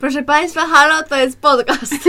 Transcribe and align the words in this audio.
Proszę 0.00 0.22
Państwa, 0.22 0.60
halo, 0.60 1.02
to 1.08 1.16
jest 1.16 1.40
podcast. 1.40 1.94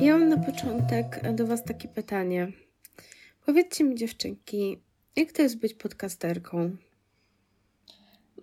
Ja 0.00 0.18
mam 0.18 0.28
na 0.28 0.36
początek 0.36 1.34
do 1.34 1.46
Was 1.46 1.64
takie 1.64 1.88
pytanie. 1.88 2.52
Powiedzcie 3.46 3.84
mi, 3.84 3.94
dziewczynki, 3.94 4.82
jak 5.16 5.32
to 5.32 5.42
jest 5.42 5.58
być 5.58 5.74
podcasterką? 5.74 6.76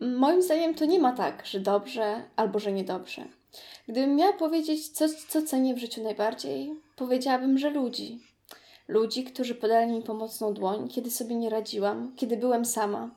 Moim 0.01 0.41
zdaniem 0.41 0.75
to 0.75 0.85
nie 0.85 0.99
ma 0.99 1.13
tak, 1.13 1.45
że 1.45 1.59
dobrze 1.59 2.23
albo 2.35 2.59
że 2.59 2.71
niedobrze. 2.71 3.25
Gdybym 3.87 4.15
miała 4.15 4.33
powiedzieć 4.33 4.89
coś, 4.89 5.11
co 5.11 5.41
cenię 5.41 5.73
w 5.73 5.77
życiu 5.77 6.03
najbardziej, 6.03 6.73
powiedziałabym, 6.95 7.57
że 7.57 7.69
ludzi. 7.69 8.19
Ludzi, 8.87 9.23
którzy 9.23 9.55
podali 9.55 9.91
mi 9.91 10.01
pomocną 10.01 10.53
dłoń, 10.53 10.87
kiedy 10.87 11.11
sobie 11.11 11.35
nie 11.35 11.49
radziłam, 11.49 12.13
kiedy 12.15 12.37
byłem 12.37 12.65
sama. 12.65 13.15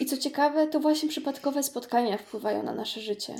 I 0.00 0.06
co 0.06 0.16
ciekawe, 0.16 0.66
to 0.66 0.80
właśnie 0.80 1.08
przypadkowe 1.08 1.62
spotkania 1.62 2.18
wpływają 2.18 2.62
na 2.62 2.74
nasze 2.74 3.00
życie. 3.00 3.34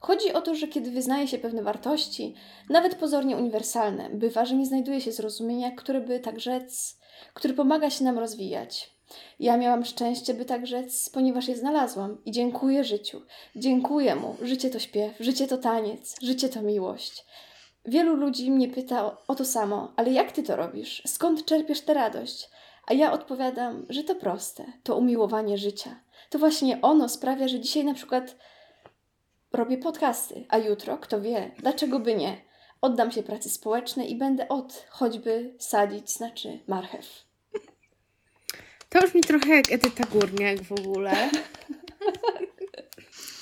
Chodzi 0.00 0.32
o 0.32 0.42
to, 0.42 0.54
że 0.54 0.68
kiedy 0.68 0.90
wyznaje 0.90 1.28
się 1.28 1.38
pewne 1.38 1.62
wartości, 1.62 2.34
nawet 2.70 2.94
pozornie 2.94 3.36
uniwersalne, 3.36 4.10
bywa, 4.10 4.44
że 4.44 4.54
nie 4.54 4.66
znajduje 4.66 5.00
się 5.00 5.12
zrozumienia, 5.12 5.70
które 5.70 6.00
by 6.00 6.20
tak 6.20 6.40
rzec, 6.40 6.98
który 7.34 7.54
pomaga 7.54 7.90
się 7.90 8.04
nam 8.04 8.18
rozwijać. 8.18 8.95
Ja 9.40 9.56
miałam 9.56 9.84
szczęście, 9.84 10.34
by 10.34 10.44
tak 10.44 10.66
rzec, 10.66 11.08
ponieważ 11.08 11.48
je 11.48 11.56
znalazłam 11.56 12.18
i 12.24 12.32
dziękuję 12.32 12.84
życiu. 12.84 13.22
Dziękuję 13.56 14.16
mu. 14.16 14.36
Życie 14.42 14.70
to 14.70 14.78
śpiew, 14.78 15.14
życie 15.20 15.46
to 15.46 15.58
taniec, 15.58 16.16
życie 16.22 16.48
to 16.48 16.62
miłość. 16.62 17.24
Wielu 17.84 18.16
ludzi 18.16 18.50
mnie 18.50 18.68
pyta 18.68 19.16
o 19.28 19.34
to 19.34 19.44
samo, 19.44 19.92
ale 19.96 20.12
jak 20.12 20.32
ty 20.32 20.42
to 20.42 20.56
robisz? 20.56 21.02
Skąd 21.06 21.44
czerpiesz 21.44 21.80
tę 21.80 21.94
radość? 21.94 22.50
A 22.86 22.94
ja 22.94 23.12
odpowiadam, 23.12 23.86
że 23.88 24.04
to 24.04 24.14
proste, 24.14 24.64
to 24.82 24.96
umiłowanie 24.96 25.58
życia. 25.58 26.00
To 26.30 26.38
właśnie 26.38 26.80
ono 26.82 27.08
sprawia, 27.08 27.48
że 27.48 27.60
dzisiaj 27.60 27.84
na 27.84 27.94
przykład 27.94 28.36
robię 29.52 29.78
podcasty, 29.78 30.44
a 30.48 30.58
jutro, 30.58 30.98
kto 30.98 31.20
wie, 31.20 31.50
dlaczego 31.58 32.00
by 32.00 32.14
nie? 32.14 32.36
Oddam 32.80 33.12
się 33.12 33.22
pracy 33.22 33.50
społecznej 33.50 34.12
i 34.12 34.16
będę 34.16 34.48
od 34.48 34.86
choćby 34.90 35.54
sadzić, 35.58 36.10
znaczy 36.10 36.58
marchew. 36.66 37.25
To 38.88 39.02
brzmi 39.02 39.20
trochę 39.20 39.48
jak 39.56 39.72
Edyta 39.72 40.04
Górniak 40.04 40.62
w 40.62 40.72
ogóle. 40.72 41.30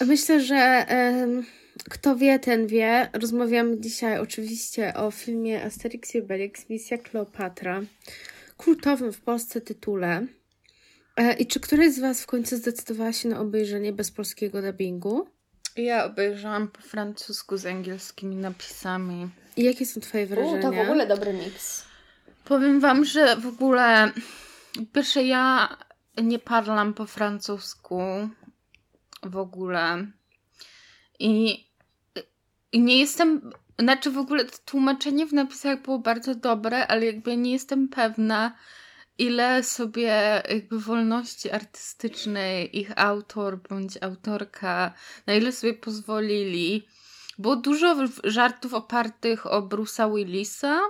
Myślę, 0.07 0.41
że 0.41 0.55
em, 0.89 1.45
kto 1.91 2.17
wie, 2.17 2.39
ten 2.39 2.67
wie. 2.67 3.09
Rozmawiamy 3.13 3.81
dzisiaj 3.81 4.19
oczywiście 4.19 4.95
o 4.95 5.11
filmie 5.11 5.65
Asterix 5.65 6.15
i 6.15 6.19
Obelix 6.21 6.69
Misja 6.69 6.99
Kleopatra. 6.99 7.81
Kultowym 8.57 9.13
w 9.13 9.21
Polsce 9.21 9.61
tytule. 9.61 10.27
E, 11.17 11.35
I 11.35 11.47
czy 11.47 11.61
któraś 11.61 11.93
z 11.93 11.99
Was 11.99 12.23
w 12.23 12.27
końcu 12.27 12.57
zdecydowała 12.57 13.13
się 13.13 13.29
na 13.29 13.41
obejrzenie 13.41 13.93
bez 13.93 14.11
polskiego 14.11 14.63
dubbingu? 14.63 15.29
Ja 15.77 16.05
obejrzałam 16.05 16.69
po 16.69 16.81
francusku 16.81 17.57
z 17.57 17.67
angielskimi 17.67 18.37
napisami. 18.37 19.29
I 19.57 19.65
jakie 19.65 19.87
są 19.87 20.01
Twoje 20.01 20.25
U, 20.25 20.29
wrażenia? 20.29 20.63
to 20.63 20.73
w 20.73 20.79
ogóle 20.79 21.07
dobry 21.07 21.33
miks. 21.33 21.85
Powiem 22.45 22.81
wam, 22.81 23.05
że 23.05 23.37
w 23.37 23.47
ogóle 23.47 24.13
pierwsze 24.93 25.23
ja 25.25 25.77
nie 26.23 26.39
parlam 26.39 26.95
po 26.95 27.07
francusku 27.07 28.01
w 29.23 29.37
ogóle. 29.37 30.07
I, 31.19 31.67
I 32.73 32.81
nie 32.81 32.99
jestem, 32.99 33.51
znaczy 33.79 34.11
w 34.11 34.19
ogóle 34.19 34.45
tłumaczenie 34.45 35.27
w 35.27 35.33
napisach 35.33 35.83
było 35.83 35.99
bardzo 35.99 36.35
dobre, 36.35 36.87
ale 36.87 37.07
jakby 37.07 37.37
nie 37.37 37.53
jestem 37.53 37.89
pewna, 37.89 38.57
ile 39.19 39.63
sobie 39.63 40.43
jakby 40.49 40.81
wolności 40.81 41.51
artystycznej 41.51 42.79
ich 42.79 42.99
autor 42.99 43.59
bądź 43.69 44.03
autorka, 44.03 44.93
na 45.27 45.35
ile 45.35 45.53
sobie 45.53 45.75
pozwolili. 45.75 46.87
Było 47.39 47.57
dużo 47.57 47.97
żartów 48.25 48.75
opartych 48.75 49.47
o 49.47 49.63
Bruce'a 49.63 50.15
Willisa. 50.15 50.81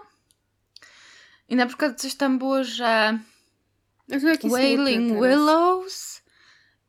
I 1.48 1.56
na 1.56 1.66
przykład 1.66 2.00
coś 2.00 2.14
tam 2.14 2.38
było, 2.38 2.64
że 2.64 3.18
Wailing 4.50 5.08
smutne 5.08 5.20
teraz. 5.20 5.38
Willows 5.38 6.22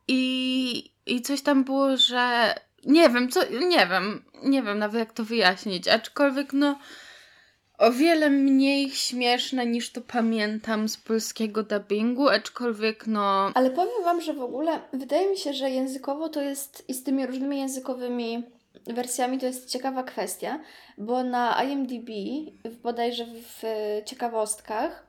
i, 0.08 0.92
i 1.06 1.22
coś 1.22 1.42
tam 1.42 1.64
było, 1.64 1.98
że 1.98 2.56
nie 2.86 3.10
wiem, 3.10 3.30
co, 3.30 3.40
nie 3.68 3.88
wiem, 3.88 4.24
nie 4.44 4.64
wiem 4.64 4.80
nawet 4.80 5.00
jak 5.00 5.14
to 5.14 5.24
wyjaśnić, 5.24 5.88
aczkolwiek 5.88 6.54
no 6.54 6.80
o 7.78 7.92
wiele 7.92 8.30
mniej 8.30 8.90
śmieszne 8.90 9.66
niż 9.66 9.92
to 9.92 10.02
pamiętam 10.02 10.90
z 10.90 10.98
polskiego 10.98 11.64
dubbingu, 11.64 12.30
aczkolwiek 12.30 13.08
no 13.08 13.52
Ale 13.54 13.72
powiem 13.72 14.04
Wam, 14.04 14.22
że 14.22 14.34
w 14.34 14.42
ogóle 14.42 14.80
wydaje 14.94 15.30
mi 15.30 15.38
się, 15.38 15.54
że 15.54 15.70
językowo 15.70 16.30
to 16.30 16.42
jest 16.42 16.90
i 16.90 16.94
z 16.94 17.04
tymi 17.04 17.26
różnymi 17.26 17.60
językowymi 17.60 18.44
wersjami 18.88 19.40
to 19.40 19.46
jest 19.46 19.70
ciekawa 19.70 20.04
kwestia, 20.04 20.60
bo 20.98 21.24
na 21.24 21.64
IMDb, 21.64 22.10
bodajże 22.84 23.26
w 23.26 23.64
ciekawostkach, 24.06 25.08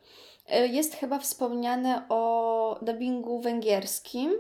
jest 0.49 0.95
chyba 0.95 1.19
wspomniane 1.19 2.03
o 2.09 2.79
dubbingu 2.83 3.41
węgierskim 3.41 4.33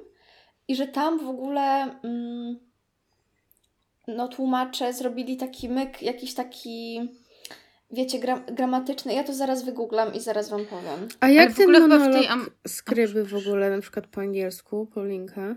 i 0.69 0.77
że 0.77 0.87
tam 0.87 1.19
w 1.19 1.29
ogóle 1.29 1.83
mm, 2.05 2.59
no, 4.09 4.29
tłumacze 4.29 4.93
zrobili 4.93 5.37
taki 5.37 5.69
myk, 5.69 6.03
jakiś 6.03 6.35
taki, 6.35 7.01
wiecie, 7.91 8.19
gra, 8.19 8.39
gramatyczny. 8.39 9.15
Ja 9.15 9.25
to 9.25 9.35
zaraz 9.35 9.65
wygooglam 9.65 10.15
i 10.15 10.21
zaraz 10.21 10.51
Wam 10.51 10.67
powiem. 10.67 11.09
A 11.21 11.29
jak 11.29 11.45
Ale 11.45 11.55
w 11.55 11.57
ten 11.57 11.65
ogóle 11.65 11.81
chyba 11.81 11.97
w 11.97 11.99
monolog 11.99 12.21
tej 12.21 12.29
am- 12.29 12.51
skryby 12.67 13.25
w 13.25 13.35
ogóle, 13.35 13.71
na 13.71 13.81
przykład 13.81 14.07
po 14.07 14.21
angielsku, 14.21 14.87
Paulinka? 14.95 15.57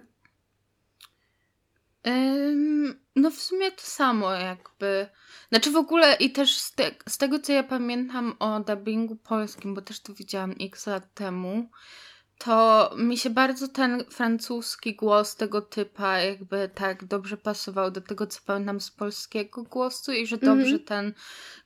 No 3.16 3.31
w 3.31 3.42
sumie 3.42 3.72
to 3.72 3.81
samo 3.81 4.31
jakby. 4.31 5.08
Znaczy 5.50 5.72
w 5.72 5.75
ogóle 5.75 6.16
i 6.16 6.31
też 6.31 6.58
z, 6.58 6.72
te, 6.72 6.92
z 7.09 7.18
tego 7.18 7.40
co 7.40 7.53
ja 7.53 7.64
pamiętam 7.64 8.36
o 8.40 8.59
dubbingu 8.59 9.16
polskim, 9.16 9.75
bo 9.75 9.81
też 9.81 10.00
to 10.00 10.14
widziałam 10.14 10.56
x 10.59 10.88
lat 10.88 11.14
temu, 11.14 11.69
to 12.38 12.90
mi 12.98 13.18
się 13.18 13.30
bardzo 13.30 13.68
ten 13.68 14.03
francuski 14.09 14.96
głos 14.96 15.36
tego 15.36 15.62
typa 15.62 16.18
jakby 16.18 16.69
tak 16.75 17.06
dobrze 17.06 17.38
pasował 17.38 17.92
do 17.92 18.02
tego, 18.02 18.28
co 18.28 18.40
pamiętam 18.46 18.81
z 18.81 18.92
polskiego 18.92 19.64
głosu 19.64 20.12
i 20.12 20.28
że 20.28 20.36
Mhm. 20.36 20.58
dobrze 20.58 20.80
ten, 20.80 21.14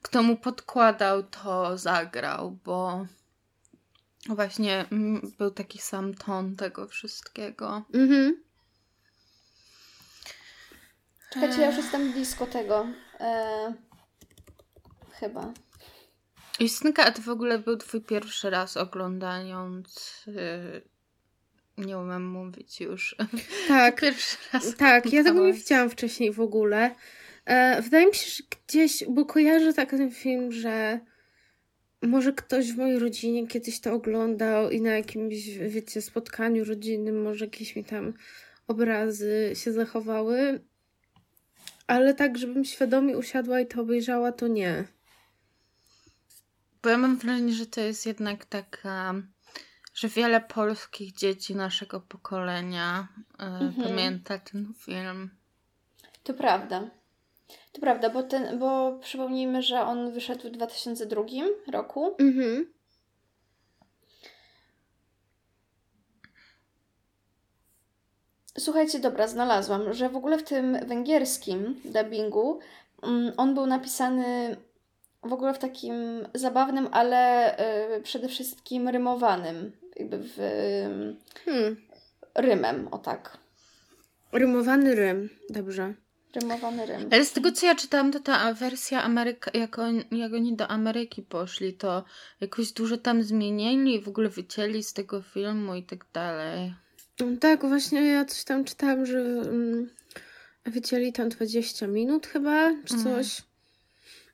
kto 0.01 0.23
mu 0.23 0.37
podkładał, 0.37 1.23
to 1.23 1.77
zagrał, 1.77 2.57
bo 2.65 3.07
właśnie 4.29 4.85
mm, 4.91 5.31
był 5.37 5.51
taki 5.51 5.79
sam 5.79 6.13
ton 6.13 6.55
tego 6.55 6.87
wszystkiego. 6.87 7.83
Mhm. 7.93 8.42
Czekajcie, 11.33 11.61
ja 11.61 11.67
już 11.67 11.77
jestem 11.77 12.11
blisko 12.11 12.45
tego. 12.45 12.87
E, 13.19 13.73
chyba. 15.11 15.53
Justynka, 16.59 17.05
a 17.05 17.11
to 17.11 17.21
w 17.21 17.29
ogóle 17.29 17.59
był 17.59 17.77
twój 17.77 18.01
pierwszy 18.01 18.49
raz 18.49 18.77
oglądając. 18.77 20.23
Yy, 20.27 20.81
nie 21.85 21.97
umiem 21.97 22.29
mówić 22.29 22.81
już. 22.81 23.15
Tak, 23.67 24.01
pierwszy 24.01 24.37
raz. 24.53 24.75
tak. 24.75 25.13
Ja 25.13 25.23
tego 25.23 25.45
nie 25.45 25.53
widziałam 25.53 25.89
wcześniej 25.89 26.31
w 26.31 26.39
ogóle. 26.39 26.95
E, 27.45 27.81
wydaje 27.81 28.07
mi 28.07 28.15
się, 28.15 28.29
że 28.29 28.43
gdzieś, 28.67 29.03
bo 29.09 29.25
kojarzę 29.25 29.73
tak 29.73 29.89
ten 29.89 30.11
film, 30.11 30.51
że 30.51 30.99
może 32.01 32.33
ktoś 32.33 32.71
w 32.71 32.77
mojej 32.77 32.99
rodzinie 32.99 33.47
kiedyś 33.47 33.79
to 33.79 33.93
oglądał 33.93 34.69
i 34.69 34.81
na 34.81 34.91
jakimś, 34.91 35.35
wiecie, 35.47 36.01
spotkaniu 36.01 36.65
rodzinnym 36.65 37.21
może 37.23 37.45
jakieś 37.45 37.75
mi 37.75 37.83
tam 37.83 38.13
obrazy 38.67 39.51
się 39.53 39.71
zachowały. 39.71 40.59
Ale 41.87 42.13
tak, 42.13 42.37
żebym 42.37 42.65
świadomie 42.65 43.17
usiadła 43.17 43.59
i 43.59 43.67
to 43.67 43.81
obejrzała, 43.81 44.31
to 44.31 44.47
nie. 44.47 44.83
Bo 46.83 46.89
ja 46.89 46.97
mam 46.97 47.17
wrażenie, 47.17 47.53
że 47.53 47.65
to 47.65 47.81
jest 47.81 48.05
jednak 48.05 48.45
taka. 48.45 49.13
Że 49.95 50.07
wiele 50.07 50.41
polskich 50.41 51.13
dzieci 51.15 51.55
naszego 51.55 51.99
pokolenia 51.99 53.07
yy, 53.39 53.45
Mhm. 53.45 53.87
pamięta 53.89 54.37
ten 54.39 54.73
film. 54.85 55.29
To 56.23 56.33
prawda. 56.33 56.89
To 57.71 57.81
prawda, 57.81 58.09
bo, 58.09 58.23
ten, 58.23 58.59
bo 58.59 58.99
przypomnijmy, 59.01 59.61
że 59.61 59.81
on 59.81 60.11
wyszedł 60.13 60.47
w 60.47 60.51
2002 60.51 61.21
roku. 61.71 62.15
Mhm. 62.19 62.73
Słuchajcie, 68.59 68.99
dobra, 68.99 69.27
znalazłam, 69.27 69.93
że 69.93 70.09
w 70.09 70.15
ogóle 70.15 70.37
w 70.37 70.43
tym 70.43 70.77
węgierskim 70.85 71.81
dubbingu 71.85 72.59
mm, 73.03 73.33
on 73.37 73.53
był 73.53 73.65
napisany 73.65 74.57
w 75.23 75.33
ogóle 75.33 75.53
w 75.53 75.59
takim 75.59 76.27
zabawnym, 76.33 76.87
ale 76.91 77.53
y, 77.97 78.01
przede 78.01 78.27
wszystkim 78.27 78.89
rymowanym, 78.89 79.71
jakby 79.95 80.17
w 80.17 80.37
Hmm. 81.45 81.75
rymem, 82.35 82.87
o 82.91 82.97
tak. 82.97 83.37
Rymowany 84.31 84.95
rym. 84.95 85.29
Dobrze. 85.49 85.93
Rymowany 86.35 86.85
rym. 86.85 87.09
Ale 87.11 87.25
z 87.25 87.33
tego 87.33 87.51
co 87.51 87.65
ja 87.65 87.75
czytałam, 87.75 88.11
to 88.11 88.19
ta 88.19 88.53
wersja 88.53 89.03
Ameryka, 89.03 89.51
jak, 89.53 89.79
on, 89.79 90.03
jak 90.11 90.33
oni 90.33 90.55
do 90.55 90.67
Ameryki 90.67 91.21
poszli, 91.21 91.73
to 91.73 92.03
jakoś 92.41 92.71
dużo 92.71 92.97
tam 92.97 93.23
zmienili, 93.23 94.01
w 94.01 94.07
ogóle 94.07 94.29
wycięli 94.29 94.83
z 94.83 94.93
tego 94.93 95.21
filmu 95.21 95.75
i 95.75 95.83
tak 95.83 96.05
dalej. 96.13 96.73
No 97.19 97.37
tak, 97.39 97.65
właśnie 97.65 98.01
ja 98.01 98.25
coś 98.25 98.43
tam 98.43 98.63
czytałam, 98.63 99.05
że 99.05 99.19
mm, 99.19 99.89
wycięli 100.65 101.13
tam 101.13 101.29
20 101.29 101.87
minut 101.87 102.27
chyba, 102.27 102.71
czy 102.85 102.93
Mhm. 102.93 103.15
coś. 103.15 103.41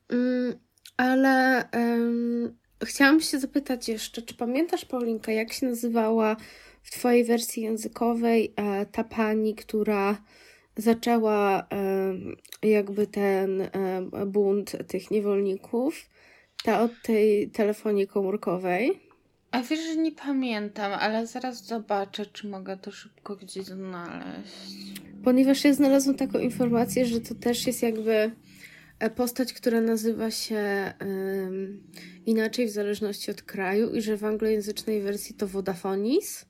Mm, 0.10 0.54
ale 0.98 1.70
em, 1.72 2.58
chciałam 2.84 3.22
się 3.22 3.40
zapytać 3.40 3.90
jeszcze, 3.90 4.22
czy 4.22 4.34
pamiętasz, 4.34 4.86
Paulinka, 4.86 5.31
jak 5.31 5.54
się 5.54 5.66
nazywała 5.66 6.36
w 6.84 6.92
twojej 6.92 7.24
wersji 7.26 7.64
językowej 7.64 8.54
e, 8.56 8.86
ta 8.86 9.04
pani, 9.04 9.56
która 9.56 10.22
zaczęła 10.78 11.68
em, 11.70 12.36
jakby 12.64 13.08
ten 13.08 13.62
em, 13.62 14.12
bunt 14.31 14.76
tych 14.88 15.12
niewolników, 15.12 16.10
ta 16.64 16.81
od 16.81 16.92
tej 17.04 17.50
telefonii 17.52 18.08
komórkowej? 18.08 19.08
A 19.51 19.62
wiesz, 19.62 19.80
że 19.80 19.96
nie 19.96 20.12
pamiętam, 20.12 20.94
ale 20.94 21.28
zaraz 21.28 21.66
zobaczę, 21.66 22.25
czy 22.25 22.48
mogę 22.48 22.78
to 22.78 22.92
szybko 22.92 23.36
gdzieś 23.36 23.66
znaleźć. 23.66 25.01
Ponieważ 25.24 25.63
ja 25.63 25.74
znalazłam 25.74 26.16
taką 26.18 26.40
informację, 26.40 27.06
że 27.06 27.22
to 27.22 27.36
też 27.36 27.68
jest 27.68 27.84
jakby 27.84 28.31
e, 29.00 29.10
postać, 29.10 29.54
która 29.54 29.81
nazywa 29.81 30.31
się 30.31 30.94
em, 31.00 31.84
inaczej 32.25 32.68
w 32.68 32.72
zależności 32.72 33.31
od 33.31 33.42
kraju 33.42 33.96
i 33.96 34.01
że 34.01 34.18
w 34.18 34.25
anglojęzycznej 34.25 35.01
wersji 35.01 35.36
to 35.36 35.48
Vodafonis. 35.48 36.45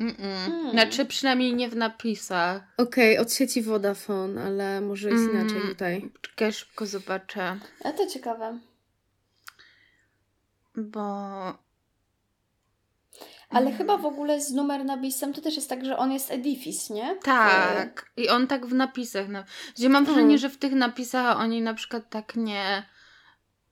Mm-mm. 0.00 0.46
Mm. 0.46 0.70
Znaczy 0.70 1.04
przynajmniej 1.06 1.54
nie 1.54 1.68
w 1.68 1.76
napisach. 1.76 2.62
Okej, 2.76 3.18
od 3.18 3.32
sieci 3.32 3.62
Vodafone, 3.62 4.42
ale 4.42 4.80
może 4.80 5.10
jest 5.10 5.24
Mm. 5.24 5.40
inaczej 5.40 5.60
tutaj. 5.68 6.10
Czekaj, 6.20 6.52
szybko 6.52 6.86
zobaczę. 6.86 7.58
A 7.84 7.92
to 7.92 8.06
ciekawe. 8.06 8.58
Bo... 10.76 11.02
Ale 13.52 13.72
chyba 13.72 13.98
w 13.98 14.06
ogóle 14.06 14.40
z 14.40 14.52
numer 14.52 14.84
nabisem 14.84 15.32
to 15.32 15.40
też 15.40 15.56
jest 15.56 15.68
tak, 15.68 15.84
że 15.84 15.96
on 15.96 16.12
jest 16.12 16.30
Edifis, 16.30 16.90
nie? 16.90 17.16
Tak. 17.22 18.10
I 18.16 18.28
on 18.28 18.46
tak 18.46 18.66
w 18.66 18.74
napisach. 18.74 19.28
Na... 19.28 19.44
Gdzie 19.76 19.88
mam 19.88 20.04
wrażenie, 20.04 20.26
Mm. 20.26 20.38
że 20.38 20.50
w 20.50 20.56
tych 20.58 20.72
napisach 20.72 21.40
oni 21.40 21.62
na 21.62 21.74
przykład 21.74 22.10
tak 22.10 22.36
nie. 22.36 22.82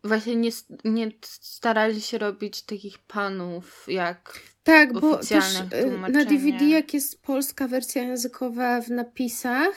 Właśnie 0.04 0.36
nie, 0.36 0.50
nie 0.84 1.10
starali 1.22 2.00
się 2.00 2.18
robić 2.18 2.62
takich 2.62 2.98
panów 2.98 3.84
jak. 3.88 4.40
Tak, 4.62 4.92
bo 4.92 5.16
też 5.16 5.20
Oficjalne 5.60 5.76
e, 5.76 6.10
na. 6.10 6.24
DVD, 6.24 6.64
jak 6.64 6.94
jest 6.94 7.22
polska 7.22 7.68
wersja 7.68 8.02
językowa 8.02 8.80
w 8.80 8.88
napisach, 8.90 9.74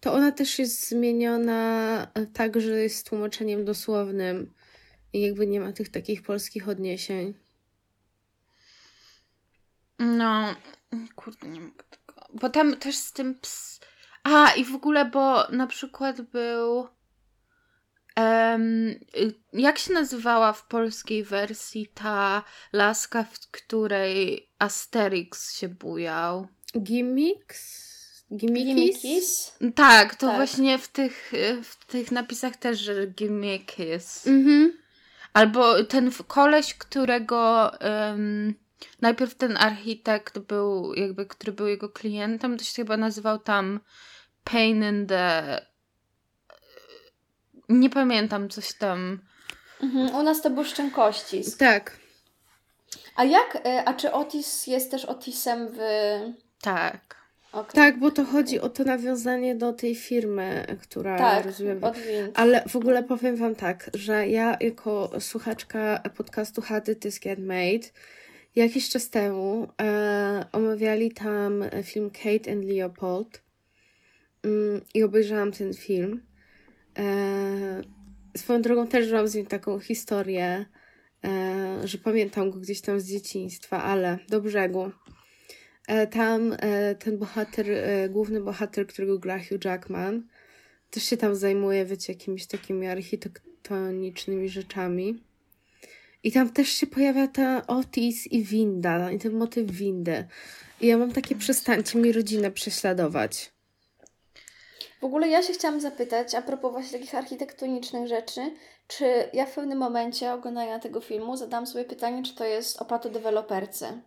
to 0.00 0.12
ona 0.12 0.32
też 0.32 0.58
jest 0.58 0.88
zmieniona 0.88 2.06
e, 2.14 2.26
tak, 2.26 2.60
że 2.60 2.82
jest 2.82 2.96
z 2.96 3.04
tłumaczeniem 3.04 3.64
dosłownym 3.64 4.52
i 5.12 5.20
jakby 5.20 5.46
nie 5.46 5.60
ma 5.60 5.72
tych 5.72 5.88
takich 5.88 6.22
polskich 6.22 6.68
odniesień. 6.68 7.34
No. 10.04 10.54
Kurde, 11.16 11.48
nie 11.48 11.60
mogę 11.60 11.84
tego. 11.90 12.26
Bo 12.34 12.50
tam 12.50 12.76
też 12.76 12.96
z 12.96 13.12
tym 13.12 13.34
ps. 13.34 13.80
A, 14.24 14.50
i 14.54 14.64
w 14.64 14.74
ogóle, 14.74 15.04
bo 15.04 15.48
na 15.50 15.66
przykład 15.66 16.20
był. 16.20 16.88
y, 18.18 19.34
jak 19.52 19.78
się 19.78 19.92
nazywała 19.92 20.52
w 20.52 20.66
polskiej 20.66 21.24
wersji 21.24 21.86
ta 21.94 22.42
laska, 22.72 23.24
w 23.24 23.38
której 23.50 24.48
Asterix 24.58 25.56
się 25.58 25.68
bujał? 25.68 26.48
Gimmicks? 26.78 27.84
Gimmickies? 28.36 28.74
Gimmickies. 29.02 29.58
Tak, 29.74 30.14
to 30.14 30.26
Tak. 30.26 30.36
właśnie 30.36 30.78
w 30.78 30.88
tych, 30.88 31.32
w 31.62 31.86
tych 31.86 32.12
napisach 32.12 32.56
też, 32.56 32.78
że 32.78 33.06
gimmick 33.06 33.78
jest. 33.78 34.26
Mhm. 34.26 34.72
Albo 35.32 35.84
ten 35.84 36.10
koleś, 36.26 36.74
którego 36.74 37.72
em, 37.80 38.54
najpierw 39.00 39.34
ten 39.34 39.56
architekt 39.56 40.38
był, 40.38 40.94
jakby, 40.94 41.26
który 41.26 41.52
był 41.52 41.66
jego 41.66 41.88
klientem, 41.88 42.58
to 42.58 42.64
się 42.64 42.74
chyba 42.76 42.96
nazywał 42.96 43.38
tam 43.38 43.80
Pain 44.44 44.84
in 44.84 45.06
the... 45.06 45.60
Nie 47.68 47.90
pamiętam, 47.90 48.48
coś 48.48 48.72
tam. 48.72 49.20
Mhm. 49.82 50.14
U 50.14 50.22
nas 50.22 50.42
to 50.42 50.50
był 50.50 50.64
Szczękościsk. 50.64 51.58
Tak. 51.58 51.96
A 53.16 53.24
jak, 53.24 53.56
e, 53.64 53.84
a 53.84 53.94
czy 53.94 54.12
Otis 54.12 54.66
jest 54.66 54.90
też 54.90 55.04
Otisem 55.04 55.68
w... 55.72 55.78
Tak. 56.60 57.24
Okej. 57.54 57.74
Tak, 57.74 57.98
bo 57.98 58.10
to 58.10 58.24
chodzi 58.24 58.60
o 58.60 58.68
to 58.68 58.84
nawiązanie 58.84 59.54
do 59.54 59.72
tej 59.72 59.94
firmy, 59.94 60.66
która 60.82 61.18
Tak, 61.18 61.46
rozumiem. 61.46 61.80
Ale 62.34 62.64
w 62.68 62.76
ogóle 62.76 63.02
powiem 63.02 63.36
Wam 63.36 63.54
tak, 63.54 63.90
że 63.94 64.28
ja 64.28 64.56
jako 64.60 65.10
słuchaczka 65.20 66.02
podcastu 66.16 66.62
How 66.62 66.80
Did 66.80 67.00
This 67.00 67.18
Get 67.18 67.38
Made 67.38 67.88
jakiś 68.56 68.88
czas 68.88 69.10
temu 69.10 69.68
e, 69.80 70.46
omawiali 70.52 71.12
tam 71.12 71.64
film 71.82 72.10
Kate 72.10 72.52
and 72.52 72.64
Leopold 72.64 73.42
mm, 74.42 74.80
i 74.94 75.02
obejrzałam 75.02 75.52
ten 75.52 75.74
film. 75.74 76.22
E, 76.98 77.82
swoją 78.36 78.62
drogą 78.62 78.86
też 78.86 79.12
mam 79.12 79.28
z 79.28 79.34
nim 79.34 79.46
taką 79.46 79.78
historię, 79.78 80.66
e, 81.24 81.80
że 81.84 81.98
pamiętam 81.98 82.50
go 82.50 82.58
gdzieś 82.58 82.80
tam 82.80 83.00
z 83.00 83.06
dzieciństwa, 83.06 83.82
ale 83.82 84.18
do 84.28 84.40
brzegu. 84.40 84.90
E, 85.88 86.06
tam 86.06 86.56
e, 86.58 86.94
ten 86.94 87.18
bohater, 87.18 87.70
e, 87.70 88.08
główny 88.08 88.40
bohater, 88.40 88.86
którego 88.86 89.18
gra 89.18 89.38
Hugh 89.38 89.64
Jackman, 89.64 90.26
też 90.90 91.02
się 91.02 91.16
tam 91.16 91.36
zajmuje, 91.36 91.84
wiecie, 91.84 92.12
jakimiś 92.12 92.46
takimi 92.46 92.86
architektonicznymi 92.86 94.48
rzeczami. 94.48 95.22
I 96.24 96.32
tam 96.32 96.50
też 96.50 96.68
się 96.68 96.86
pojawia 96.86 97.28
ta 97.28 97.66
Otis 97.66 98.26
i 98.26 98.42
winda, 98.42 99.10
i 99.10 99.18
ten 99.18 99.32
motyw 99.32 99.70
windy. 99.70 100.24
I 100.80 100.86
ja 100.86 100.98
mam 100.98 101.12
takie, 101.12 101.34
przestańcie 101.34 101.98
mi 101.98 102.12
rodzinę 102.12 102.50
prześladować. 102.50 103.52
W 105.00 105.04
ogóle 105.04 105.28
ja 105.28 105.42
się 105.42 105.52
chciałam 105.52 105.80
zapytać, 105.80 106.34
a 106.34 106.42
propos 106.42 106.72
właśnie 106.72 106.98
takich 106.98 107.14
architektonicznych 107.14 108.08
rzeczy, 108.08 108.40
czy 108.88 109.04
ja 109.32 109.46
w 109.46 109.54
pewnym 109.54 109.78
momencie 109.78 110.32
oglądania 110.32 110.78
tego 110.78 111.00
filmu 111.00 111.36
zadam 111.36 111.66
sobie 111.66 111.84
pytanie, 111.84 112.22
czy 112.22 112.34
to 112.34 112.44
jest 112.44 112.82
o 112.82 112.84
patodeweloperce. 112.84 114.00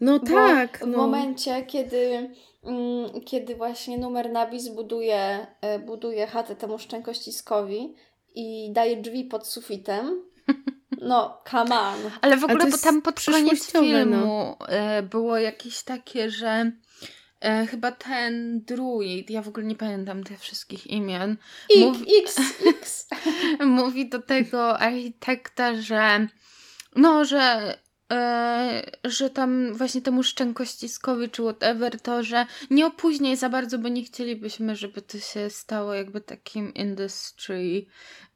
No 0.00 0.18
Bo 0.18 0.26
tak, 0.26 0.78
w 0.78 0.86
no. 0.86 0.98
momencie, 0.98 1.62
kiedy, 1.62 2.30
mm, 2.64 3.20
kiedy 3.24 3.54
właśnie 3.54 3.98
numer 3.98 4.30
nabis 4.30 4.68
buduje, 4.68 5.46
e, 5.60 5.78
buduje 5.78 6.26
chatę 6.26 6.56
temu 6.56 6.78
szczękościskowi 6.78 7.94
i 8.34 8.70
daje 8.72 8.96
drzwi 8.96 9.24
pod 9.24 9.46
sufitem, 9.46 10.22
no 11.00 11.42
come 11.50 11.80
on. 11.80 11.96
Ale 12.20 12.36
w 12.36 12.44
ogóle, 12.44 12.64
to 12.64 12.70
bo 12.70 12.78
tam 12.78 13.02
pod 13.02 13.24
koniec 13.24 13.60
przyszłościowe, 13.60 13.86
filmu 13.86 14.56
e, 14.68 15.02
było 15.02 15.38
jakieś 15.38 15.82
takie, 15.82 16.30
że 16.30 16.72
e, 17.40 17.66
chyba 17.66 17.92
ten 17.92 18.60
druid, 18.64 19.30
ja 19.30 19.42
w 19.42 19.48
ogóle 19.48 19.66
nie 19.66 19.76
pamiętam 19.76 20.24
tych 20.24 20.40
wszystkich 20.40 20.86
imion, 20.86 21.36
Ik, 21.70 21.94
x, 22.24 22.40
x. 22.66 23.08
mówi 23.66 24.08
do 24.08 24.22
tego 24.22 24.78
architekta, 24.78 25.74
że 25.74 26.26
no, 26.96 27.24
że 27.24 27.74
e, 28.12 28.90
że 29.04 29.30
tam 29.30 29.74
właśnie 29.74 30.02
temu 30.02 30.22
szczękościskowi 30.22 31.30
czy 31.30 31.42
whatever 31.42 32.00
to, 32.00 32.22
że 32.22 32.46
nie 32.70 32.86
opóźniaj 32.86 33.36
za 33.36 33.48
bardzo, 33.48 33.78
bo 33.78 33.88
nie 33.88 34.02
chcielibyśmy, 34.02 34.76
żeby 34.76 35.02
to 35.02 35.18
się 35.18 35.50
stało 35.50 35.94
jakby 35.94 36.20
takim 36.20 36.74
industry 36.74 37.86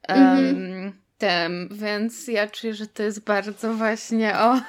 em, 0.03 0.37
Mhm. 0.37 1.06
Tem, 1.17 1.69
więc 1.71 2.27
ja 2.27 2.47
czuję, 2.47 2.73
że 2.73 2.87
to 2.87 3.03
jest 3.03 3.19
bardzo 3.19 3.73
właśnie 3.73 4.37
o 4.37 4.55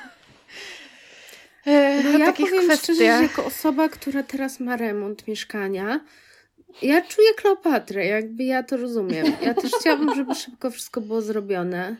e, 1.66 2.02
No 2.02 2.10
o 2.10 2.18
ja 2.18 2.26
takich 2.26 2.50
powiem 2.50 2.64
szczerze, 2.64 2.78
że 2.86 2.94
kwestiach. 2.94 3.22
jako 3.22 3.44
osoba, 3.44 3.88
która 3.88 4.22
teraz 4.22 4.60
ma 4.60 4.76
remont 4.76 5.26
mieszkania, 5.28 6.00
ja 6.82 7.02
czuję 7.02 7.34
Kleopatrę, 7.34 8.06
jakby 8.06 8.44
ja 8.44 8.62
to 8.62 8.76
rozumiem. 8.76 9.26
Ja 9.42 9.54
też 9.54 9.72
chciałabym, 9.80 10.14
żeby 10.14 10.34
szybko 10.34 10.70
wszystko 10.70 11.00
było 11.00 11.22
zrobione 11.22 11.96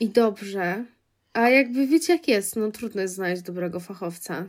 i 0.00 0.08
dobrze. 0.08 0.84
A 1.32 1.48
jakby 1.48 1.86
wiecie 1.86 2.12
jak 2.12 2.28
jest, 2.28 2.56
no 2.56 2.70
trudno 2.70 3.02
jest 3.02 3.14
znaleźć 3.14 3.42
dobrego 3.42 3.80
fachowca. 3.80 4.44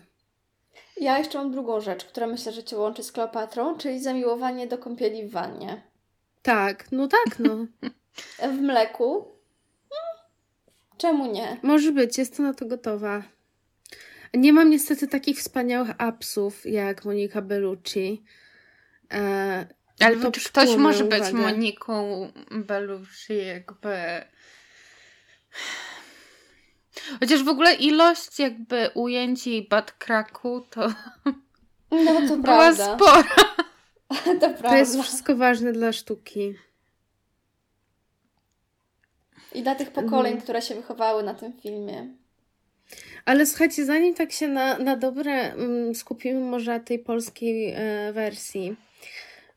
Ja 1.01 1.17
jeszcze 1.17 1.37
mam 1.37 1.51
drugą 1.51 1.81
rzecz, 1.81 2.05
która 2.05 2.27
myślę, 2.27 2.51
że 2.51 2.63
Cię 2.63 2.77
łączy 2.77 3.03
z 3.03 3.11
Kleopatrą, 3.11 3.77
czyli 3.77 3.99
zamiłowanie 3.99 4.67
do 4.67 4.77
kąpieli 4.77 5.27
w 5.27 5.31
wannie. 5.31 5.81
Tak, 6.41 6.91
no 6.91 7.07
tak, 7.07 7.39
no. 7.39 7.65
W 8.39 8.61
mleku? 8.61 9.31
Czemu 10.97 11.31
nie? 11.31 11.57
Może 11.63 11.91
być, 11.91 12.17
jestem 12.17 12.45
na 12.45 12.53
to 12.53 12.65
gotowa. 12.65 13.23
Nie 14.33 14.53
mam 14.53 14.69
niestety 14.69 15.07
takich 15.07 15.37
wspaniałych 15.39 15.89
apsów 15.97 16.65
jak 16.65 17.05
Monika 17.05 17.41
Bellucci. 17.41 18.23
E, 19.13 19.67
Ale 19.99 20.15
to 20.17 20.31
czy 20.31 20.49
ktoś 20.49 20.75
może 20.75 21.03
moją 21.03 21.09
być 21.09 21.19
uwagę. 21.33 21.37
Moniką 21.37 22.27
Bellucci 22.51 23.37
jakby... 23.45 23.95
Chociaż 27.19 27.43
w 27.43 27.47
ogóle 27.47 27.73
ilość 27.73 28.39
jakby 28.39 28.89
ujęć 28.93 29.47
jej 29.47 29.67
badkraku 29.67 30.61
to 30.69 30.87
No 31.91 32.13
to 32.27 32.37
była 32.37 32.41
prawda. 32.43 32.95
spora. 32.95 33.23
to 34.39 34.49
prawda. 34.49 34.69
To 34.69 34.75
jest 34.75 35.01
wszystko 35.01 35.35
ważne 35.35 35.71
dla 35.71 35.93
sztuki. 35.93 36.55
I 39.57 39.63
dla 39.63 39.75
tych 39.75 39.91
pokoleń, 39.91 40.31
Mhm. 40.31 40.41
które 40.41 40.61
się 40.61 40.75
wychowały 40.75 41.23
na 41.23 41.33
tym 41.33 41.53
filmie. 41.53 42.07
Ale 43.25 43.45
słuchajcie, 43.45 43.85
zanim 43.85 44.13
tak 44.13 44.31
się 44.31 44.47
na, 44.47 44.77
na 44.77 44.95
dobre 44.97 45.31
mm, 45.53 45.95
skupimy 45.95 46.39
może 46.39 46.71
na 46.71 46.79
tej 46.79 46.99
polskiej 46.99 47.73
e, 47.75 48.13
wersji, 48.13 48.75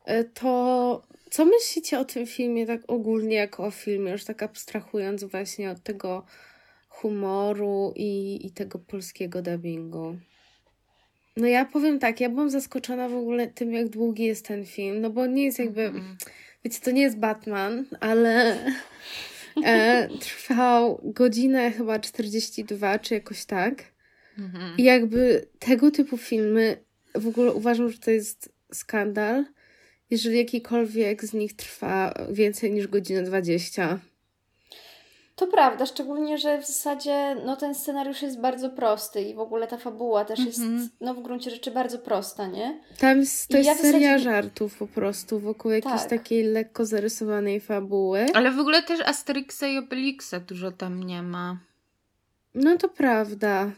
e, 0.05 0.23
to 0.23 1.01
co 1.31 1.45
myślicie 1.45 1.99
o 1.99 2.05
tym 2.05 2.27
filmie 2.27 2.65
tak 2.65 2.81
ogólnie 2.87 3.35
jako 3.35 3.65
o 3.65 3.71
filmie, 3.71 4.11
już 4.11 4.23
tak 4.25 4.43
abstrahując 4.43 5.23
właśnie 5.23 5.71
od 5.71 5.83
tego 5.83 6.25
humoru 6.89 7.93
i, 7.95 8.39
i 8.47 8.51
tego 8.51 8.79
polskiego 8.79 9.41
dubbingu? 9.41 10.15
No 11.37 11.47
ja 11.47 11.65
powiem 11.65 11.99
tak, 11.99 12.21
ja 12.21 12.29
byłam 12.29 12.49
zaskoczona 12.49 13.09
w 13.09 13.15
ogóle 13.15 13.47
tym, 13.47 13.73
jak 13.73 13.89
długi 13.89 14.23
jest 14.25 14.45
ten 14.47 14.65
film, 14.65 15.01
no 15.01 15.09
bo 15.09 15.25
nie 15.25 15.45
jest 15.45 15.59
jakby, 15.59 15.81
Mhm. 15.81 16.17
wiecie, 16.65 16.79
to 16.83 16.91
nie 16.91 17.01
jest 17.01 17.17
Batman, 17.19 17.85
ale 17.99 18.57
e, 19.65 20.07
trwał 20.19 21.01
godzinę 21.03 21.71
chyba 21.71 21.99
42, 21.99 22.99
czy 22.99 23.13
jakoś 23.13 23.45
tak. 23.45 23.83
Mhm. 24.39 24.77
I 24.77 24.83
jakby 24.83 25.47
tego 25.59 25.91
typu 25.91 26.17
filmy, 26.17 26.77
w 27.15 27.27
ogóle 27.27 27.53
uważam, 27.53 27.89
że 27.89 27.97
to 27.97 28.11
jest 28.11 28.53
skandal, 28.73 29.45
jeżeli 30.09 30.37
jakikolwiek 30.37 31.25
z 31.25 31.33
nich 31.33 31.55
trwa 31.55 32.13
więcej 32.31 32.71
niż 32.71 32.87
godzinę 32.87 33.23
20. 33.23 33.99
To 35.35 35.47
prawda, 35.47 35.85
szczególnie, 35.85 36.37
że 36.37 36.61
w 36.61 36.67
zasadzie 36.67 37.35
no, 37.45 37.55
ten 37.55 37.75
scenariusz 37.75 38.21
jest 38.21 38.39
bardzo 38.39 38.69
prosty 38.69 39.21
i 39.21 39.33
w 39.35 39.39
ogóle 39.39 39.67
ta 39.67 39.77
fabuła 39.77 40.25
też 40.25 40.39
jest 40.39 40.61
no, 41.01 41.13
w 41.13 41.21
gruncie 41.21 41.51
rzeczy 41.51 41.71
bardzo 41.71 41.99
prosta, 41.99 42.47
nie? 42.47 42.83
Tam 42.99 43.17
jest, 43.19 43.47
to 43.47 43.57
I 43.57 43.63
ja 43.63 43.71
jest 43.71 43.81
w 43.81 43.85
zasadzie- 43.85 43.99
seria 44.05 44.17
żartów 44.17 44.77
po 44.77 44.87
prostu 44.87 45.39
wokół 45.39 45.71
jakiejś 45.71 46.01
Tak. 46.01 46.09
takiej 46.09 46.43
lekko 46.43 46.85
zarysowanej 46.85 47.59
fabuły. 47.61 48.25
Ale 48.33 48.51
w 48.51 48.59
ogóle 48.59 48.83
też 48.83 48.99
Asterixa 49.01 49.63
i 49.67 49.77
Obelixa 49.77 50.33
dużo 50.47 50.71
tam 50.71 51.03
nie 51.03 51.23
ma. 51.23 51.57
No 52.55 52.77
to 52.77 52.89
prawda. 52.89 53.71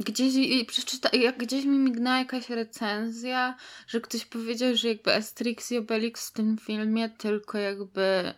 Gdzieś, 0.00 0.34
przeczyta, 0.66 1.08
jak 1.16 1.38
gdzieś 1.38 1.64
mi 1.64 1.78
mignęła 1.78 2.18
jakaś 2.18 2.50
recenzja, 2.50 3.56
że 3.86 4.00
ktoś 4.00 4.24
powiedział, 4.24 4.74
że 4.76 4.88
jakby 4.88 5.14
Asterix 5.14 5.72
i 5.72 5.78
Obelix 5.78 6.28
w 6.28 6.32
tym 6.32 6.58
filmie 6.58 7.08
tylko 7.08 7.58
jakby 7.58 8.34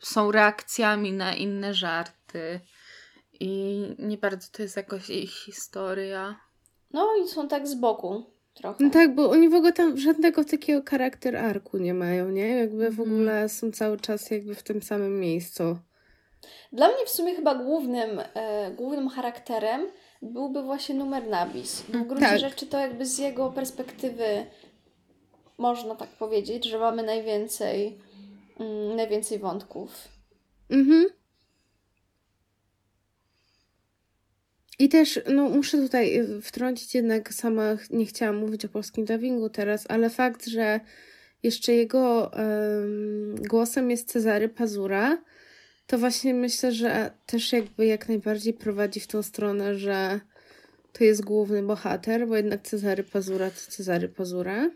są 0.00 0.32
reakcjami 0.32 1.12
na 1.12 1.34
inne 1.34 1.74
żarty. 1.74 2.60
I 3.40 3.82
nie 3.98 4.18
bardzo 4.18 4.48
to 4.52 4.62
jest 4.62 4.76
jakoś 4.76 5.10
ich 5.10 5.30
historia. 5.30 6.40
No 6.92 7.08
i 7.24 7.28
są 7.28 7.48
tak 7.48 7.68
z 7.68 7.74
boku 7.74 8.24
trochę. 8.54 8.84
No 8.84 8.90
tak, 8.90 9.14
bo 9.14 9.30
oni 9.30 9.48
w 9.48 9.54
ogóle 9.54 9.72
tam 9.72 9.98
żadnego 9.98 10.44
takiego 10.44 10.90
charakter 10.90 11.36
arku 11.36 11.78
nie 11.78 11.94
mają, 11.94 12.28
nie? 12.30 12.48
Jakby 12.48 12.90
w 12.90 13.00
Mhm. 13.00 13.12
ogóle 13.12 13.48
są 13.48 13.72
cały 13.72 14.00
czas 14.00 14.30
jakby 14.30 14.54
w 14.54 14.62
tym 14.62 14.82
samym 14.82 15.20
miejscu. 15.20 15.78
Dla 16.72 16.88
mnie 16.88 17.06
w 17.06 17.10
sumie 17.10 17.34
chyba 17.34 17.54
głównym, 17.54 18.20
e, 18.34 18.70
głównym 18.70 19.08
charakterem 19.08 19.86
byłby 20.22 20.62
właśnie 20.62 20.94
numer 20.94 21.26
Nabis. 21.28 21.82
Bo 21.88 21.98
w 21.98 22.06
gruncie 22.06 22.26
Tak. 22.26 22.38
rzeczy 22.38 22.66
to 22.66 22.78
jakby 22.78 23.06
z 23.06 23.18
jego 23.18 23.50
perspektywy 23.50 24.46
można 25.58 25.94
tak 25.94 26.08
powiedzieć, 26.08 26.64
że 26.64 26.78
mamy 26.78 27.02
najwięcej, 27.02 27.98
mm, 28.58 28.96
najwięcej 28.96 29.38
wątków. 29.38 30.08
Mhm. 30.70 31.06
I 34.78 34.88
też, 34.88 35.20
no 35.32 35.48
muszę 35.48 35.78
tutaj 35.78 36.20
y, 36.20 36.42
wtrącić 36.42 36.94
jednak, 36.94 37.34
sama 37.34 37.76
nie 37.90 38.06
chciałam 38.06 38.36
mówić 38.36 38.64
o 38.64 38.68
polskim 38.68 39.04
dubbingu 39.04 39.50
teraz, 39.50 39.84
ale 39.88 40.10
fakt, 40.10 40.46
że 40.46 40.80
jeszcze 41.42 41.72
jego 41.72 42.32
em, 42.32 43.36
głosem 43.36 43.90
jest 43.90 44.12
Cezary 44.12 44.48
Pazura, 44.48 45.18
to 45.86 45.98
właśnie 45.98 46.34
myślę, 46.34 46.72
że 46.72 47.10
też 47.26 47.52
jakby 47.52 47.86
jak 47.86 48.08
najbardziej 48.08 48.52
prowadzi 48.52 49.00
w 49.00 49.06
tą 49.06 49.22
stronę, 49.22 49.74
że 49.74 50.20
to 50.92 51.04
jest 51.04 51.24
główny 51.24 51.62
bohater, 51.62 52.28
bo 52.28 52.36
jednak 52.36 52.62
Cezary 52.62 53.04
Pazura 53.04 53.50
to 53.50 53.70
Cezary 53.70 54.08
Pazura. 54.08 54.70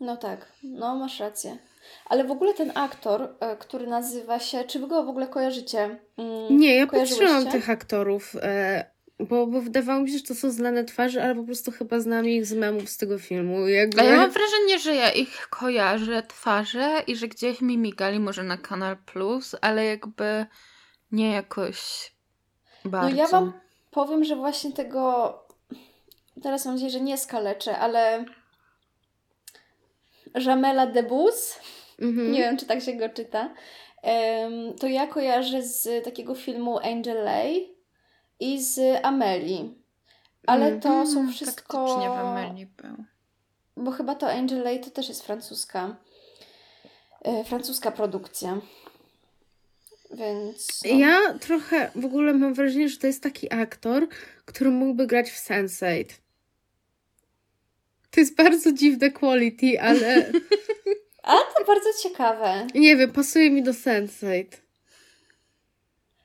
No 0.00 0.16
tak, 0.16 0.52
no 0.62 0.96
masz 0.96 1.20
rację. 1.20 1.58
Ale 2.06 2.24
w 2.24 2.30
ogóle 2.30 2.54
ten 2.54 2.72
aktor, 2.74 3.28
e, 3.40 3.56
który 3.56 3.86
nazywa 3.86 4.38
się, 4.38 4.64
czy 4.64 4.78
wy 4.78 4.86
go 4.86 5.04
w 5.04 5.08
ogóle 5.08 5.26
kojarzycie? 5.26 5.98
Mm, 6.16 6.58
Nie, 6.58 6.76
ja 6.76 6.86
patrzyłam 6.86 7.46
tych 7.46 7.70
aktorów, 7.70 8.36
e, 8.42 8.84
bo, 9.18 9.46
bo 9.46 9.60
wydawało 9.60 10.00
mi 10.00 10.10
się, 10.10 10.18
że 10.18 10.24
to 10.24 10.34
są 10.34 10.50
znane 10.50 10.84
twarze, 10.84 11.24
ale 11.24 11.34
po 11.34 11.44
prostu 11.44 11.70
chyba 11.70 12.00
znam 12.00 12.28
ich 12.28 12.46
z 12.46 12.52
memów 12.52 12.88
z 12.88 12.96
tego 12.96 13.18
filmu. 13.18 13.68
Jakby... 13.68 14.00
A 14.00 14.04
ja 14.04 14.16
mam 14.16 14.30
wrażenie, 14.30 14.78
że 14.78 14.94
ja 14.94 15.10
ich 15.12 15.48
kojarzę 15.50 16.22
twarze 16.22 17.02
i 17.06 17.16
że 17.16 17.28
gdzieś 17.28 17.60
mi 17.60 17.78
migali 17.78 18.20
może 18.20 18.42
na 18.42 18.56
Kanal 18.56 18.96
Plus, 18.96 19.56
ale 19.60 19.84
jakby 19.84 20.46
nie 21.12 21.30
jakoś 21.30 22.12
bardzo. 22.84 23.10
No 23.10 23.16
ja 23.16 23.26
wam 23.26 23.52
powiem, 23.90 24.24
że 24.24 24.36
właśnie 24.36 24.72
tego, 24.72 25.34
teraz 26.42 26.64
mam 26.64 26.74
nadzieję, 26.74 26.90
że 26.92 27.00
nie 27.00 27.18
skaleczę, 27.18 27.78
ale 27.78 28.24
Jamela 30.34 30.86
Debbouze, 30.86 31.54
Mhm. 32.02 32.32
nie 32.32 32.38
wiem, 32.38 32.56
czy 32.56 32.66
tak 32.66 32.82
się 32.82 32.92
go 32.92 33.08
czyta, 33.08 33.54
to 34.80 34.86
ja 34.86 35.06
kojarzę 35.06 35.62
z 35.62 36.04
takiego 36.04 36.34
filmu 36.34 36.78
Angel 36.78 37.24
Lay 37.24 37.68
i 38.40 38.62
z 38.62 38.80
Amelii. 39.02 39.74
Ale 40.46 40.66
Mm. 40.66 40.80
to 40.80 41.06
są 41.06 41.20
Mm, 41.20 41.32
wszystko... 41.32 41.86
Faktycznie 41.86 42.08
w 42.08 42.12
Amelii 42.12 42.66
był. 42.66 42.96
Bo 43.76 43.90
chyba 43.90 44.14
to 44.14 44.30
Angel 44.30 44.62
Lay 44.62 44.80
to 44.80 44.90
też 44.90 45.08
jest 45.08 45.22
francuska. 45.26 45.96
e, 47.24 47.44
francuska 47.44 47.90
produkcja. 47.90 48.60
Więc. 50.10 50.80
No. 50.84 50.98
Ja 50.98 51.18
trochę 51.40 51.90
w 51.94 52.04
ogóle 52.04 52.32
mam 52.32 52.54
wrażenie, 52.54 52.88
że 52.88 52.96
to 52.98 53.06
jest 53.06 53.22
taki 53.22 53.52
aktor, 53.52 54.08
który 54.44 54.70
mógłby 54.70 55.06
grać 55.06 55.30
w 55.30 55.48
Sense8. 55.48 56.04
To 58.12 58.20
jest 58.20 58.36
bardzo 58.36 58.72
dziwne 58.72 59.10
quality, 59.10 59.80
ale 59.80 60.30
A 61.22 61.36
to 61.36 61.64
bardzo 61.66 61.88
ciekawe. 62.02 62.66
nie 62.74 62.96
wiem, 62.96 63.12
pasuje 63.12 63.50
mi 63.50 63.62
do 63.62 63.70
Sense8. 63.70 64.44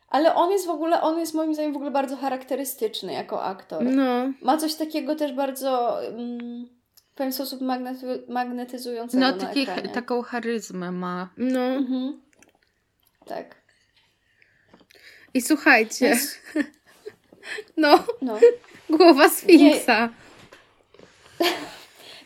Ale 0.10 0.36
on 0.36 0.52
jest 0.52 0.66
w 0.66 0.70
ogóle, 0.70 1.02
on 1.02 1.20
jest 1.20 1.34
moim 1.34 1.54
zdaniem 1.54 1.74
w 1.74 1.76
ogóle 1.76 1.92
bardzo 1.92 2.18
charakterystyczny 2.18 3.14
jako 3.14 3.44
aktor. 3.44 3.84
No, 3.84 4.34
Ma 4.42 4.58
coś 4.58 4.76
takiego 4.76 5.16
też 5.16 5.34
bardzo 5.34 6.02
mm, 6.08 6.68
w 7.12 7.16
pewien 7.16 7.34
sposób 7.34 7.62
magnety- 7.62 8.22
magnetyzującego 8.30 9.22
No 9.28 9.34
taki, 9.34 9.62
ekranie. 9.62 9.90
taką 9.90 10.22
charyzmę 10.22 10.92
ma. 10.92 11.30
no. 11.38 11.60
Mhm. 11.60 12.22
Tak. 13.26 13.56
I 15.34 15.42
słuchajcie, 15.42 16.06
Więc, 16.10 16.38
no, 17.78 18.04
no. 18.22 18.40
głowa 18.90 19.30
Sfinksa. 19.30 20.10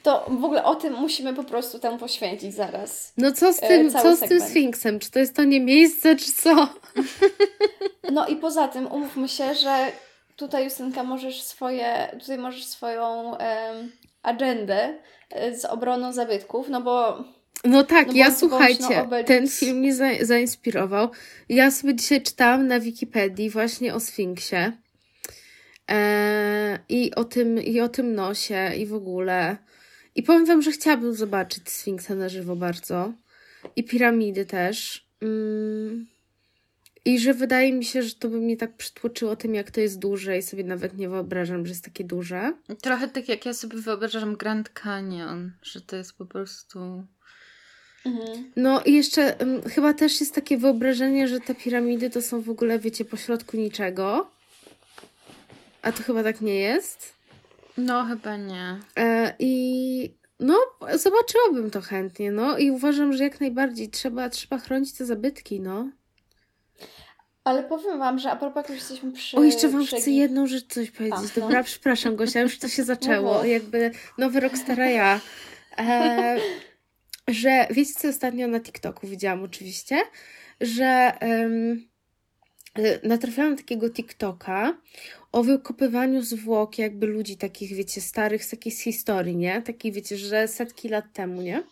To 0.04 0.26
w 0.30 0.44
ogóle 0.44 0.64
o 0.64 0.76
tym 0.76 0.94
musimy 0.94 1.34
po 1.34 1.44
prostu 1.44 1.80
tam 1.80 1.98
poświęcić 1.98 2.54
zaraz. 2.54 3.14
No 3.18 3.32
co 3.32 3.54
z 3.54 3.64
E, 3.64 3.68
tym, 3.68 3.92
cały 3.92 4.18
co 4.18 4.26
z 4.26 4.30
tym. 4.30 4.42
Sfinksem? 4.42 5.00
Czy 5.00 5.12
to 5.12 5.20
jest 5.20 5.36
to 5.36 5.44
nie 5.44 5.60
miejsce, 5.60 6.16
czy 6.16 6.32
co? 6.32 6.52
No 8.12 8.28
i 8.28 8.36
poza 8.36 8.68
tym 8.68 8.92
umówmy 8.92 9.30
się, 9.30 9.56
że 9.56 9.92
tutaj 10.36 10.64
Justynka 10.64 11.04
możesz 11.04 11.42
swoje, 11.44 12.18
tutaj 12.20 12.38
możesz 12.38 12.66
swoją 12.66 13.38
em, 13.38 13.92
agendę 14.24 14.94
e, 15.30 15.56
z 15.58 15.66
obroną 15.66 16.14
zabytków, 16.14 16.70
no 16.70 16.82
bo 16.82 17.24
No 17.64 17.84
tak, 17.84 18.08
No 18.08 18.14
ja 18.14 18.32
słuchajcie, 18.32 19.08
ten 19.26 19.48
film 19.48 19.78
mnie 19.78 19.94
za, 19.94 20.06
zainspirował. 20.22 21.10
Ja 21.50 21.72
sobie 21.72 21.96
dzisiaj 21.96 22.22
czytałam 22.22 22.68
na 22.68 22.80
Wikipedii 22.80 23.50
właśnie 23.50 23.96
o 23.96 24.00
Sfinksie. 24.00 24.72
E, 25.92 26.80
i, 26.90 27.16
o 27.16 27.24
tym, 27.24 27.62
I 27.62 27.82
o 27.82 27.90
tym 27.90 28.16
nosie 28.16 28.72
i 28.78 28.86
w 28.86 28.94
ogóle. 28.94 29.58
I 30.16 30.24
powiem 30.24 30.46
wam, 30.46 30.62
że 30.62 30.72
chciałabym 30.72 31.14
zobaczyć 31.14 31.70
Sfinksa 31.70 32.16
na 32.16 32.30
żywo 32.30 32.56
bardzo. 32.56 33.14
I 33.76 33.84
piramidy 33.84 34.46
też. 34.46 35.06
Mm. 35.22 36.08
I 37.06 37.20
że 37.20 37.34
wydaje 37.34 37.74
mi 37.74 37.86
się, 37.86 38.04
że 38.04 38.16
to 38.16 38.30
by 38.30 38.38
mnie 38.38 38.58
tak 38.58 38.74
przytłoczyło 38.74 39.36
tym, 39.36 39.56
jak 39.56 39.72
to 39.72 39.82
jest 39.82 40.00
duże 40.00 40.38
i 40.38 40.42
sobie 40.42 40.64
nawet 40.64 40.98
nie 40.98 41.10
wyobrażam, 41.10 41.66
że 41.66 41.72
jest 41.72 41.84
takie 41.84 42.04
duże. 42.04 42.54
Trochę 42.82 43.08
tak 43.08 43.30
jak 43.30 43.46
ja 43.46 43.54
sobie 43.54 43.78
wyobrażam 43.78 44.36
Grand 44.36 44.70
Canyon, 44.70 45.52
że 45.62 45.82
to 45.82 45.96
jest 45.96 46.14
po 46.14 46.26
prostu... 46.26 46.80
mhm. 48.06 48.52
No 48.56 48.84
i 48.84 48.94
jeszcze 48.94 49.42
ym, 49.42 49.62
chyba 49.64 49.94
też 49.94 50.20
jest 50.20 50.36
takie 50.36 50.58
wyobrażenie, 50.58 51.28
że 51.28 51.40
te 51.40 51.56
piramidy 51.56 52.10
to 52.10 52.22
są 52.22 52.42
w 52.42 52.50
ogóle, 52.50 52.80
wiecie, 52.80 53.06
pośrodku 53.06 53.58
niczego. 53.58 54.32
A 55.82 55.92
to 55.92 56.04
chyba 56.04 56.24
tak 56.24 56.42
nie 56.42 56.56
jest. 56.56 57.14
No 57.78 58.06
chyba 58.06 58.38
nie. 58.38 58.80
E, 58.98 59.34
I 59.40 60.16
no, 60.40 60.58
zobaczyłabym 60.96 61.72
to 61.72 61.82
chętnie, 61.82 62.32
no. 62.32 62.58
I 62.58 62.72
uważam, 62.72 63.14
że 63.14 63.24
jak 63.24 63.42
najbardziej 63.42 63.90
trzeba, 63.90 64.30
trzeba 64.30 64.58
chronić 64.58 64.94
te 64.94 65.06
zabytki, 65.06 65.60
no. 65.60 65.90
ale 67.44 67.64
powiem 67.64 68.00
Wam, 68.00 68.20
że 68.20 68.32
a 68.32 68.36
propos 68.36 68.56
jak 68.56 68.70
już 68.70 68.80
jesteśmy 68.80 69.12
przy... 69.12 69.38
O, 69.38 69.44
jeszcze 69.44 69.70
wam 69.70 69.86
przy... 69.86 69.96
chcę 69.96 70.12
jedną 70.12 70.48
rzecz 70.48 70.68
coś 70.68 70.92
powiedzieć. 70.92 71.20
A, 71.20 71.40
no. 71.40 71.46
Dobra, 71.46 71.64
przepraszam 71.64 72.16
Gosia, 72.16 72.42
już 72.42 72.60
to 72.60 72.68
się 72.68 72.84
zaczęło. 72.94 73.38
mów. 73.38 73.48
Jakby 73.48 73.92
nowy 74.18 74.40
rok 74.40 74.58
stara 74.58 74.90
ja. 74.90 75.20
E, 75.78 76.38
że 77.28 77.68
wiecie, 77.70 77.94
co 77.94 78.08
ostatnio 78.08 78.48
na 78.48 78.60
TikToku 78.60 79.08
widziałam 79.08 79.44
oczywiście, 79.44 80.02
że 80.62 81.12
um, 81.22 81.91
natrafiałam 83.04 83.52
na 83.52 83.58
takiego 83.58 83.90
TikToka 83.90 84.78
o 85.32 85.44
wykopywaniu 85.44 86.22
zwłok 86.22 86.78
jakby 86.78 87.08
ludzi 87.08 87.38
takich, 87.38 87.76
wiecie, 87.76 88.02
starych 88.02 88.46
z 88.46 88.80
historii, 88.80 89.36
nie? 89.36 89.62
Takich, 89.62 89.94
wiecie, 89.94 90.18
że 90.18 90.48
setki 90.48 90.90
lat 90.90 91.06
temu, 91.14 91.42
nie? 91.42 91.64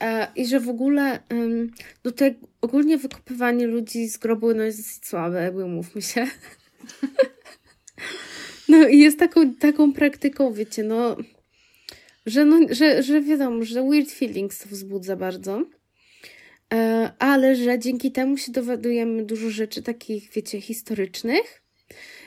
E, 0.00 0.26
I 0.36 0.46
że 0.46 0.60
w 0.60 0.68
ogóle 0.68 1.20
um, 1.30 1.72
no 2.04 2.10
to 2.10 2.24
ogólnie 2.60 2.98
wykopywanie 2.98 3.66
ludzi 3.66 4.08
z 4.08 4.18
grobu 4.18 4.54
no 4.54 4.62
jest 4.62 4.78
dosyć 4.78 5.06
słabe, 5.06 5.42
jakby 5.42 5.64
umówmy 5.64 6.02
się. 6.02 6.26
no 8.68 8.88
i 8.88 8.98
jest 8.98 9.18
taką, 9.18 9.54
taką 9.54 9.92
praktyką, 9.92 10.52
wiecie, 10.52 10.82
no 10.82 11.16
że, 12.26 12.44
no, 12.44 12.58
że, 12.70 13.02
że 13.02 13.20
wiadomo, 13.20 13.64
że 13.64 13.82
weird 13.82 14.10
feelings 14.10 14.58
to 14.58 14.68
wzbudza 14.68 15.16
bardzo. 15.16 15.64
E, 16.74 17.12
ale 17.18 17.56
że 17.56 17.78
dzięki 17.78 18.12
temu 18.12 18.36
się 18.36 18.52
dowiadujemy 18.52 19.24
dużo 19.24 19.50
rzeczy 19.50 19.82
takich, 19.82 20.32
wiecie, 20.32 20.60
historycznych. 20.60 21.62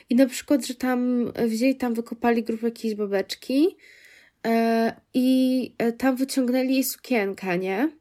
I 0.10 0.16
na 0.16 0.26
przykład, 0.26 0.66
że 0.66 0.76
tam 0.76 1.32
wzięli, 1.48 1.76
tam 1.76 1.94
wykopali 1.94 2.44
grupę 2.44 2.68
jakiejś 2.68 2.96
babeczki 2.96 3.78
e, 4.48 5.02
i 5.14 5.74
e, 5.78 5.92
tam 5.92 6.16
wyciągnęli 6.16 6.74
jej 6.74 6.84
sukienkę, 6.84 7.58
nie? 7.58 7.92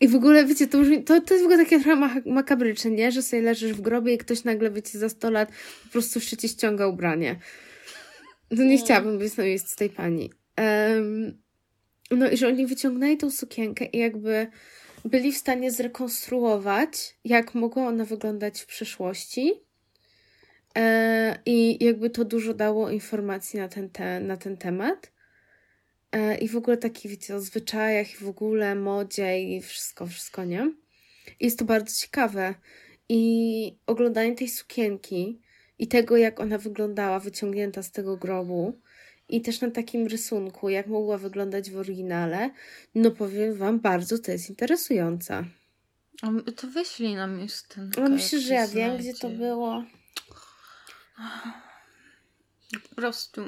I 0.00 0.08
w 0.08 0.14
ogóle, 0.14 0.44
wiecie, 0.44 0.66
to, 0.66 0.78
już, 0.78 1.04
to, 1.04 1.20
to 1.20 1.34
jest 1.34 1.44
w 1.44 1.46
ogóle 1.46 1.64
takie 1.64 1.80
trochę 1.80 2.22
makabryczne, 2.26 2.90
nie? 2.90 3.12
Że 3.12 3.22
sobie 3.22 3.42
leżysz 3.42 3.72
w 3.72 3.80
grobie 3.80 4.14
i 4.14 4.18
ktoś 4.18 4.44
nagle, 4.44 4.70
wiecie, 4.70 4.98
za 4.98 5.08
100 5.08 5.30
lat 5.30 5.48
po 5.84 5.92
prostu 5.92 6.18
jeszcze 6.18 6.36
ci 6.36 6.48
ściąga 6.48 6.86
ubranie. 6.86 7.36
To 8.48 8.62
nie 8.62 8.78
chciałabym 8.78 9.18
być 9.18 9.36
na 9.36 9.44
miejscu 9.44 9.76
tej 9.76 9.90
pani. 9.90 10.30
Um, 10.58 11.38
no 12.10 12.30
i 12.30 12.36
że 12.36 12.48
oni 12.48 12.66
wyciągnęli 12.66 13.16
tą 13.16 13.30
sukienkę 13.30 13.84
i 13.84 13.98
jakby 13.98 14.46
byli 15.04 15.32
w 15.32 15.38
stanie 15.38 15.70
zrekonstruować, 15.70 17.18
jak 17.24 17.54
mogła 17.54 17.86
ona 17.86 18.04
wyglądać 18.04 18.60
w 18.60 18.66
przyszłości. 18.66 19.52
E, 20.76 21.38
I 21.46 21.84
jakby 21.84 22.10
to 22.10 22.24
dużo 22.24 22.54
dało 22.54 22.90
informacji 22.90 23.58
na 23.58 23.68
ten, 23.68 23.90
te, 23.90 24.20
na 24.20 24.36
ten 24.36 24.56
temat. 24.56 25.12
E, 26.12 26.38
I 26.38 26.48
w 26.48 26.56
ogóle 26.56 26.76
taki, 26.76 27.08
wiecie, 27.08 27.36
o 27.36 27.40
zwyczajach 27.40 28.12
i 28.12 28.24
w 28.24 28.28
ogóle 28.28 28.74
modzie 28.74 29.42
i 29.42 29.60
wszystko, 29.60 30.06
wszystko, 30.06 30.44
nie? 30.44 30.72
I 31.40 31.44
jest 31.44 31.58
to 31.58 31.64
bardzo 31.64 31.94
ciekawe. 32.00 32.54
I 33.08 33.78
oglądanie 33.86 34.34
tej 34.34 34.48
sukienki 34.48 35.40
i 35.78 35.88
tego, 35.88 36.16
jak 36.16 36.40
ona 36.40 36.58
wyglądała, 36.58 37.20
wyciągnięta 37.20 37.82
z 37.82 37.92
tego 37.92 38.16
grobu, 38.16 38.80
i 39.28 39.40
też 39.40 39.60
na 39.60 39.70
takim 39.70 40.06
rysunku, 40.06 40.68
jak 40.68 40.86
mogła 40.86 41.18
wyglądać 41.18 41.70
w 41.70 41.78
oryginale, 41.78 42.50
no 42.94 43.10
powiem 43.10 43.54
Wam, 43.54 43.80
bardzo 43.80 44.18
to 44.18 44.32
jest 44.32 44.50
interesująca. 44.50 45.44
To 46.56 46.66
wyślij 46.66 47.14
nam 47.14 47.40
już 47.40 47.62
ten. 47.62 47.90
No 47.96 48.08
myślę, 48.08 48.40
że 48.40 48.54
ja 48.54 48.66
wiem, 48.66 48.96
gdzie 48.96 49.14
to 49.14 49.28
było. 49.28 49.84
Po 52.88 52.94
prostu. 52.96 53.42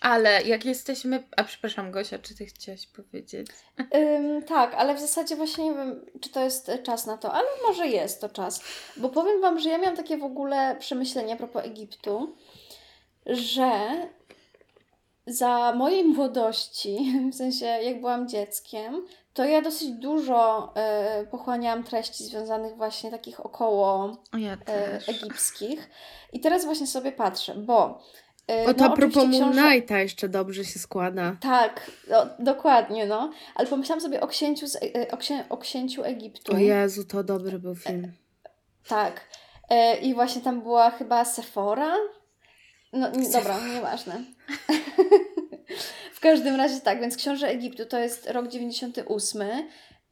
Ale 0.00 0.42
jak 0.42 0.64
jesteśmy. 0.64 1.24
A 1.36 1.44
przepraszam, 1.44 1.90
Gosia, 1.90 2.18
czy 2.18 2.34
ty 2.36 2.46
chciałaś 2.46 2.86
powiedzieć? 2.86 3.46
Ym, 3.94 4.42
tak, 4.42 4.74
ale 4.74 4.94
w 4.94 5.00
zasadzie 5.00 5.36
właśnie 5.36 5.64
nie 5.64 5.74
wiem, 5.74 6.04
czy 6.20 6.30
to 6.30 6.44
jest 6.44 6.70
czas 6.82 7.06
na 7.06 7.16
to, 7.16 7.32
ale 7.32 7.46
może 7.66 7.86
jest 7.86 8.20
to 8.20 8.28
czas. 8.28 8.62
Bo 8.96 9.08
powiem 9.08 9.40
Wam, 9.40 9.60
że 9.60 9.68
ja 9.68 9.78
miałam 9.78 9.96
takie 9.96 10.16
w 10.16 10.24
ogóle 10.24 10.76
przemyślenia 10.80 11.34
a 11.34 11.36
propos 11.36 11.64
Egiptu 11.64 12.36
że 13.28 13.70
za 15.26 15.72
mojej 15.72 16.04
młodości, 16.04 17.14
w 17.32 17.34
sensie 17.34 17.66
jak 17.66 18.00
byłam 18.00 18.28
dzieckiem, 18.28 19.06
to 19.34 19.44
ja 19.44 19.62
dosyć 19.62 19.88
dużo 19.90 20.72
e, 20.76 21.26
pochłaniałam 21.30 21.84
treści 21.84 22.24
związanych 22.24 22.76
właśnie 22.76 23.10
takich 23.10 23.46
około 23.46 24.16
ja 24.38 24.52
e, 24.52 25.00
egipskich. 25.08 25.90
I 26.32 26.40
teraz 26.40 26.64
właśnie 26.64 26.86
sobie 26.86 27.12
patrzę, 27.12 27.54
bo 27.54 28.02
e, 28.50 28.66
o 28.66 28.74
to 28.74 28.84
no, 28.84 28.92
a 28.92 28.96
propos 28.96 29.24
Knighta 29.52 29.98
jeszcze 29.98 30.28
dobrze 30.28 30.64
się 30.64 30.78
składa. 30.78 31.36
Tak, 31.40 31.90
no, 32.10 32.26
dokładnie, 32.38 33.06
no. 33.06 33.32
Ale 33.54 33.68
pomyślałam 33.68 34.00
sobie 34.00 34.20
o 34.20 34.26
księciu, 34.26 34.66
z, 34.66 34.78
o, 35.10 35.16
księ, 35.16 35.44
o 35.48 35.56
księciu 35.56 36.04
Egiptu. 36.04 36.52
O 36.52 36.58
Jezu, 36.58 37.04
to 37.04 37.24
dobry 37.24 37.58
był 37.58 37.74
film. 37.74 38.04
E, 38.04 38.48
tak. 38.88 39.20
E, 39.70 39.96
I 39.96 40.14
właśnie 40.14 40.42
tam 40.42 40.62
była 40.62 40.90
chyba 40.90 41.24
Sephora, 41.24 41.94
no 42.92 43.10
nie, 43.10 43.30
dobra, 43.30 43.58
nieważne. 43.74 44.24
w 46.14 46.20
każdym 46.20 46.56
razie 46.56 46.80
tak, 46.80 47.00
więc 47.00 47.16
Książę 47.16 47.48
Egiptu 47.48 47.86
to 47.86 47.98
jest 47.98 48.30
rok 48.30 48.48
98 48.48 49.42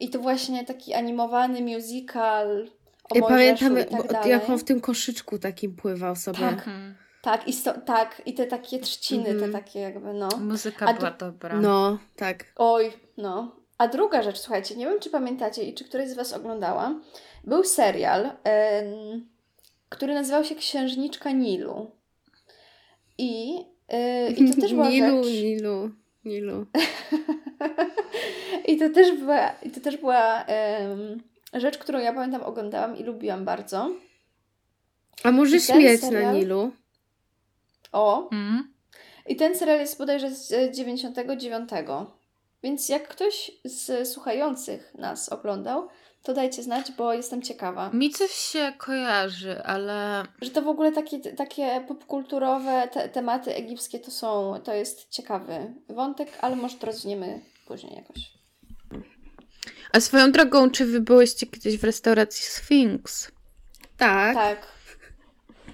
i 0.01 0.11
to 0.11 0.19
właśnie 0.19 0.65
taki 0.65 0.95
animowany 0.95 1.61
musical 1.61 2.69
o 3.11 3.17
Ja 3.17 3.23
pamiętam, 3.23 3.79
i 3.79 3.85
tak 3.85 4.12
dalej. 4.12 4.31
jak 4.31 4.51
on 4.51 4.59
w 4.59 4.65
tym 4.65 4.81
koszyczku 4.81 5.39
takim 5.39 5.77
pływał 5.77 6.17
sobie. 6.17 6.39
Tak. 6.39 6.53
Mhm. 6.53 6.95
Tak, 7.23 7.49
i, 7.49 7.53
sto, 7.53 7.81
tak, 7.81 8.23
i 8.27 8.35
te 8.35 8.47
takie 8.47 8.79
trzciny, 8.79 9.25
mm 9.25 9.37
-hmm. 9.37 9.41
te 9.41 9.47
mhm. 9.47 9.65
takie 9.65 9.81
jakby, 9.81 10.12
no. 10.12 10.29
Muzyka 10.41 10.87
A 10.87 10.95
była 10.95 11.11
dobra. 11.11 11.61
No, 11.61 11.99
tak. 12.17 12.45
Oj, 12.57 12.93
no. 13.17 13.57
A 13.79 13.89
druga 13.89 14.23
rzecz, 14.23 14.39
słuchajcie, 14.39 14.77
nie 14.77 14.87
wiem, 14.87 15.01
czy 15.01 15.11
pamiętacie 15.11 15.62
i 15.62 15.75
czy 15.75 15.85
któryś 15.85 16.09
z 16.09 16.15
Was 16.15 16.33
oglądała, 16.33 16.95
był 17.45 17.65
serial, 17.65 18.31
który 19.89 20.15
nazywał 20.15 20.45
się 20.45 20.55
Księżniczka 20.55 21.31
Nilu. 21.31 21.91
I, 23.18 23.55
yy, 23.55 24.31
i 24.37 24.50
to 24.50 24.61
też 24.61 24.74
była 24.74 24.88
Nilu, 24.88 25.24
rzecz... 25.24 25.33
Nilu, 25.33 25.90
Nilu. 26.24 26.66
I 28.68 28.76
to 28.76 28.90
też 28.90 29.18
była, 29.18 29.50
i 29.62 29.70
to 29.70 29.81
też 29.81 29.96
była 29.96 30.44
yy, 31.52 31.61
rzecz, 31.61 31.79
którą 31.79 31.98
ja 31.98 32.12
pamiętam 32.12 32.42
oglądałam 32.42 32.96
i 32.96 33.05
lubiłam 33.05 33.44
bardzo. 33.44 33.90
A 35.22 35.33
może 35.33 35.61
śmieć 35.61 36.00
serial... 36.00 36.22
na 36.22 36.33
Nilu? 36.33 36.70
O. 37.92 38.29
Mm. 38.33 38.72
I 39.26 39.37
ten 39.37 39.57
serial 39.57 39.79
jest 39.79 39.98
bodajże 39.98 40.31
z 40.31 40.76
99. 40.76 41.70
Więc 42.62 42.88
jak 42.88 43.09
ktoś 43.09 43.50
z 43.64 44.09
słuchających 44.09 44.94
nas 44.94 45.29
oglądał, 45.29 45.88
to 46.27 46.35
dajcie 46.35 46.62
znać, 46.62 46.93
bo 46.99 47.12
jestem 47.12 47.43
ciekawa. 47.43 47.91
Mi 47.91 48.11
coś 48.11 48.31
się 48.31 48.73
kojarzy, 48.79 49.62
ale... 49.62 50.25
Że 50.43 50.51
to 50.51 50.62
w 50.62 50.69
ogóle 50.69 50.93
takie, 50.93 51.19
takie 51.19 51.85
popkulturowe 51.89 52.89
te, 52.93 53.09
tematy 53.09 53.55
egipskie 53.55 53.99
to 53.99 54.11
są, 54.11 54.61
to 54.65 54.75
jest 54.75 55.09
ciekawy 55.09 55.75
wątek, 55.89 56.29
ale 56.41 56.57
może 56.57 56.77
to 56.77 56.87
rozwiniemy 56.87 57.41
później 57.67 57.97
jakoś. 57.97 58.33
A 59.93 60.01
swoją 60.01 60.33
drogą, 60.33 60.71
czy 60.71 60.87
wy 60.87 61.01
byłyście 61.01 61.47
kiedyś 61.47 61.79
w 61.79 61.85
restauracji 61.85 62.45
Sphinx? 62.45 63.31
Tak. 63.97 64.35
Tak. 64.35 64.67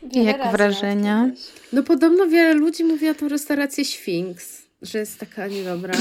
Wiele 0.02 0.30
Jak 0.30 0.52
wrażenia? 0.52 1.30
No 1.72 1.82
podobno 1.82 2.26
wiele 2.26 2.54
ludzi 2.54 2.84
mówi 2.84 3.08
o 3.08 3.14
tą 3.14 3.28
restaurację 3.28 3.84
Sphinx, 3.84 4.62
że 4.82 4.98
jest 4.98 5.18
taka 5.20 5.46
niedobra. 5.46 5.94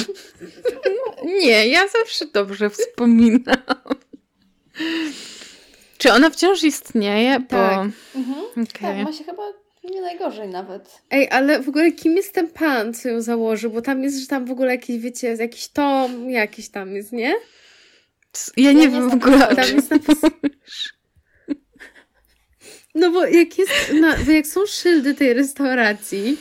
Nie, 1.25 1.67
ja 1.67 1.87
zawsze 1.87 2.25
dobrze 2.25 2.69
wspominam. 2.69 3.57
Czy 5.97 6.11
ona 6.11 6.29
wciąż 6.29 6.63
istnieje? 6.63 7.39
Bo... 7.39 7.47
Tak. 7.47 7.87
Mhm. 8.15 8.45
Okay. 8.51 8.95
Tak, 8.95 9.05
ma 9.05 9.13
się 9.13 9.23
chyba 9.23 9.43
nie 9.83 10.01
najgorzej 10.01 10.47
nawet. 10.47 11.01
Ej, 11.11 11.29
ale 11.31 11.59
w 11.59 11.69
ogóle 11.69 11.91
kim 11.91 12.15
jest 12.15 12.33
ten 12.33 12.47
pan, 12.47 12.93
co 12.93 13.09
ją 13.09 13.21
założył? 13.21 13.71
Bo 13.71 13.81
tam 13.81 14.03
jest, 14.03 14.19
że 14.19 14.27
tam 14.27 14.45
w 14.45 14.51
ogóle 14.51 14.71
jakiś, 14.71 14.97
wiecie, 14.97 15.35
jakiś 15.39 15.67
tom, 15.67 16.29
jakiś 16.29 16.69
tam 16.69 16.95
jest, 16.95 17.11
nie? 17.11 17.35
Ja 18.57 18.71
nie 18.71 18.83
ja 18.83 18.89
wiem 18.89 19.09
w 19.09 19.13
ogóle. 19.13 19.55
Tam 19.55 19.75
jest 19.75 19.91
napis... 19.91 20.17
No 22.95 23.11
bo 23.11 23.25
jak 23.25 23.57
jest, 23.57 23.93
na, 23.93 24.17
bo 24.17 24.31
jak 24.31 24.47
są 24.47 24.65
szyldy 24.65 25.13
tej 25.13 25.33
restauracji, 25.33 26.37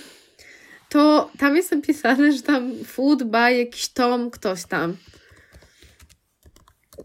to 0.88 1.30
tam 1.38 1.56
jest 1.56 1.72
napisane, 1.72 2.32
że 2.32 2.42
tam 2.42 2.72
food 2.84 3.22
by 3.22 3.54
jakiś 3.54 3.88
tom, 3.88 4.30
ktoś 4.30 4.66
tam. 4.66 4.96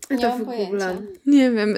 Nie 0.10 0.18
to 0.18 0.30
mam 0.30 0.46
pojęcia. 0.46 1.02
Nie 1.26 1.52
wiem. 1.52 1.78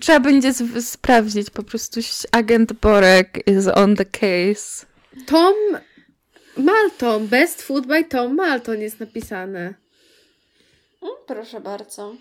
Trzeba 0.00 0.20
będzie 0.20 0.52
sprawdzić 0.80 1.50
po 1.50 1.62
prostu. 1.62 2.00
Agent 2.32 2.72
Borek 2.72 3.42
is 3.46 3.68
on 3.74 3.96
the 3.96 4.04
case. 4.04 4.86
Tom 5.26 5.54
Malton. 6.56 7.26
Best 7.26 7.62
food 7.62 7.86
by 7.86 8.04
Tom 8.04 8.34
Malton 8.34 8.80
jest 8.80 9.00
napisane. 9.00 9.74
Mm, 11.02 11.14
proszę 11.26 11.60
bardzo. 11.60 12.16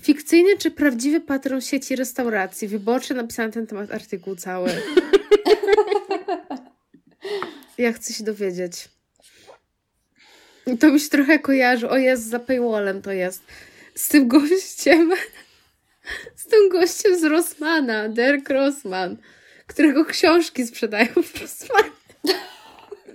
Fikcyjny 0.00 0.58
czy 0.58 0.70
prawdziwy 0.70 1.20
patron 1.20 1.60
sieci 1.60 1.96
restauracji? 1.96 2.68
Wyborczy 2.68 3.14
napisany 3.14 3.52
ten 3.52 3.66
temat 3.66 3.90
artykuł 3.90 4.36
cały. 4.36 4.70
ja 7.78 7.92
chcę 7.92 8.14
się 8.14 8.24
dowiedzieć. 8.24 8.88
To 10.80 10.92
mi 10.92 11.00
się 11.00 11.08
trochę 11.08 11.38
kojarzy. 11.38 11.90
O 11.90 11.96
jest 11.96 12.28
za 12.28 12.38
paywallem 12.38 13.02
to 13.02 13.12
jest 13.12 13.42
z 13.96 14.08
tym 14.08 14.28
gościem, 14.28 15.12
z 16.36 16.46
tym 16.46 16.68
gościem 16.68 17.18
z 17.18 17.24
Rossmana, 17.24 18.08
Derek 18.08 18.50
Rossman, 18.50 19.16
którego 19.66 20.04
książki 20.04 20.66
sprzedają 20.66 21.08
w 21.22 21.40
Rossmanie. 21.40 21.90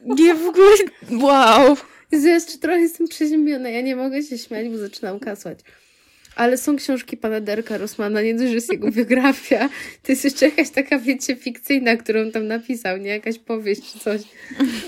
Nie, 0.06 0.36
w 0.36 0.46
ogóle, 0.48 0.76
wow. 1.12 1.78
Jeszcze 2.12 2.58
trochę 2.58 2.80
jestem 2.80 3.08
przeziębiona, 3.08 3.70
ja 3.70 3.82
nie 3.82 3.96
mogę 3.96 4.24
się 4.24 4.38
śmiać, 4.38 4.70
bo 4.70 4.78
zaczynam 4.78 5.20
kasłać. 5.20 5.60
Ale 6.36 6.58
są 6.58 6.76
książki 6.76 7.18
pana 7.18 7.42
Derka 7.42 7.78
Rosmana, 7.78 8.22
nie 8.22 8.36
dość, 8.36 8.48
że 8.48 8.56
jest 8.56 8.72
jego 8.72 8.92
biografia, 8.92 9.70
to 10.04 10.12
jest 10.12 10.24
jeszcze 10.24 10.46
jakaś 10.46 10.70
taka, 10.70 11.00
wiecie, 11.00 11.36
fikcyjna, 11.36 11.98
którą 11.98 12.32
tam 12.32 12.48
napisał, 12.48 12.98
nie? 12.98 13.10
Jakaś 13.10 13.40
powieść 13.40 13.94
czy 13.94 14.00
coś. 14.00 14.22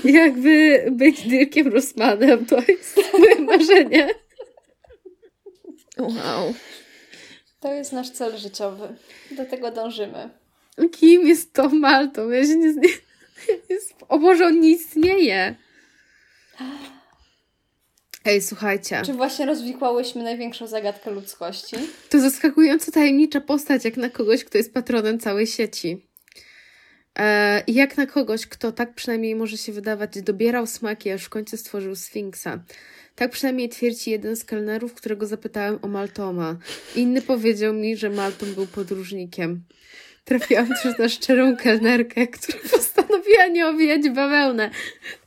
Jakby 0.04 0.86
być 0.92 1.22
Dirkiem 1.22 1.68
Rosmanem, 1.68 2.46
to 2.46 2.62
jest 2.68 3.00
moje 3.20 3.42
marzenie. 3.42 4.08
Wow. 6.08 6.54
To 7.60 7.74
jest 7.74 7.92
nasz 7.92 8.10
cel 8.10 8.38
życiowy. 8.38 8.96
Do 9.32 9.46
tego 9.46 9.72
dążymy. 9.72 10.30
Kim 10.92 11.28
jest 11.28 11.54
Tom 11.54 11.80
Malton? 11.80 12.34
Ja 12.34 12.44
się 12.44 12.56
nie... 12.56 12.74
Jest... 13.70 13.94
O 14.10 14.20
Boże, 14.20 14.46
on 14.46 14.60
nie 14.60 14.70
istnieje. 14.70 15.56
Ej, 18.26 18.42
słuchajcie. 18.42 19.02
Czy 19.06 19.14
właśnie 19.14 19.46
rozwikłałyśmy 19.46 20.24
największą 20.24 20.68
zagadkę 20.68 21.12
ludzkości? 21.12 21.76
To 22.10 22.20
zaskakująco 22.20 22.92
tajemnicza 22.92 23.42
postać, 23.42 23.86
jak 23.86 23.98
na 23.98 24.10
kogoś, 24.10 24.44
kto 24.44 24.58
jest 24.58 24.74
patronem 24.74 25.20
całej 25.20 25.48
sieci. 25.48 26.08
E, 27.20 27.64
I 27.68 27.74
jak 27.74 27.98
na 27.98 28.06
kogoś, 28.06 28.48
kto 28.48 28.72
tak 28.72 28.94
przynajmniej 28.94 29.36
może 29.36 29.58
się 29.58 29.72
wydawać, 29.72 30.22
dobierał 30.22 30.68
smaki, 30.68 31.12
aż 31.12 31.24
w 31.24 31.30
końcu 31.30 31.58
stworzył 31.58 31.96
Sfinksa. 31.96 32.64
Tak 33.16 33.32
przynajmniej 33.32 33.70
twierdzi 33.70 34.12
jeden 34.12 34.36
z 34.36 34.46
kelnerów, 34.46 34.94
którego 34.94 35.28
zapytałem 35.28 35.80
o 35.82 35.88
Maltoma. 35.88 36.58
Inny 36.96 37.22
powiedział 37.22 37.74
mi, 37.74 37.98
że 37.98 38.10
Maltom 38.10 38.54
był 38.54 38.68
podróżnikiem. 38.68 39.64
Trafiłam 40.26 40.68
też 40.84 40.98
na 40.98 41.10
szczerą 41.10 41.58
kelnerkę, 41.58 42.28
która 42.28 42.58
postanowiła 42.72 43.48
nie 43.48 43.68
owijać 43.68 44.10
bawełnę. 44.10 44.70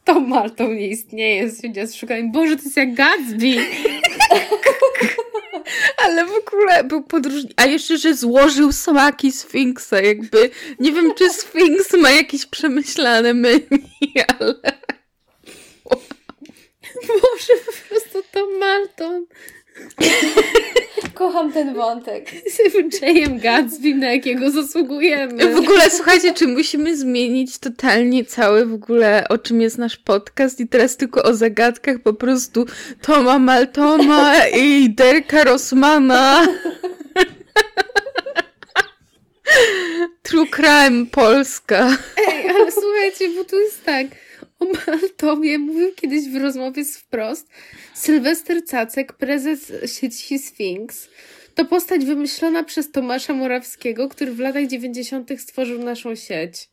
To 0.05 0.21
Maltom 0.21 0.77
nie 0.77 0.89
istnieje, 0.89 1.51
sędzia 1.51 1.87
z 1.87 1.95
szukaniem. 1.95 2.33
Boże, 2.33 2.57
to 2.57 2.63
jest 2.63 2.77
jak 2.77 2.95
Gatsby! 2.95 3.57
Ale 6.05 6.27
w 6.27 6.33
ogóle 6.33 6.85
był 6.85 7.03
podróżnik. 7.03 7.53
A 7.57 7.67
jeszcze, 7.67 7.99
że 7.99 8.15
złożył 8.15 8.73
smaki 8.73 9.33
Sfinksa, 9.33 10.01
jakby. 10.01 10.51
Nie 10.81 10.93
wiem, 10.93 11.15
czy 11.15 11.31
Sfinks 11.31 11.93
ma 11.93 12.11
jakieś 12.11 12.47
przemyślane 12.47 13.35
menu, 13.35 13.81
ale. 14.39 14.55
Boże, 17.23 17.53
po 17.67 17.89
prostu 17.89 18.23
to 18.33 18.49
Malton. 18.59 19.27
Kocham 21.15 21.53
ten 21.53 21.75
wątek. 21.75 22.31
Z 22.47 23.03
Jayem 23.03 23.39
Gatsby, 23.39 23.95
na 23.95 24.13
jakiego 24.13 24.51
zasługujemy. 24.51 25.55
W 25.55 25.59
ogóle, 25.59 25.91
słuchajcie, 25.91 26.35
czy 26.35 26.49
musimy 26.49 26.97
zmienić 26.97 27.59
totalnie 27.59 28.25
cały 28.25 28.67
w 28.67 28.75
ogóle, 28.75 29.29
o 29.29 29.39
czym 29.39 29.61
jest 29.61 29.79
nasz 29.79 29.97
podcast 29.97 30.61
i 30.61 30.69
teraz 30.69 30.97
tylko 30.97 31.23
o 31.23 31.35
zagadkach 31.35 31.97
po 31.99 32.15
prostu 32.15 32.67
Toma 33.03 33.39
Maltoma 33.39 34.47
i 34.47 34.91
Derka 34.91 35.45
Rosmana. 35.45 36.47
True 40.23 40.47
Crime 40.47 41.07
Polska. 41.11 41.97
Ej, 42.29 42.51
ale 42.51 42.73
słuchajcie, 42.73 43.31
bo 43.37 43.45
tu 43.45 43.57
jest 43.57 43.85
tak. 43.85 44.07
O 44.59 44.65
Maltomie 44.65 45.59
mówił 45.59 45.95
kiedyś 45.97 46.29
w 46.29 46.37
rozmowie 46.37 46.85
z 46.85 46.97
Wprost 46.97 47.49
Sylwester 47.95 48.65
Cacek, 48.65 49.13
prezes 49.13 49.73
sieci 49.87 50.39
Sphinx. 50.39 51.09
To 51.55 51.65
postać 51.65 52.05
wymyślona 52.05 52.65
przez 52.65 52.91
Tomasza 52.91 53.35
Morawskiego, 53.35 54.09
który 54.09 54.33
w 54.33 54.39
latach 54.39 54.67
90. 54.67 55.41
stworzył 55.41 55.79
naszą 55.83 56.15
sieć. 56.15 56.69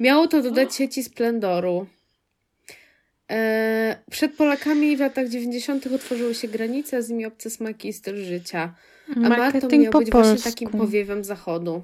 Miało 0.00 0.28
to 0.28 0.42
dodać 0.42 0.74
sieci 0.74 1.04
Splendoru. 1.04 1.86
Eee, 3.28 3.96
przed 4.10 4.34
Polakami 4.34 4.96
w 4.96 5.00
latach 5.00 5.28
90. 5.28 5.86
otworzyły 5.86 6.34
się 6.34 6.48
granice, 6.48 6.96
a 6.96 7.02
z 7.02 7.08
nimi 7.08 7.26
obce 7.26 7.50
smaki 7.50 7.88
i 7.88 7.92
styl 7.92 8.24
życia. 8.24 8.74
A 9.16 9.28
Marketing 9.28 9.82
miał 9.82 9.92
po 9.92 9.98
być 9.98 10.10
właśnie 10.10 10.30
polsku. 10.30 10.50
takim 10.50 10.68
powiewem 10.70 11.24
zachodu. 11.24 11.82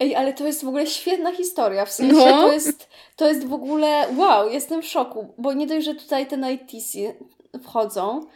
Ej, 0.00 0.14
ale 0.16 0.32
to 0.32 0.46
jest 0.46 0.64
w 0.64 0.68
ogóle 0.68 0.86
świetna 0.86 1.32
historia. 1.32 1.84
W 1.84 1.92
sensie 1.92 2.16
No. 2.16 2.24
to, 2.24 2.52
jest, 2.52 2.88
to 3.16 3.28
jest 3.28 3.46
w 3.46 3.52
ogóle 3.52 4.06
wow, 4.16 4.50
jestem 4.50 4.82
w 4.82 4.86
szoku, 4.86 5.34
bo 5.38 5.52
nie 5.52 5.66
dość, 5.66 5.84
że 5.86 5.94
tutaj 5.94 6.26
te 6.26 6.52
ITC 6.52 6.98
wchodzą, 7.62 8.26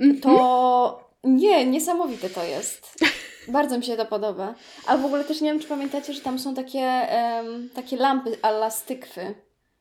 Mhm. 0.00 0.20
to 0.20 1.08
nie, 1.24 1.66
niesamowite 1.66 2.30
to 2.30 2.44
jest. 2.44 2.94
Bardzo 3.48 3.78
mi 3.78 3.84
się 3.84 3.96
to 3.96 4.06
podoba. 4.06 4.54
A 4.86 4.96
w 4.96 5.04
ogóle 5.04 5.24
też 5.24 5.40
nie 5.40 5.50
wiem, 5.52 5.60
czy 5.60 5.68
pamiętacie, 5.68 6.12
że 6.12 6.20
tam 6.20 6.38
są 6.38 6.54
takie, 6.54 6.80
em, 6.80 7.70
takie 7.74 7.96
lampy 7.96 8.38
ala 8.42 8.70
stykwy 8.70 9.34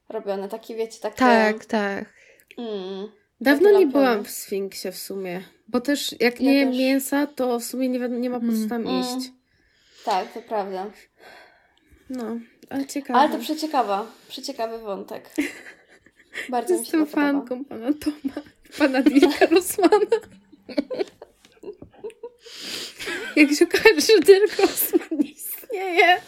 robione, 0.10 0.50
takie 0.50 0.76
wiecie, 0.76 1.00
takie... 1.02 1.18
Tak, 1.18 1.66
tak. 1.66 2.06
Mm. 2.58 3.08
Dawno 3.42 3.72
nie 3.80 3.88
byłam 3.88 4.24
w 4.26 4.30
Sfinksie 4.32 4.92
w 4.92 4.98
sumie. 4.98 5.42
Bo 5.68 5.82
też 5.82 6.16
jak 6.20 6.42
Ja 6.42 6.52
nie 6.52 6.68
też. 6.68 6.78
mięsa, 6.78 7.28
to 7.28 7.60
w 7.60 7.64
sumie 7.64 7.90
nie, 7.90 8.00
nie 8.10 8.30
ma 8.30 8.40
po 8.40 8.46
co 8.46 8.70
tam 8.70 8.82
Mm. 8.88 9.02
iść. 9.02 9.32
Tak, 10.08 10.34
to 10.34 10.42
prawda. 10.42 10.92
No, 12.10 12.40
ale 12.70 12.86
ciekawe. 12.86 13.20
Ale 13.20 13.30
to 13.30 13.40
przeciekawa, 13.40 14.12
przeciekawy 14.28 14.80
wątek. 14.80 15.30
Bardzo 16.50 16.74
mi 16.74 16.80
się 16.80 16.84
Jestem 16.84 17.06
to 17.06 17.12
podoba. 17.12 17.32
fanką 17.32 17.66
pana 17.66 17.94
Toma, 17.94 18.42
pana 18.78 19.02
Dirka 19.02 19.46
Rosmana. 19.56 20.18
Jak 23.36 23.52
się 23.52 23.66
okaże, 23.66 24.02
że 24.02 24.20
Dirk 24.20 24.60
Rosman 24.60 25.08
nie 25.12 25.32
istnieje, 25.32 26.22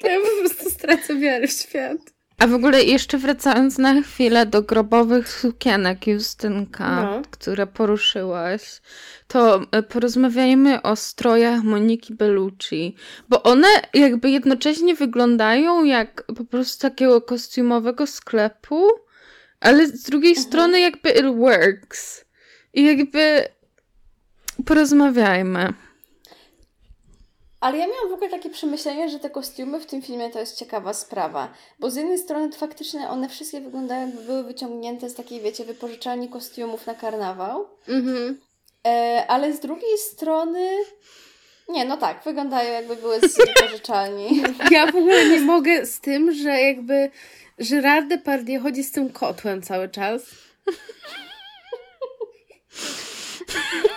to 0.00 0.08
ja 0.08 0.20
po 0.20 0.40
prostu 0.40 0.70
stracę 0.70 1.16
wiarę 1.16 1.48
w 1.48 1.52
świat. 1.52 1.98
A 2.40 2.46
w 2.46 2.54
ogóle 2.54 2.82
jeszcze 2.82 3.18
wracając 3.18 3.78
na 3.78 4.02
chwilę 4.02 4.46
do 4.46 4.62
grobowych 4.62 5.28
sukienek 5.28 6.06
Justynka, 6.06 7.02
No. 7.02 7.22
które 7.30 7.66
poruszyłaś, 7.66 8.80
to 9.28 9.60
e, 9.72 9.82
porozmawiajmy 9.82 10.82
o 10.82 10.96
strojach 10.96 11.62
Moniki 11.62 12.14
Bellucci, 12.14 12.94
bo 13.28 13.42
one 13.42 13.68
jakby 13.94 14.30
jednocześnie 14.30 14.94
wyglądają 14.94 15.84
jak 15.84 16.22
po 16.36 16.44
prostu 16.44 16.82
takiego 16.82 17.20
kostiumowego 17.20 18.06
sklepu, 18.06 18.88
ale 19.60 19.86
z 19.86 20.02
drugiej 20.02 20.36
strony 20.36 20.80
jakby 20.80 21.10
it 21.10 21.26
works. 21.36 22.24
I 22.74 22.84
jakby 22.84 23.44
porozmawiajmy. 24.66 25.72
Ale 27.60 27.78
ja 27.78 27.86
miałam 27.86 28.08
w 28.10 28.12
ogóle 28.12 28.30
takie 28.30 28.50
przemyślenie, 28.50 29.08
że 29.08 29.18
te 29.18 29.30
kostiumy 29.30 29.80
w 29.80 29.86
tym 29.86 30.02
filmie 30.02 30.30
to 30.30 30.40
jest 30.40 30.58
ciekawa 30.58 30.94
sprawa. 30.94 31.52
Bo 31.78 31.90
z 31.90 31.96
jednej 31.96 32.18
strony 32.18 32.50
to 32.50 32.58
faktycznie 32.58 33.08
one 33.08 33.28
wszystkie 33.28 33.60
wyglądają 33.60 34.06
jakby 34.06 34.22
były 34.22 34.44
wyciągnięte 34.44 35.10
z 35.10 35.14
takiej, 35.14 35.40
wiecie, 35.40 35.64
wypożyczalni 35.64 36.28
kostiumów 36.28 36.86
na 36.86 36.94
karnawał. 36.94 37.66
Mhm. 37.88 38.40
E, 38.86 39.24
ale 39.28 39.52
z 39.52 39.60
drugiej 39.60 39.98
strony... 39.98 40.68
Nie, 41.68 41.84
no 41.84 41.96
tak, 41.96 42.24
wyglądają 42.24 42.72
jakby 42.72 42.96
były 42.96 43.20
z 43.20 43.36
wypożyczalni. 43.46 44.42
Ja 44.70 44.86
w 44.86 44.96
ogóle 44.96 45.28
nie 45.28 45.40
mogę 45.40 45.86
z 45.86 46.00
tym, 46.00 46.32
że 46.32 46.50
jakby 46.60 47.10
Gerard 47.70 48.06
Depardieu 48.08 48.62
chodzi 48.62 48.84
z 48.84 48.92
tym 48.92 49.10
kotłem 49.12 49.62
cały 49.62 49.88
czas. 49.88 50.22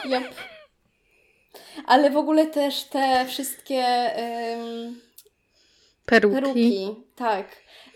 Yep. 0.05 0.52
Ale 1.85 2.11
w 2.11 2.17
ogóle 2.17 2.47
też 2.47 2.83
te 2.83 3.25
wszystkie 3.27 3.85
em, 4.15 4.99
Peruki. 6.05 6.35
peruki, 6.35 6.95
tak. 7.15 7.47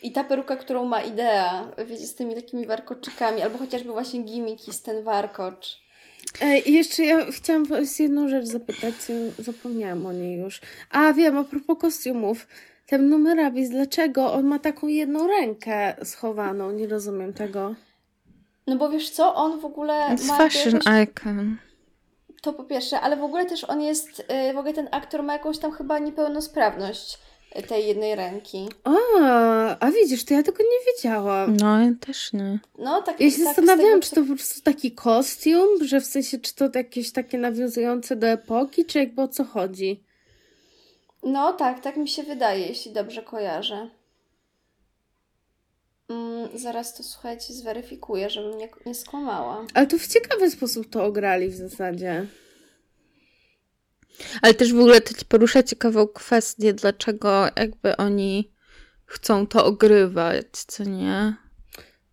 I 0.02 0.12
ta 0.12 0.24
peruka, 0.24 0.56
którą 0.56 0.86
ma 0.86 1.02
Idea, 1.02 1.72
wiecie, 1.88 2.08
z 2.08 2.16
tymi 2.16 2.36
takimi 2.36 2.66
warkoczykami, 2.68 3.42
albo 3.42 3.58
chociażby 3.58 3.92
właśnie 3.92 4.24
gimiki 4.24 4.74
z 4.74 4.82
ten 4.82 5.04
warkocz. 5.04 5.78
Ej, 6.42 6.70
i 6.70 6.74
jeszcze 6.74 7.04
ja 7.04 7.32
chciałam 7.32 7.66
was 7.66 8.00
jedną 8.00 8.30
rzecz 8.30 8.46
zapytać, 8.46 8.94
y, 9.10 9.44
zapomniałam 9.44 10.06
o 10.06 10.14
niej 10.14 10.40
już. 10.40 10.62
A 10.92 11.14
wiem, 11.14 11.38
a 11.38 11.44
propos 11.44 11.78
kostiumów. 11.80 12.48
Ten 12.88 13.10
numerabis, 13.10 13.70
dlaczego 13.70 14.34
on 14.34 14.46
ma 14.46 14.60
taką 14.60 14.88
jedną 14.88 15.28
rękę 15.28 15.96
schowaną? 16.04 16.72
Nie 16.72 16.88
rozumiem 16.88 17.34
tego. 17.34 17.76
No 18.68 18.76
bo 18.76 18.90
wiesz 18.90 19.10
co, 19.10 19.36
on 19.36 19.60
w 19.60 19.66
ogóle 19.66 19.94
It's 19.94 20.28
ma 20.28 20.38
fashion 20.38 20.74
jakoś, 20.74 21.10
icon. 21.10 21.58
To 22.42 22.54
po 22.54 22.64
pierwsze, 22.64 23.02
ale 23.02 23.18
w 23.18 23.24
ogóle 23.24 23.46
też 23.46 23.64
on 23.64 23.82
jest, 23.82 24.20
y, 24.20 24.54
w 24.54 24.58
ogóle 24.58 24.74
ten 24.74 24.88
aktor 24.92 25.24
ma 25.24 25.34
jakąś 25.34 25.58
tam 25.58 25.72
chyba 25.72 26.00
niepełnosprawność 26.00 27.20
y, 27.60 27.62
tej 27.64 27.88
jednej 27.88 28.16
ręki. 28.16 28.70
A, 28.84 28.92
a 29.80 29.92
widzisz, 29.92 30.26
to 30.26 30.34
ja 30.34 30.44
tego 30.44 30.64
nie 30.64 30.94
wiedziałam. 30.94 31.58
No, 31.58 31.80
ja 31.82 31.92
też 32.00 32.34
nie. 32.34 32.60
No 32.78 33.02
tak. 33.02 33.20
Ja 33.20 33.32
się 33.32 33.38
tak, 33.38 33.46
zastanawiałam, 33.46 34.02
tego, 34.02 34.10
czy 34.10 34.16
to 34.16 34.22
po 34.22 34.36
prostu 34.36 34.62
taki 34.62 34.92
kostium, 34.92 35.68
że 35.82 36.02
w 36.02 36.06
sensie, 36.06 36.40
czy 36.40 36.56
to 36.56 36.70
jakieś 36.76 37.12
takie 37.12 37.38
nawiązujące 37.38 38.16
do 38.16 38.28
epoki, 38.28 38.86
czy 38.86 39.00
jakby 39.00 39.22
o 39.22 39.28
co 39.28 39.44
chodzi. 39.44 40.04
No 41.24 41.54
tak, 41.54 41.80
tak 41.80 41.98
mi 41.98 42.08
się 42.08 42.24
wydaje, 42.24 42.68
jeśli 42.68 42.92
dobrze 42.92 43.22
kojarzę. 43.24 43.90
Mm, 46.10 46.50
zaraz 46.54 46.94
to 46.94 47.04
słuchajcie, 47.04 47.54
zweryfikuję, 47.54 48.30
żebym 48.30 48.58
nie, 48.58 48.70
nie 48.86 48.96
skłamała. 48.96 49.66
Ale 49.74 49.88
to 49.88 49.98
w 49.98 50.08
ciekawy 50.08 50.52
sposób 50.52 50.90
to 50.90 51.04
ograli 51.06 51.50
w 51.50 51.56
zasadzie. 51.56 52.28
Ale 54.42 54.54
też 54.54 54.74
w 54.74 54.80
ogóle 54.80 55.02
to 55.02 55.14
ci 55.14 55.26
porusza 55.26 55.64
ciekawą 55.64 56.08
kwestię, 56.08 56.74
dlaczego 56.74 57.48
jakby 57.56 57.98
oni 57.98 58.52
chcą 59.06 59.48
to 59.48 59.66
ogrywać, 59.66 60.46
co 60.52 60.84
nie? 60.84 61.36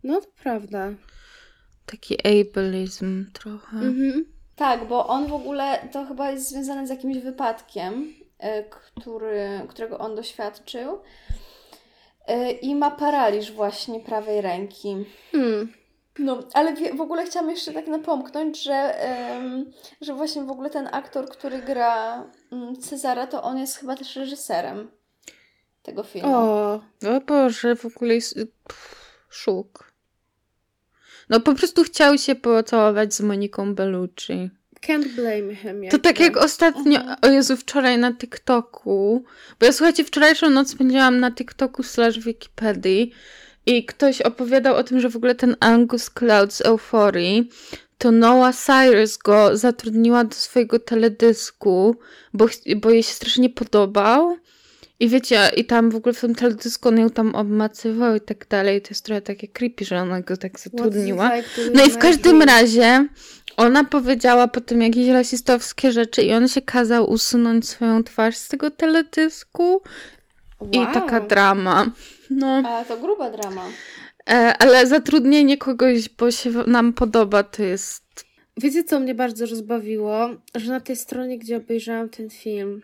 No 0.04 0.20
to 0.20 0.26
prawda. 0.42 0.92
Taki 1.87 2.16
ableism 2.26 3.33
trochę. 3.33 3.76
Mhm. 3.76 4.26
Tak, 4.57 4.88
bo 4.88 5.07
on 5.07 5.26
w 5.26 5.33
ogóle 5.33 5.88
to 5.92 6.04
chyba 6.07 6.30
jest 6.30 6.48
związane 6.48 6.87
z 6.87 6.90
jakimś 6.90 7.18
wypadkiem, 7.18 8.14
y, 8.44 8.64
który, 8.70 9.61
którego 9.68 9.98
on 9.98 10.16
doświadczył. 10.16 10.98
Y, 12.30 12.50
I 12.50 12.74
ma 12.74 12.90
paraliż 12.90 13.52
właśnie 13.52 14.00
prawej 14.00 14.40
ręki. 14.40 14.96
Mm. 15.34 15.72
No, 16.18 16.38
ale 16.52 16.74
w 16.96 17.00
ogóle 17.00 17.26
chciałam 17.26 17.50
jeszcze 17.50 17.72
tak 17.72 17.87
napomknąć, 17.87 18.62
że, 18.62 18.94
że 20.00 20.14
właśnie 20.14 20.42
w 20.42 20.50
ogóle 20.50 20.70
ten 20.70 20.88
aktor, 20.92 21.28
który 21.28 21.58
gra 21.58 22.24
mm, 22.52 22.76
Cezara, 22.76 23.26
to 23.26 23.42
on 23.42 23.58
jest 23.58 23.76
chyba 23.76 23.96
też 23.96 24.16
reżyserem 24.16 24.90
tego 25.82 26.02
filmu. 26.02 26.34
O, 26.34 26.74
O 27.16 27.20
Boże, 27.26 27.76
w 27.76 27.87
ogóle 27.87 28.14
jest 28.14 28.34
pff, 28.34 29.26
szuk. 29.28 29.92
No 31.28 31.40
po 31.40 31.54
prostu 31.54 31.82
chciał 31.82 32.18
się 32.18 32.34
pocałować 32.34 33.14
z 33.14 33.20
Moniką 33.20 33.74
Bellucci. 33.74 34.50
Can't 34.87 35.09
blame 35.16 35.55
him. 35.55 35.90
To 35.90 35.99
tak 35.99 36.20
jak 36.20 36.37
ostatnio, 36.37 37.01
o 37.23 37.29
Jezu, 37.29 37.57
wczoraj 37.57 37.99
na 37.99 38.14
TikToku, 38.14 39.25
bo 39.61 39.66
ja 39.66 39.73
słuchajcie, 39.73 40.05
wczorajszą 40.05 40.51
noc 40.51 40.70
spędziłam 40.70 41.20
na 41.20 41.33
TikToku 41.33 41.83
slash 41.83 42.18
Wikipedii 42.18 43.12
i 43.66 43.85
ktoś 43.85 44.20
opowiadał 44.20 44.77
o 44.77 44.85
tym, 44.85 45.01
że 45.01 45.09
w 45.09 45.16
ogóle 45.16 45.35
ten 45.35 45.57
Angus 45.61 46.11
Cloud 46.11 46.53
z 46.53 46.61
Euphorii, 46.61 47.51
to 47.99 48.11
Noah 48.11 48.57
Cyrus 48.57 49.16
go 49.16 49.57
zatrudniła 49.57 50.25
do 50.25 50.35
swojego 50.35 50.79
teledysku, 50.79 51.97
bo, 52.35 52.47
bo 52.77 52.90
jej 52.90 53.03
się 53.03 53.12
strasznie 53.12 53.51
podobał. 53.51 54.37
I 55.00 55.09
wiecie, 55.09 55.50
i 55.57 55.64
tam 55.64 55.90
w 55.90 55.96
ogóle 55.96 56.12
w 56.12 56.20
tym 56.20 56.35
teledysku 56.35 56.88
on 56.88 56.98
ją 56.98 57.11
tam 57.11 57.35
obmacywał 57.35 58.14
i 58.14 58.20
tak 58.20 58.48
dalej. 58.48 58.83
To 58.83 58.88
jest 58.90 59.04
trochę 59.04 59.20
takie 59.22 59.48
creepy, 59.48 59.85
że 59.85 59.98
ona 59.98 60.20
go 60.20 60.37
tak 60.37 60.61
zatrudniła. 60.61 61.30
No 61.74 61.85
i 61.85 61.90
w 61.90 61.98
każdym 61.98 62.42
razie 62.42 63.09
ona 63.57 63.85
powiedziała 63.85 64.48
potem 64.48 64.83
jakieś 64.83 65.09
rasistowskie 65.09 65.92
rzeczy 65.92 66.22
i 66.22 66.33
on 66.33 66.48
się 66.48 66.62
kazał 66.62 67.11
usunąć 67.11 67.68
swoją 67.68 68.04
twarz 68.04 68.37
z 68.37 68.48
tego 68.48 68.70
teledysku 68.70 69.83
i 70.72 70.78
taka 70.94 71.20
drama. 71.20 71.87
No, 72.30 72.62
A 72.66 72.85
to 72.85 72.96
gruba 72.96 73.30
drama. 73.30 73.64
e, 74.30 74.54
ale 74.59 74.87
zatrudnienie 74.87 75.59
kogoś, 75.59 76.09
bo 76.09 76.30
się 76.30 76.50
nam 76.66 76.92
podoba, 76.92 77.42
to 77.42 77.62
jest... 77.62 78.04
Wiecie, 78.57 78.85
co 78.85 79.00
mnie 79.00 79.14
bardzo 79.14 79.46
rozbawiło? 79.46 80.28
Że 80.54 80.70
na 80.72 80.80
tej 80.80 80.96
stronie, 80.96 81.38
gdzie 81.38 81.57
obejrzałam 81.57 82.09
ten 82.09 82.30
film, 82.30 82.83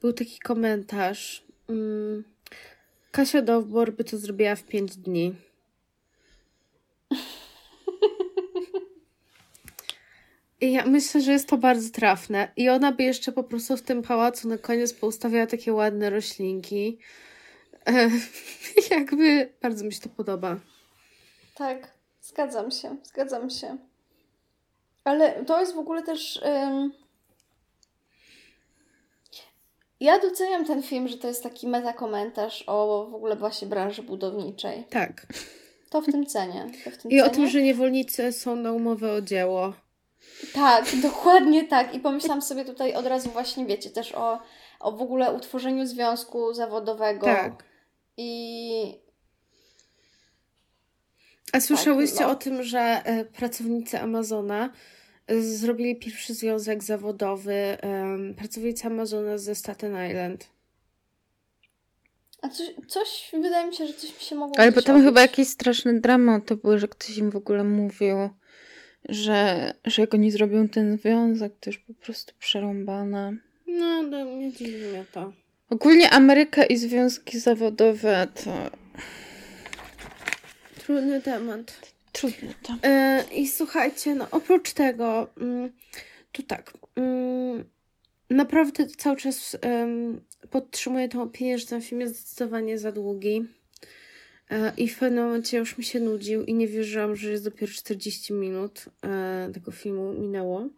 był 0.00 0.12
taki 0.12 0.38
komentarz. 0.38 1.44
Mm, 1.68 2.24
Kasia 3.10 3.42
Dowbor 3.42 3.92
by 3.92 4.04
to 4.04 4.18
zrobiła 4.18 4.56
w 4.56 4.62
5 4.62 4.96
dni. 4.96 5.34
I 10.60 10.72
ja 10.72 10.86
myślę, 10.86 11.20
że 11.20 11.32
jest 11.32 11.48
to 11.48 11.56
bardzo 11.56 11.90
trafne. 11.90 12.52
I 12.56 12.68
ona 12.68 12.92
by 12.92 13.02
jeszcze 13.02 13.32
po 13.32 13.44
prostu 13.44 13.76
w 13.76 13.82
tym 13.82 14.02
pałacu 14.02 14.48
na 14.48 14.58
koniec 14.58 14.92
poustawiała 14.92 15.46
takie 15.46 15.72
ładne 15.72 16.10
roślinki. 16.10 16.98
E, 17.86 18.10
jakby 18.96 19.52
bardzo 19.62 19.84
mi 19.84 19.92
się 19.92 20.00
to 20.00 20.08
podoba. 20.08 20.56
Tak, 21.54 21.90
zgadzam 22.22 22.70
się, 22.70 22.96
zgadzam 23.02 23.50
się. 23.50 23.76
Ale 25.04 25.44
to 25.44 25.60
jest 25.60 25.74
w 25.74 25.78
ogóle 25.78 26.02
też. 26.02 26.40
Ja 30.00 30.18
doceniam 30.18 30.64
ten 30.64 30.82
film, 30.82 31.08
że 31.08 31.18
to 31.18 31.28
jest 31.28 31.42
taki 31.42 31.68
metakomentarz 31.68 32.64
o 32.66 33.06
w 33.10 33.14
ogóle 33.14 33.36
właśnie 33.36 33.68
branży 33.68 34.02
budowniczej. 34.02 34.84
Tak. 34.90 35.26
To 35.90 36.02
w 36.02 36.06
tym 36.06 36.26
cenie. 36.26 36.66
W 36.92 36.96
tym 36.96 37.10
I 37.10 37.20
o 37.20 37.24
cenie. 37.24 37.36
tym, 37.36 37.48
że 37.48 37.62
niewolnicy 37.62 38.32
są 38.32 38.56
na 38.56 38.72
umowę 38.72 39.12
o 39.12 39.20
dzieło. 39.20 39.72
Tak, 40.54 40.84
dokładnie 41.02 41.64
tak. 41.68 41.94
I 41.94 42.00
pomyślałam 42.00 42.42
sobie 42.42 42.64
tutaj 42.64 42.94
od 42.94 43.06
razu 43.06 43.30
właśnie, 43.30 43.66
wiecie, 43.66 43.90
też 43.90 44.12
o, 44.14 44.40
o 44.80 44.92
w 44.92 45.02
ogóle 45.02 45.32
utworzeniu 45.32 45.86
związku 45.86 46.54
zawodowego. 46.54 47.26
Tak. 47.26 47.64
I 48.16 48.98
A 51.52 51.60
słyszałyście 51.60 52.20
no. 52.20 52.30
o 52.30 52.34
tym, 52.34 52.62
że 52.62 52.80
e, 52.80 53.24
pracownicy 53.24 54.00
Amazona 54.00 54.70
zrobili 55.38 55.96
pierwszy 55.96 56.34
związek 56.34 56.84
zawodowy, 56.84 57.54
em, 57.54 58.34
pracownicy 58.34 58.86
Amazona 58.86 59.38
ze 59.38 59.54
Staten 59.54 60.10
Island. 60.10 60.48
a 62.42 62.48
coś, 62.48 62.68
coś, 62.88 63.30
wydaje 63.32 63.66
mi 63.66 63.74
się, 63.74 63.86
że 63.86 63.94
coś 63.94 64.14
mi 64.14 64.20
się 64.20 64.34
mogło 64.34 64.58
Ale 64.58 64.72
potem 64.72 65.02
chyba 65.02 65.20
jakieś 65.20 65.48
straszne 65.48 66.00
drama 66.00 66.40
to 66.40 66.56
były, 66.56 66.78
że 66.78 66.88
ktoś 66.88 67.18
im 67.18 67.30
w 67.30 67.36
ogóle 67.36 67.64
mówił, 67.64 68.16
że, 69.08 69.72
że 69.84 70.02
jak 70.02 70.14
oni 70.14 70.30
zrobią 70.30 70.68
ten 70.68 70.98
związek, 70.98 71.52
to 71.60 71.70
już 71.70 71.78
po 71.78 71.94
prostu 71.94 72.34
przerąbane. 72.38 73.36
No, 73.66 74.02
no 74.02 74.24
nie 74.24 74.52
dziwi 74.52 74.86
mnie 74.86 75.04
to. 75.12 75.32
Ogólnie 75.70 76.10
Ameryka 76.10 76.64
i 76.64 76.76
związki 76.76 77.38
zawodowe 77.38 78.28
to 78.44 78.70
Trudny 80.78 81.20
temat. 81.20 81.94
Trudno 82.12 82.50
to. 82.62 82.74
E, 82.82 83.24
I 83.34 83.48
słuchajcie, 83.48 84.14
no 84.14 84.26
oprócz 84.30 84.72
tego, 84.72 85.28
mm, 85.36 85.72
to 86.32 86.42
tak, 86.42 86.72
mm, 86.96 87.64
naprawdę 88.30 88.86
cały 88.86 89.16
czas 89.16 89.56
podtrzymuję 90.50 91.08
tą 91.08 91.22
opinię, 91.22 91.58
że 91.58 91.66
ten 91.66 91.82
film 91.82 92.00
jest 92.00 92.16
zdecydowanie 92.16 92.78
za 92.78 92.92
długi. 92.92 93.44
E, 94.50 94.72
I 94.76 94.88
w 94.88 94.98
pewnym 94.98 95.24
momencie 95.24 95.58
już 95.58 95.78
mi 95.78 95.84
się 95.84 96.00
nudził 96.00 96.44
i 96.44 96.54
nie 96.54 96.68
wierzyłam, 96.68 97.16
że 97.16 97.30
jest 97.30 97.44
dopiero 97.44 97.72
40 97.72 98.32
minut 98.32 98.84
e, 99.04 99.50
tego 99.54 99.72
filmu 99.72 100.12
minęło. 100.12 100.68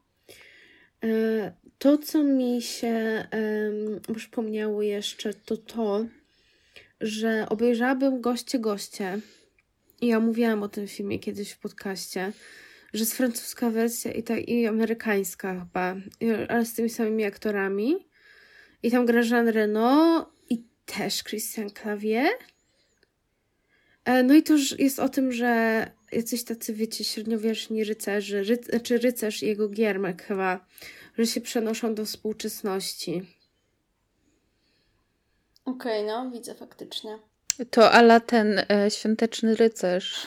To, 1.79 1.99
co 1.99 2.23
mi 2.23 2.63
się 2.63 3.27
przypomniało 4.17 4.83
jeszcze, 4.83 5.35
to 5.35 5.57
to, 5.57 6.07
że 7.01 7.47
obejrzałabym 7.49 8.21
Goście 8.21 8.59
Goście. 8.59 9.21
I 10.03 10.07
ja 10.07 10.21
mówiłam 10.21 10.63
o 10.63 10.69
tym 10.69 10.89
filmie 10.89 11.19
kiedyś 11.19 11.51
w 11.51 11.59
podcaście, 11.59 12.33
że 12.93 13.01
jest 13.01 13.17
francuska 13.17 13.71
wersja 13.71 14.13
i, 14.13 14.23
ta, 14.23 14.39
i 14.39 14.67
amerykańska 14.67 15.61
chyba, 15.61 15.97
ale 16.49 16.65
z 16.65 16.75
tymi 16.75 16.91
samymi 16.91 17.25
aktorami. 17.25 18.09
I 18.83 18.91
tam 18.91 19.07
gra 19.07 19.23
Jean 19.23 19.49
Reno 19.49 20.31
i 20.51 20.65
też 20.87 21.25
Christian 21.25 21.71
Clavier. 21.71 22.31
E, 24.05 24.23
No 24.23 24.35
i 24.35 24.43
to 24.43 24.55
jest 24.79 24.99
o 24.99 25.09
tym, 25.09 25.33
że 25.33 25.91
jacyś 26.13 26.45
tacy, 26.45 26.75
wiecie, 26.75 27.05
średniowieczni 27.05 27.85
rycerzy, 27.85 28.43
ry, 28.43 28.81
czy 28.83 28.99
rycerz 28.99 29.43
i 29.43 29.47
jego 29.47 29.69
giermek 29.69 30.23
chyba, 30.23 30.67
że 31.19 31.27
się 31.27 31.41
przenoszą 31.41 31.95
do 31.95 32.05
współczesności. 32.05 33.23
Okej, 35.65 36.05
no, 36.05 36.31
widzę 36.31 36.55
faktycznie. 36.55 37.32
To 37.71 37.91
ala 37.91 38.21
ten 38.21 38.59
e, 38.59 38.91
świąteczny 38.91 39.55
rycerz. 39.55 40.27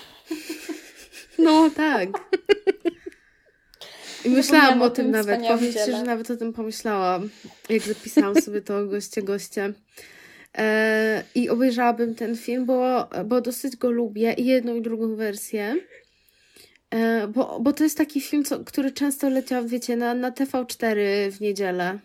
No 1.39 1.69
tak. 1.69 2.09
I 4.25 4.29
myślałam 4.39 4.81
o 4.81 4.89
tym 4.89 5.05
tym 5.05 5.11
nawet. 5.11 5.41
Powiem 5.41 5.73
ci, 5.73 5.79
że 5.91 6.03
nawet 6.03 6.31
o 6.31 6.38
tym 6.38 6.53
pomyślałam, 6.53 7.29
jak 7.69 7.81
zapisałam 7.81 8.41
sobie 8.41 8.61
to 8.61 8.85
goście, 8.85 9.23
goście. 9.23 9.73
E, 10.57 11.23
I 11.35 11.49
obejrzałabym 11.49 12.15
ten 12.15 12.38
film, 12.38 12.65
bo, 12.65 13.09
bo 13.25 13.41
dosyć 13.41 13.75
go 13.75 13.91
lubię 13.91 14.33
i 14.33 14.45
jedną 14.45 14.75
i 14.75 14.81
drugą 14.81 15.15
wersję. 15.15 15.75
E, 16.89 17.27
bo, 17.27 17.59
bo 17.59 17.73
to 17.73 17.83
jest 17.83 17.97
taki 17.97 18.21
film, 18.21 18.45
co, 18.45 18.59
który 18.59 18.91
często 18.91 19.29
leciał, 19.29 19.67
wiecie, 19.67 19.95
na, 19.95 20.13
na 20.13 20.31
TV4 20.31 20.97
w 21.31 21.41
niedzielę 21.41 21.99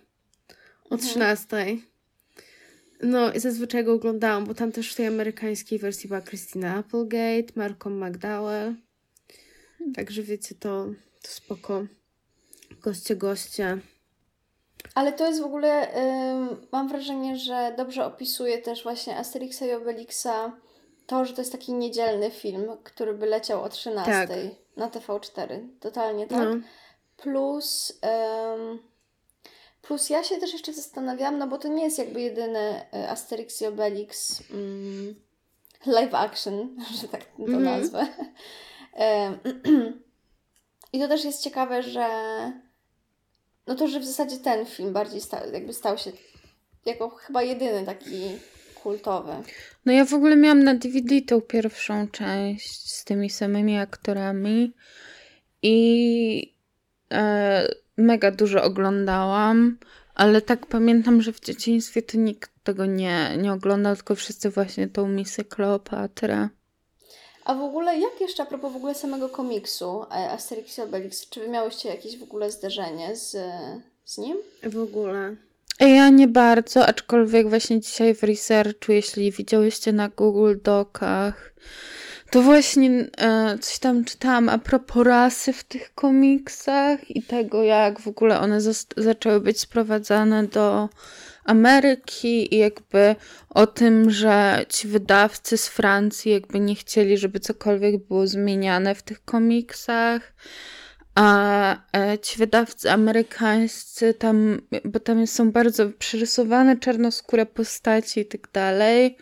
o 0.90 0.94
Mhm. 0.94 1.14
13. 3.00 3.02
No 3.02 3.32
i 3.32 3.40
zazwyczaj 3.40 3.84
go 3.84 3.92
oglądałam, 3.92 4.44
bo 4.44 4.54
tam 4.54 4.72
też 4.72 4.92
w 4.92 4.96
tej 4.96 5.06
amerykańskiej 5.06 5.78
wersji 5.78 6.08
była 6.08 6.20
Christina 6.20 6.74
Applegate, 6.74 7.52
Malcolm 7.56 8.04
McDowell. 8.08 8.74
Także 9.94 10.22
wiecie, 10.22 10.54
to, 10.54 10.86
to 11.22 11.28
spoko. 11.28 11.84
Goście, 12.82 13.16
goście. 13.16 13.78
Ale 14.94 15.12
to 15.12 15.26
jest 15.26 15.40
w 15.40 15.44
ogóle, 15.44 15.94
ym, 16.32 16.66
mam 16.72 16.88
wrażenie, 16.88 17.36
że 17.36 17.74
dobrze 17.76 18.04
opisuje 18.04 18.58
też 18.58 18.82
właśnie 18.82 19.16
Asterixa 19.16 19.62
i 19.62 19.72
Obelixa 19.72 20.52
to, 21.06 21.24
że 21.24 21.32
to 21.32 21.40
jest 21.40 21.52
taki 21.52 21.72
niedzielny 21.72 22.30
film, 22.30 22.66
który 22.84 23.14
by 23.14 23.26
leciał 23.26 23.62
o 23.62 23.68
13 23.68 24.12
Tak. 24.12 24.30
na 24.76 24.88
TV4. 24.88 25.68
Totalnie 25.80 26.26
tak. 26.26 26.38
No. 26.48 26.60
Plus, 27.16 27.98
ym, 28.04 28.78
plus 29.82 30.10
ja 30.10 30.24
się 30.24 30.36
też 30.36 30.52
jeszcze 30.52 30.72
zastanawiałam, 30.72 31.38
no 31.38 31.46
bo 31.48 31.58
to 31.58 31.68
nie 31.68 31.84
jest 31.84 31.98
jakby 31.98 32.20
jedyny 32.20 32.80
y, 32.94 33.08
Asterix 33.08 33.62
i 33.62 33.66
Obelix 33.66 34.42
ym, 34.50 35.14
live 35.86 36.14
action, 36.14 36.76
że 37.02 37.08
tak 37.08 37.24
to 37.24 37.42
Mhm. 37.42 37.62
nazwę. 37.64 38.06
Ym, 39.26 40.02
I 40.92 41.00
to 41.00 41.08
też 41.08 41.24
jest 41.24 41.42
ciekawe, 41.44 41.82
że 41.82 42.06
no 43.66 43.74
to, 43.74 43.88
że 43.88 44.00
w 44.00 44.04
zasadzie 44.06 44.36
ten 44.38 44.66
film 44.66 44.92
bardziej 44.92 45.20
stał, 45.20 45.52
jakby 45.52 45.72
stał 45.72 45.98
się 45.98 46.12
jako 46.86 47.10
chyba 47.10 47.42
jedyny 47.42 47.86
taki 47.86 48.20
kultowy. 48.82 49.32
No 49.86 49.92
ja 49.92 50.04
w 50.04 50.14
ogóle 50.14 50.36
miałam 50.36 50.62
na 50.64 50.74
DVD 50.74 51.20
tą 51.20 51.40
pierwszą 51.40 52.08
część 52.08 52.90
z 52.92 53.04
tymi 53.04 53.30
samymi 53.30 53.78
aktorami 53.78 54.72
i 55.62 56.54
mega 57.96 58.30
dużo 58.30 58.62
oglądałam, 58.62 59.78
ale 60.14 60.42
tak 60.42 60.66
pamiętam, 60.66 61.22
że 61.22 61.32
w 61.32 61.40
dzieciństwie 61.40 62.02
to 62.02 62.18
nikt 62.18 62.50
tego 62.64 62.86
nie, 62.86 63.36
nie 63.36 63.52
oglądał, 63.52 63.96
tylko 63.96 64.14
wszyscy 64.14 64.50
właśnie 64.50 64.88
tą 64.88 65.08
misję 65.08 65.44
Kleopatrę. 65.44 66.48
A 67.44 67.54
w 67.54 67.62
ogóle, 67.62 67.98
jak 67.98 68.20
jeszcze 68.20 68.42
a 68.42 68.46
propos 68.46 68.72
w 68.72 68.76
ogóle 68.76 68.94
samego 68.94 69.28
komiksu 69.28 70.02
e, 70.02 70.30
Asterix 70.30 70.78
i 70.78 70.82
Obelix, 70.82 71.28
czy 71.28 71.40
wy 71.40 71.48
miałyście 71.48 71.88
jakieś 71.88 72.18
w 72.18 72.22
ogóle 72.22 72.50
zderzenie 72.50 73.16
z, 73.16 73.36
z 74.04 74.18
nim? 74.18 74.36
W 74.62 74.78
ogóle. 74.78 75.36
Ja 75.80 76.08
nie 76.08 76.28
bardzo, 76.28 76.86
aczkolwiek 76.86 77.48
właśnie 77.48 77.80
dzisiaj 77.80 78.14
w 78.14 78.22
researchu, 78.22 78.92
jeśli 78.92 79.32
widziałyście 79.32 79.92
na 79.92 80.08
Google 80.08 80.54
Docach, 80.62 81.54
to 82.30 82.42
właśnie 82.42 82.90
e, 83.18 83.58
coś 83.58 83.78
tam 83.78 84.04
czytałam 84.04 84.48
a 84.48 84.58
propos 84.58 85.06
rasy 85.06 85.52
w 85.52 85.64
tych 85.64 85.94
komiksach 85.94 87.10
i 87.10 87.22
tego, 87.22 87.62
jak 87.62 88.00
w 88.00 88.08
ogóle 88.08 88.40
one 88.40 88.60
zaczęły 88.96 89.40
być 89.40 89.60
sprowadzane 89.60 90.46
do 90.46 90.88
Ameryki 91.44 92.54
i 92.54 92.58
jakby 92.58 93.16
o 93.50 93.66
tym, 93.66 94.10
że 94.10 94.66
ci 94.68 94.88
wydawcy 94.88 95.56
z 95.56 95.68
Francji 95.68 96.32
jakby 96.32 96.60
nie 96.60 96.74
chcieli, 96.74 97.18
żeby 97.18 97.40
cokolwiek 97.40 98.06
było 98.06 98.26
zmieniane 98.26 98.94
w 98.94 99.02
tych 99.02 99.24
komiksach. 99.24 100.32
A 101.14 101.76
e, 101.96 102.18
ci 102.18 102.38
wydawcy 102.38 102.90
amerykańscy 102.90 104.14
tam, 104.14 104.60
bo 104.84 105.00
tam 105.00 105.26
są 105.26 105.52
bardzo 105.52 105.90
przerysowane 105.98 106.76
czarnoskóre 106.76 107.46
postaci 107.46 108.20
i 108.20 108.26
tak 108.26 108.48
dalej. 108.52 109.16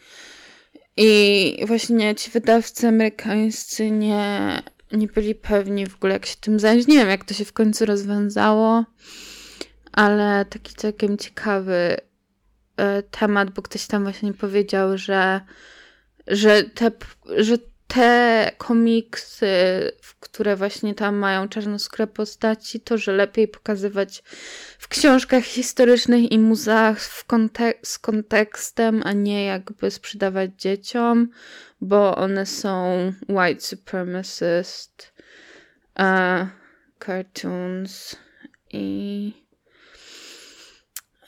I 1.00 1.64
właśnie 1.66 2.14
ci 2.14 2.30
wydawcy 2.30 2.88
amerykańscy 2.88 3.90
nie, 3.90 4.62
nie 4.92 5.06
byli 5.06 5.34
pewni 5.34 5.87
w 5.87 5.94
ogóle, 5.94 6.12
jak 6.12 6.26
się 6.26 6.37
tym 6.40 6.61
zająć. 6.61 6.87
Nie 6.87 6.96
wiem, 6.96 7.08
jak 7.08 7.24
to 7.24 7.34
się 7.34 7.44
w 7.44 7.52
końcu 7.52 7.87
rozwiązało, 7.87 8.84
ale 9.92 10.44
taki 10.44 10.74
całkiem 10.74 11.18
ciekawy 11.18 11.96
e, 12.76 13.02
temat, 13.02 13.50
bo 13.50 13.62
ktoś 13.62 13.87
tam 13.87 14.02
właśnie 14.02 14.32
powiedział, 14.32 14.98
że, 14.98 15.40
że, 16.26 16.64
te, 16.64 16.90
że 17.37 17.58
te 17.88 18.51
komiksy, 18.59 19.48
które 20.20 20.57
właśnie 20.57 20.94
tam 20.94 21.16
mają 21.16 21.48
czarnoskóre 21.48 22.07
postaci, 22.07 22.81
to, 22.81 22.98
że 22.98 23.12
lepiej 23.12 23.48
pokazywać 23.48 24.22
w 24.79 24.88
książkach 24.88 25.44
historycznych 25.44 26.33
i 26.33 26.38
muzeach 26.38 27.01
kontek 27.27 27.79
z 27.83 27.98
kontekstem, 27.98 29.03
a 29.05 29.12
nie 29.12 29.44
jakby 29.44 29.90
sprzedawać 29.90 30.51
dzieciom, 30.59 31.29
bo 31.81 32.16
one 32.16 32.46
są 32.46 33.12
white 33.29 33.61
supremacist 33.61 35.12
uh, 35.98 36.48
cartoons 37.07 38.16
i 38.72 39.33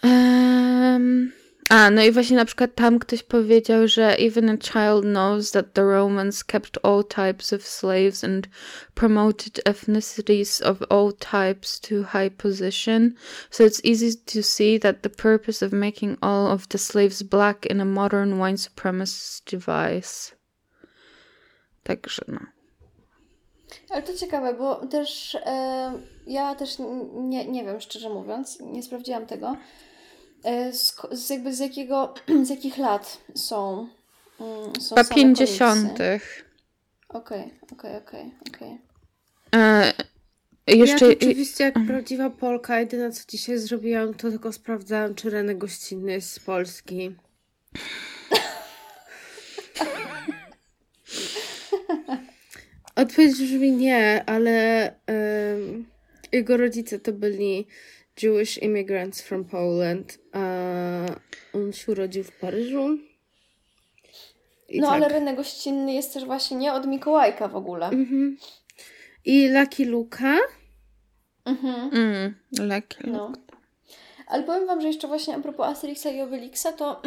um, 0.03 1.33
a, 1.71 1.91
no 1.91 2.03
i 2.03 2.11
właśnie 2.11 2.37
na 2.37 2.45
przykład 2.45 2.75
tam 2.75 2.99
ktoś 2.99 3.23
powiedział, 3.23 3.89
że 3.89 4.17
even 4.19 4.51
a 4.51 4.57
child 4.57 5.03
knows 5.03 5.51
that 5.51 5.73
the 5.73 5.83
Romans 5.83 6.45
kept 6.45 6.79
all 6.85 7.05
types 7.05 7.53
of 7.53 7.67
slaves 7.67 8.25
and 8.25 8.49
promoted 8.95 9.61
ethnicities 9.65 10.63
of 10.63 10.79
all 10.89 11.13
types 11.13 11.81
to 11.81 11.95
high 12.03 12.31
position. 12.37 13.15
So 13.51 13.65
it's 13.65 13.81
easy 13.85 14.19
to 14.35 14.43
see 14.43 14.81
that 14.81 15.03
the 15.03 15.11
purpose 15.11 15.67
of 15.67 15.73
making 15.73 16.17
all 16.21 16.53
of 16.53 16.67
the 16.69 16.79
slaves 16.79 17.23
black 17.23 17.67
in 17.67 17.81
a 17.81 17.85
modern 17.85 18.39
white 18.39 18.61
supremacist 18.61 19.51
device. 19.51 20.35
Także 21.83 22.23
no. 22.29 22.41
Ale 23.91 24.03
to 24.03 24.15
ciekawe, 24.15 24.55
bo 24.55 24.87
też 24.87 25.35
e, 25.35 25.93
ja 26.27 26.55
też 26.55 26.77
nie, 27.15 27.47
nie 27.47 27.65
wiem, 27.65 27.81
szczerze 27.81 28.09
mówiąc, 28.09 28.61
nie 28.61 28.83
sprawdziłam 28.83 29.27
tego, 29.27 29.57
z, 30.73 30.97
z, 31.13 31.31
jakby 31.31 31.55
z 31.55 31.59
jakiego, 31.59 32.15
z 32.47 32.51
jakich 32.51 32.79
lat 32.79 33.19
są, 33.35 33.89
mm, 34.41 34.81
są 34.81 34.95
Chyba 34.97 35.15
50. 35.15 35.99
Okej, 37.09 37.55
okej, 37.73 37.97
okej, 37.97 38.31
okej. 38.49 38.79
E, 39.55 39.93
jeszcze... 40.67 41.07
Ja 41.07 41.13
oczywiście 41.13 41.65
jak 41.65 41.75
prawdziwa 41.87 42.31
Polka, 42.31 42.81
jedyne 42.81 43.13
co 43.13 43.23
dzisiaj 43.29 43.59
zrobiłam, 43.59 44.15
to 44.15 44.31
tylko 44.31 44.53
sprawdzałam, 44.53 45.15
czy 45.15 45.31
René 45.31 45.59
Gościnny 45.59 46.13
jest 46.13 46.33
z 46.33 46.39
Polski. 46.39 47.15
Odpowiedź 52.97 53.33
brzmi 53.33 53.73
nie, 53.73 54.25
ale 54.27 54.95
um, 55.09 55.87
jego 56.33 56.57
rodzice 56.57 56.99
to 56.99 57.13
byli 57.13 57.67
Jewish 58.23 58.59
immigrants 58.63 59.21
from 59.21 59.45
Poland. 59.45 60.19
A 60.33 60.41
on 61.53 61.73
się 61.73 61.93
urodził 61.93 62.25
w 62.25 62.33
Paryżu. 62.33 62.99
I 64.69 64.81
no 64.81 64.87
tak. 64.87 64.95
ale 64.97 65.09
rynek 65.09 65.37
gościnny 65.37 65.93
jest 65.93 66.15
też 66.15 66.25
właśnie 66.25 66.57
nie 66.57 66.73
od 66.73 66.87
Mikołajka 66.87 67.49
w 67.49 67.57
ogóle. 67.57 67.87
Mhm. 67.87 68.37
I 69.25 69.49
Lucky 69.49 69.85
Luka. 69.85 70.37
Mhm. 71.45 71.91
Mm, 71.95 72.35
Lucky 72.59 73.07
Luka. 73.07 73.19
No. 73.19 73.33
Ale 74.27 74.43
powiem 74.43 74.67
Wam, 74.67 74.81
że 74.81 74.89
jeszcze 74.89 75.09
właśnie 75.09 75.37
a 75.37 75.41
propos 75.41 75.67
Asterixa 75.67 76.07
i 76.07 76.21
Obelixa, 76.21 76.73
to 76.77 77.03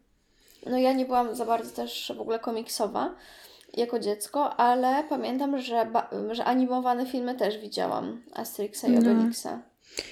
no 0.70 0.78
ja 0.78 0.92
nie 0.92 1.04
byłam 1.04 1.34
za 1.34 1.44
bardzo 1.44 1.70
też 1.70 2.12
w 2.16 2.20
ogóle 2.20 2.38
komiksowa 2.38 3.14
jako 3.76 3.98
dziecko, 3.98 4.56
ale 4.56 5.04
pamiętam, 5.08 5.58
że, 5.58 5.90
że 6.30 6.44
animowane 6.44 7.06
filmy 7.06 7.34
też 7.34 7.58
widziałam 7.58 8.22
Asterixa 8.34 8.84
i 8.86 8.90
no. 8.90 9.30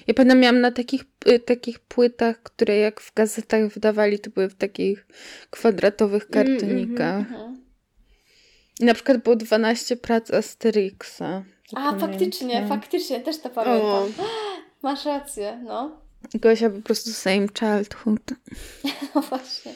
Ja 0.07 0.15
pamiętam, 0.15 0.41
miałam 0.41 0.61
na 0.61 0.71
takich, 0.71 1.05
y, 1.29 1.39
takich 1.39 1.79
płytach, 1.79 2.43
które 2.43 2.77
jak 2.77 3.01
w 3.01 3.15
gazetach 3.15 3.69
wydawali, 3.69 4.19
to 4.19 4.31
były 4.31 4.49
w 4.49 4.55
takich 4.55 5.07
kwadratowych 5.51 6.29
mm, 6.33 6.33
kartonikach. 6.33 7.27
Mm, 7.29 7.41
mm, 7.41 7.65
I 8.81 8.85
na 8.85 8.95
przykład 8.95 9.19
było 9.19 9.37
12 9.37 9.97
prac 9.97 10.31
Asterixa. 10.31 11.23
A, 11.23 11.45
pamiętam. 11.75 12.11
faktycznie, 12.11 12.67
faktycznie, 12.69 13.21
też 13.21 13.39
to 13.39 13.51
pamiętam. 13.51 13.89
O. 13.89 14.09
Masz 14.83 15.05
rację, 15.05 15.61
no. 15.65 16.01
Gosia 16.35 16.71
po 16.71 16.81
prostu 16.81 17.11
same 17.11 17.47
childhood. 17.59 18.31
No 19.15 19.21
właśnie. 19.29 19.75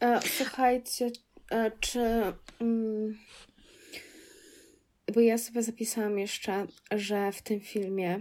E, 0.00 0.20
słuchajcie, 0.36 1.10
e, 1.50 1.70
czy... 1.80 2.00
Mm, 2.60 3.18
bo 5.14 5.20
ja 5.20 5.38
sobie 5.38 5.62
zapisałam 5.62 6.18
jeszcze, 6.18 6.66
że 6.90 7.32
w 7.32 7.42
tym 7.42 7.60
filmie 7.60 8.20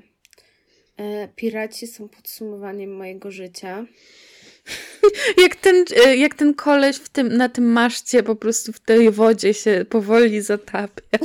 e, 0.97 1.28
piraci 1.36 1.88
są 1.88 2.10
podsumowaniem 2.10 2.95
mojego 2.95 3.32
życia. 3.32 3.86
jak, 5.43 5.56
ten, 5.56 5.86
e, 6.06 6.15
jak 6.15 6.36
ten 6.36 6.54
koleś 6.54 6.97
w 6.97 7.10
tym, 7.10 7.38
na 7.38 7.50
tym 7.50 7.71
maszcie 7.71 8.23
po 8.23 8.36
prostu 8.36 8.73
w 8.73 8.80
tej 8.80 9.12
wodzie 9.12 9.54
się 9.54 9.86
powoli 9.89 10.41
zatapia. 10.41 11.17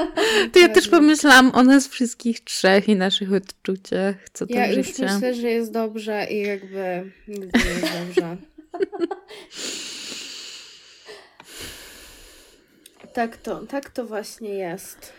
to 0.52 0.58
ja 0.58 0.68
też 0.68 0.88
pomyślałam 0.88 1.50
o 1.54 1.62
nas 1.62 1.88
wszystkich 1.88 2.44
trzech 2.44 2.88
i 2.88 2.96
naszych 2.96 3.32
odczuciach, 3.32 4.14
co 4.32 4.44
ja 4.48 4.72
już 4.72 4.98
myślę, 4.98 5.34
że 5.34 5.50
jest 5.50 5.72
dobrze 5.72 6.26
i 6.30 6.40
jakby 6.40 7.10
nigdy 7.28 7.58
nie 7.58 7.70
jest 7.70 7.92
dobrze. 7.92 8.36
Tak 13.14 13.36
to, 13.36 13.66
tak 13.66 13.90
to 13.90 14.06
właśnie 14.06 14.48
jest. 14.48 15.12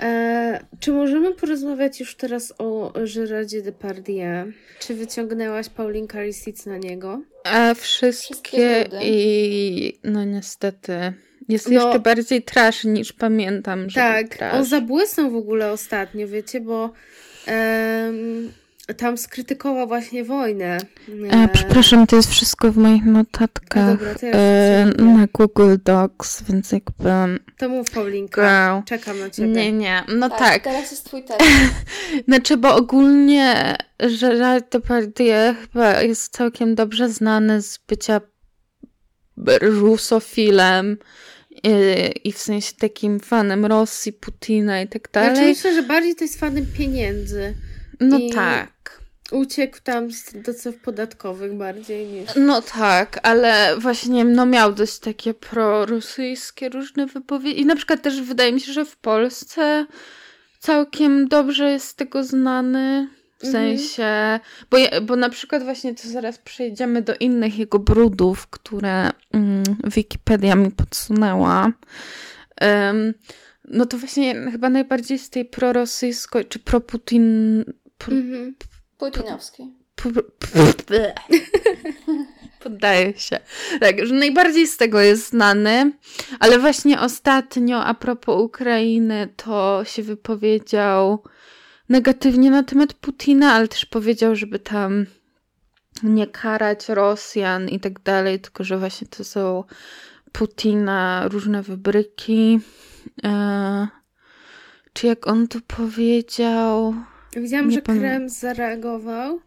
E, 0.00 0.64
czy 0.80 0.92
możemy 0.92 1.34
porozmawiać 1.34 2.00
już 2.00 2.14
teraz 2.14 2.54
o 2.58 2.92
Gerardzie 3.14 3.62
Depardieu? 3.62 4.52
Czy 4.78 4.94
wyciągnęłaś 4.94 5.68
Paulinka 5.68 6.22
Risic 6.22 6.66
na 6.66 6.78
niego? 6.78 7.22
A 7.44 7.74
wszystkie, 7.74 8.30
wszystkie 8.34 8.88
i 9.02 9.98
no 10.04 10.24
niestety 10.24 11.12
jest 11.48 11.68
no, 11.68 11.72
jeszcze 11.72 12.00
bardziej 12.00 12.42
trash 12.42 12.84
niż 12.84 13.12
pamiętam, 13.12 13.90
że 13.90 14.00
Tak, 14.00 14.38
on 14.52 14.64
zabłysnął 14.64 15.30
w 15.30 15.36
ogóle 15.36 15.72
ostatnio, 15.72 16.28
wiecie, 16.28 16.60
bo 16.60 16.92
um, 17.46 18.52
tam 18.96 19.18
skrytykował 19.18 19.88
właśnie 19.88 20.24
wojnę. 20.24 20.78
E, 21.30 21.48
przepraszam, 21.48 22.06
to 22.06 22.16
jest 22.16 22.30
wszystko 22.30 22.72
w 22.72 22.76
moich 22.76 23.04
notatkach 23.04 23.98
dobra, 23.98 24.14
e, 24.22 24.86
na 24.98 25.26
Google 25.32 25.76
Docs, 25.84 26.42
więc 26.42 26.72
jakby... 26.72 27.10
To 27.58 27.68
mów 27.68 27.90
Paulinka, 27.90 28.72
Girl. 28.72 28.98
czekam 28.98 29.18
na 29.18 29.30
ciebie. 29.30 29.48
Nie, 29.48 29.72
nie, 29.72 30.04
no 30.16 30.28
tak. 30.28 30.38
tak. 30.38 30.64
Teraz 30.64 30.90
jest 30.90 31.04
twój 31.04 31.24
tekst. 31.28 31.48
znaczy, 32.28 32.56
bo 32.56 32.76
ogólnie 32.76 33.76
Gerard 34.20 34.72
Depardieu 34.72 35.54
chyba 35.60 36.02
jest 36.02 36.32
całkiem 36.32 36.74
dobrze 36.74 37.08
znany 37.08 37.62
z 37.62 37.80
bycia 37.88 38.20
rusofilem 39.60 40.96
i, 41.50 42.28
i 42.28 42.32
w 42.32 42.38
sensie 42.38 42.72
takim 42.78 43.20
fanem 43.20 43.66
Rosji, 43.66 44.12
Putina 44.12 44.82
i 44.82 44.88
tak 44.88 45.10
dalej. 45.12 45.34
Znaczy 45.34 45.48
myślę, 45.48 45.74
że 45.74 45.82
bardziej 45.82 46.14
to 46.14 46.24
jest 46.24 46.40
fanem 46.40 46.66
pieniędzy. 46.78 47.54
No 48.00 48.18
I... 48.18 48.30
tak. 48.30 49.00
Uciekł 49.32 49.78
tam 49.84 50.10
z 50.10 50.42
do 50.42 50.54
ceł 50.54 50.72
podatkowych 50.72 51.54
bardziej 51.54 52.06
niż... 52.06 52.30
No 52.36 52.62
tak, 52.62 53.20
ale 53.22 53.76
właśnie 53.78 54.24
no 54.24 54.46
miał 54.46 54.72
dość 54.72 54.98
takie 54.98 55.34
prorosyjskie 55.34 56.68
różne 56.68 57.06
wypowiedzi. 57.06 57.60
I 57.60 57.66
na 57.66 57.76
przykład 57.76 58.02
też 58.02 58.22
wydaje 58.22 58.52
mi 58.52 58.60
się, 58.60 58.72
że 58.72 58.84
w 58.84 58.96
Polsce 58.96 59.86
całkiem 60.58 61.28
dobrze 61.28 61.70
jest 61.70 61.88
z 61.88 61.94
tego 61.94 62.24
znany. 62.24 63.08
W 63.38 63.44
Mhm. 63.44 63.78
sensie, 63.78 64.40
bo, 64.70 64.78
bo 65.02 65.16
na 65.16 65.28
przykład 65.28 65.62
właśnie 65.62 65.94
to 65.94 66.08
zaraz 66.08 66.38
przejdziemy 66.38 67.02
do 67.02 67.14
innych 67.20 67.58
jego 67.58 67.78
brudów, 67.78 68.46
które 68.46 69.10
mm, 69.32 69.62
Wikipedia 69.84 70.54
mi 70.54 70.70
podsunęła. 70.70 71.72
Em, 72.56 73.14
no 73.64 73.86
to 73.86 73.98
właśnie 73.98 74.50
chyba 74.50 74.70
najbardziej 74.70 75.18
z 75.18 75.30
tej 75.30 75.44
prorosyjskiej, 75.44 76.44
czy 76.46 76.58
proputin... 76.58 77.64
Mhm. 78.08 78.54
Putinowski. 78.98 79.72
P- 79.94 80.12
p- 80.12 80.22
p- 80.86 81.14
Poddaję 82.64 83.18
się. 83.18 83.40
Tak, 83.80 84.06
że 84.06 84.14
najbardziej 84.14 84.66
z 84.66 84.76
tego 84.76 85.00
jest 85.00 85.28
znany, 85.28 85.92
ale 86.40 86.58
właśnie 86.58 87.00
ostatnio 87.00 87.84
a 87.84 87.94
propos 87.94 88.42
Ukrainy 88.42 89.28
to 89.36 89.82
się 89.84 90.02
wypowiedział 90.02 91.22
negatywnie 91.88 92.50
na 92.50 92.62
temat 92.62 92.94
Putina, 92.94 93.52
ale 93.52 93.68
też 93.68 93.86
powiedział, 93.86 94.36
żeby 94.36 94.58
tam 94.58 95.06
nie 96.02 96.26
karać 96.26 96.88
Rosjan 96.88 97.68
i 97.68 97.80
tak 97.80 98.00
dalej, 98.00 98.40
tylko 98.40 98.64
że 98.64 98.78
właśnie 98.78 99.06
to 99.08 99.24
są 99.24 99.64
Putina 100.32 101.28
różne 101.28 101.62
wybryki. 101.62 102.60
E, 103.24 103.88
czy 104.92 105.06
jak 105.06 105.26
on 105.26 105.48
to 105.48 105.58
powiedział? 105.66 106.94
Widziałam, 107.36 107.68
Nie 107.68 107.74
że 107.74 107.82
pamię- 107.82 107.98
Krem 108.00 108.28
zareagował 108.28 109.40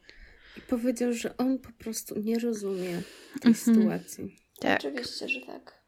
i 0.57 0.61
powiedział, 0.61 1.13
że 1.13 1.37
on 1.37 1.59
po 1.59 1.71
prostu 1.83 2.19
nie 2.19 2.39
rozumie 2.39 3.01
tej 3.41 3.51
Mhm. 3.51 3.55
sytuacji. 3.55 4.35
Tak. 4.59 4.79
Oczywiście, 4.79 5.29
że 5.29 5.41
tak. 5.41 5.81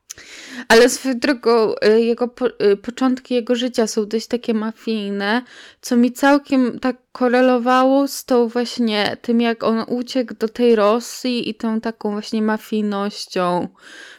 Ale 0.67 0.89
swoją 0.89 1.19
drogą, 1.19 1.73
y, 1.85 2.01
jego 2.01 2.27
po, 2.27 2.47
y, 2.47 2.77
początki 2.77 3.33
jego 3.33 3.55
życia 3.55 3.87
są 3.87 4.05
dość 4.07 4.27
takie 4.27 4.53
mafijne, 4.53 5.41
co 5.81 5.95
mi 5.97 6.11
całkiem 6.11 6.79
tak 6.79 6.95
korelowało 7.11 8.07
z 8.07 8.25
tą 8.25 8.47
właśnie 8.47 9.17
tym, 9.21 9.41
jak 9.41 9.63
on 9.63 9.85
uciekł 9.87 10.33
do 10.33 10.47
tej 10.49 10.75
Rosji 10.75 11.49
i 11.49 11.55
tą 11.55 11.81
taką 11.81 12.11
właśnie 12.11 12.41
mafijnością 12.41 13.67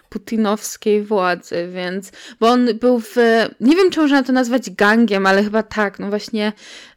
putinowskiej 0.08 1.02
władzy, 1.02 1.68
więc, 1.74 2.10
bo 2.40 2.48
on 2.48 2.68
był 2.80 2.98
w, 3.00 3.16
nie 3.60 3.76
wiem 3.76 3.90
czy 3.90 4.00
można 4.00 4.22
to 4.22 4.32
nazwać 4.32 4.70
gangiem, 4.70 5.26
ale 5.26 5.44
chyba 5.44 5.62
tak, 5.62 5.98
no 5.98 6.08
właśnie 6.08 6.52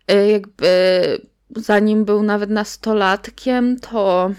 jakby 0.08 0.78
zanim 1.56 2.06
był 2.06 2.24
nawet 2.24 2.50
nastolatkiem, 2.50 3.80
to 3.80 4.32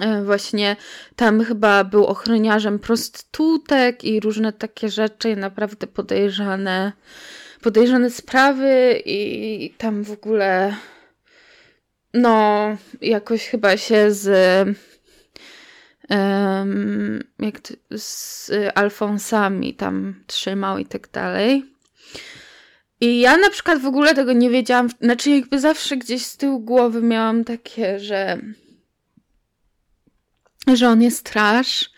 e, 0.00 0.22
właśnie 0.24 0.76
tam 1.16 1.44
chyba 1.44 1.84
był 1.84 2.06
ochroniarzem 2.06 2.78
prostytutek 2.78 4.04
i 4.04 4.20
różne 4.20 4.52
takie 4.52 4.88
rzeczy, 4.88 5.36
naprawdę 5.36 5.86
podejrzane, 5.86 6.92
podejrzane 7.62 8.10
sprawy 8.10 9.02
i 9.04 9.74
tam 9.78 10.04
w 10.04 10.10
ogóle 10.10 10.76
no 12.14 12.76
jakoś 13.00 13.48
chyba 13.48 13.76
się 13.76 14.10
z 14.10 14.28
em, 16.08 17.24
jak 17.38 17.58
z 17.96 18.50
Alfonsami 18.74 19.74
tam 19.74 20.14
trzymał 20.26 20.78
i 20.78 20.86
tak 20.86 21.10
dalej. 21.10 21.73
I 23.04 23.20
ja 23.20 23.36
na 23.36 23.50
przykład 23.50 23.80
w 23.80 23.86
ogóle 23.86 24.14
tego 24.14 24.32
nie 24.32 24.50
wiedziałam, 24.50 24.88
znaczy 25.00 25.30
jakby 25.30 25.60
zawsze 25.60 25.96
gdzieś 25.96 26.26
z 26.26 26.36
tyłu 26.36 26.60
głowy 26.60 27.02
miałam 27.02 27.44
takie, 27.44 28.00
że 28.00 28.38
że 30.74 30.88
on 30.88 31.02
jest 31.02 31.22
trash, 31.22 31.90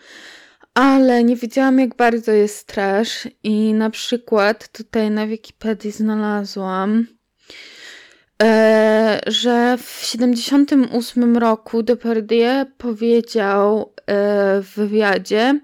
ale 0.73 1.23
nie 1.23 1.35
wiedziałam 1.35 1.79
jak 1.79 1.95
bardzo 1.95 2.31
jest 2.31 2.67
trash. 2.67 3.27
I 3.43 3.73
na 3.73 3.89
przykład 3.89 4.67
tutaj 4.71 5.11
na 5.11 5.27
Wikipedii 5.27 5.91
znalazłam, 5.91 7.07
e, 8.43 9.19
że 9.27 9.77
w 9.77 10.05
78 10.05 11.37
roku 11.37 11.83
Depardieu 11.83 12.65
powiedział 12.77 13.93
e, 13.95 14.61
w 14.61 14.71
wywiadzie, 14.75 15.59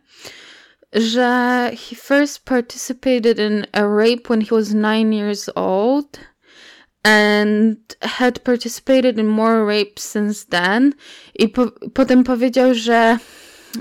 że 0.93 1.71
he 1.73 1.95
first 1.95 2.45
participated 2.45 3.39
in 3.39 3.65
a 3.73 3.87
rape 3.87 4.29
when 4.29 4.41
he 4.41 4.53
was 4.53 4.73
nine 4.73 5.11
years 5.11 5.49
old 5.55 6.19
and 7.03 7.77
had 8.01 8.43
participated 8.43 9.19
in 9.19 9.27
more 9.27 9.65
rapes 9.65 10.03
since 10.03 10.45
then. 10.45 10.93
I 11.39 11.47
po, 11.47 11.71
potem 11.93 12.23
powiedział, 12.23 12.73
że 12.73 13.19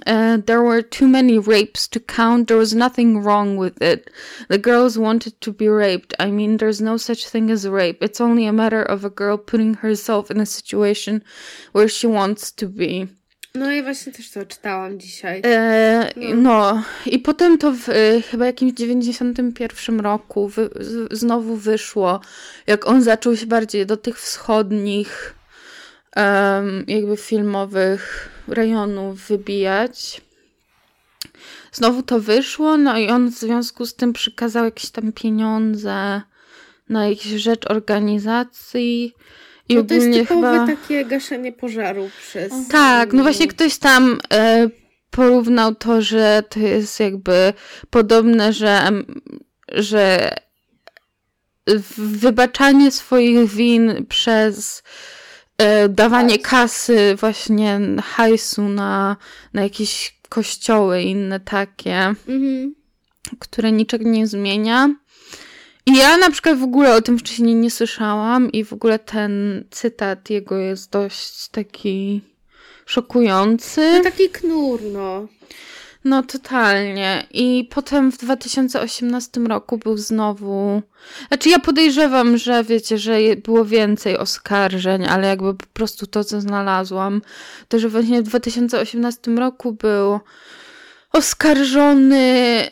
uh, 0.06 0.38
there 0.46 0.62
were 0.62 0.82
too 0.82 1.06
many 1.06 1.38
rapes 1.38 1.86
to 1.88 2.00
count. 2.00 2.48
There 2.48 2.56
was 2.56 2.74
nothing 2.74 3.22
wrong 3.22 3.56
with 3.56 3.80
it. 3.82 4.10
The 4.48 4.58
girls 4.58 4.98
wanted 4.98 5.40
to 5.42 5.52
be 5.52 5.68
raped. 5.68 6.14
I 6.18 6.30
mean, 6.30 6.56
there's 6.56 6.80
no 6.80 6.96
such 6.96 7.28
thing 7.28 7.50
as 7.50 7.68
rape. 7.68 8.02
It's 8.02 8.20
only 8.20 8.46
a 8.46 8.52
matter 8.52 8.82
of 8.82 9.04
a 9.04 9.10
girl 9.10 9.36
putting 9.36 9.74
herself 9.74 10.30
in 10.30 10.40
a 10.40 10.46
situation 10.46 11.22
where 11.72 11.88
she 11.88 12.06
wants 12.06 12.50
to 12.52 12.66
be. 12.66 13.08
No 13.54 13.72
i 13.72 13.82
właśnie 13.82 14.12
też 14.12 14.30
to 14.30 14.46
czytałam 14.46 15.00
dzisiaj. 15.00 15.42
E, 15.44 16.12
No. 16.16 16.34
no. 16.34 16.82
i 17.06 17.18
potem 17.18 17.58
to 17.58 17.72
w 17.72 17.88
e, 17.88 18.22
chyba 18.22 18.46
jakimś 18.46 18.72
91 18.72 20.00
roku 20.00 20.48
wy, 20.48 20.70
z, 20.80 21.12
znowu 21.18 21.56
wyszło, 21.56 22.20
jak 22.66 22.86
on 22.86 23.02
zaczął 23.02 23.36
się 23.36 23.46
bardziej 23.46 23.86
do 23.86 23.96
tych 23.96 24.20
wschodnich 24.20 25.34
em, 26.16 26.84
jakby 26.88 27.16
filmowych 27.16 28.28
rejonów 28.48 29.20
wybijać. 29.28 30.20
Znowu 31.72 32.02
to 32.02 32.20
wyszło, 32.20 32.76
no 32.76 32.98
i 32.98 33.08
on 33.08 33.30
w 33.30 33.34
związku 33.34 33.86
z 33.86 33.94
tym 33.94 34.12
przykazał 34.12 34.64
jakieś 34.64 34.90
tam 34.90 35.12
pieniądze 35.12 36.22
na 36.88 37.08
jakąś 37.08 37.24
rzecz 37.24 37.70
organizacji. 37.70 39.14
I 39.68 39.74
No 39.76 39.82
to 39.84 39.94
jest 39.94 40.12
typowe 40.12 40.50
chyba... 40.58 40.66
takie 40.66 41.04
gaszenie 41.04 41.52
pożaru 41.52 42.10
przez... 42.28 42.52
Tak, 42.70 43.12
no 43.12 43.22
właśnie 43.22 43.48
ktoś 43.48 43.78
tam 43.78 44.18
e, 44.32 44.68
porównał 45.10 45.74
to, 45.74 46.02
że 46.02 46.42
to 46.48 46.60
jest 46.60 47.00
jakby 47.00 47.52
podobne, 47.90 48.52
że, 48.52 48.90
że 49.68 50.34
wybaczanie 51.98 52.90
swoich 52.90 53.48
win 53.50 54.06
przez 54.08 54.82
e, 55.58 55.88
dawanie 55.88 56.34
Hajs. 56.34 56.42
kasy, 56.46 57.16
właśnie 57.20 57.80
hajsu 58.02 58.62
na, 58.62 59.16
na 59.52 59.62
jakieś 59.62 60.18
kościoły 60.28 61.02
inne 61.02 61.40
takie, 61.40 61.96
Mhm. 62.28 62.74
które 63.38 63.72
niczego 63.72 64.08
nie 64.08 64.26
zmienia. 64.26 64.88
I 65.86 65.96
ja 65.96 66.16
na 66.16 66.30
przykład 66.30 66.58
w 66.58 66.62
ogóle 66.62 66.94
o 66.94 67.02
tym 67.02 67.18
wcześniej 67.18 67.54
nie 67.54 67.70
słyszałam 67.70 68.52
i 68.52 68.64
w 68.64 68.72
ogóle 68.72 68.98
ten 68.98 69.64
cytat 69.70 70.30
jego 70.30 70.56
jest 70.56 70.90
dość 70.90 71.48
taki 71.48 72.20
szokujący. 72.86 73.92
No 73.92 74.02
taki 74.02 74.30
knur, 74.30 74.80
no. 74.92 75.26
No 76.04 76.22
totalnie. 76.22 77.26
I 77.30 77.68
potem 77.70 78.12
w 78.12 78.18
2018 78.18 79.40
roku 79.40 79.78
był 79.78 79.96
znowu. 79.96 80.82
Znaczy, 81.28 81.48
ja 81.48 81.58
podejrzewam, 81.58 82.36
że 82.36 82.64
wiecie, 82.64 82.98
że 82.98 83.18
było 83.44 83.64
więcej 83.64 84.18
oskarżeń, 84.18 85.06
ale 85.06 85.28
jakby 85.28 85.54
po 85.54 85.66
prostu 85.72 86.06
to, 86.06 86.24
co 86.24 86.40
znalazłam, 86.40 87.22
to 87.68 87.78
że 87.78 87.88
właśnie 87.88 88.22
w 88.22 88.24
2018 88.24 89.30
roku 89.30 89.72
był 89.72 90.20
oskarżony 91.12 92.70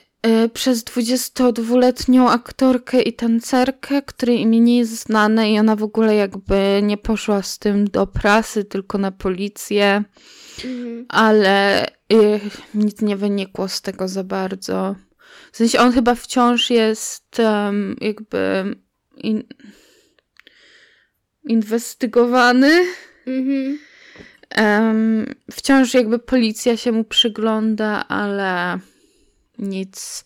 przez 0.53 0.85
22-letnią 0.85 2.29
aktorkę 2.29 3.03
i 3.03 3.12
tancerkę, 3.12 4.03
której 4.03 4.41
imię 4.41 4.61
nie 4.61 4.79
jest 4.79 5.03
znane 5.03 5.53
i 5.53 5.59
ona 5.59 5.77
w 5.77 5.83
ogóle 5.83 6.14
jakby 6.14 6.81
nie 6.83 6.99
poszła 6.99 7.43
z 7.43 7.59
tym 7.59 7.85
do 7.85 8.07
prasy, 8.07 8.64
tylko 8.64 8.99
na 8.99 9.12
policję 9.12 10.05
Mhm. 10.64 11.07
ale 11.09 11.87
y, 12.12 12.41
nic 12.75 13.01
nie 13.03 13.16
wynikło 13.16 13.68
z 13.68 13.83
tego 13.83 14.09
za 14.09 14.25
bardzo. 14.25 14.95
W 15.53 15.57
sensie 15.57 15.79
on 15.79 15.93
chyba 15.93 16.14
wciąż 16.14 16.71
jest 16.71 17.41
em, 17.41 17.97
jakby 18.01 18.64
in, 19.16 19.43
inwestygowany. 21.45 22.85
Mhm. 23.27 23.79
Em, 24.51 25.27
wciąż 25.53 25.95
jakby 25.95 26.18
policja 26.18 26.77
się 26.77 26.93
mu 26.93 27.05
przygląda, 27.05 28.09
ale 28.09 28.79
nic 29.61 30.25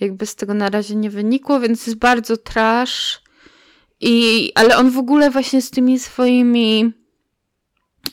jakby 0.00 0.26
z 0.26 0.34
tego 0.34 0.54
na 0.54 0.70
razie 0.70 0.94
nie 0.94 1.10
wynikło, 1.10 1.60
więc 1.60 1.86
jest 1.86 1.98
bardzo 1.98 2.36
trash. 2.36 3.22
I, 4.00 4.52
ale 4.54 4.76
on 4.76 4.90
w 4.90 4.98
ogóle 4.98 5.30
właśnie 5.30 5.62
z 5.62 5.70
tymi 5.70 5.98
swoimi 5.98 6.92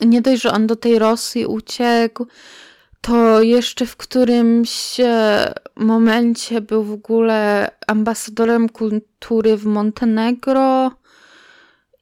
nie 0.01 0.21
dość, 0.21 0.41
że 0.41 0.51
on 0.51 0.67
do 0.67 0.75
tej 0.75 0.99
Rosji 0.99 1.45
uciekł, 1.45 2.25
to 3.01 3.41
jeszcze 3.41 3.85
w 3.85 3.95
którymś 3.95 4.99
e, 4.99 5.53
momencie 5.75 6.61
był 6.61 6.83
w 6.83 6.91
ogóle 6.91 7.71
ambasadorem 7.87 8.69
kultury 8.69 9.57
w 9.57 9.65
Montenegro 9.65 10.91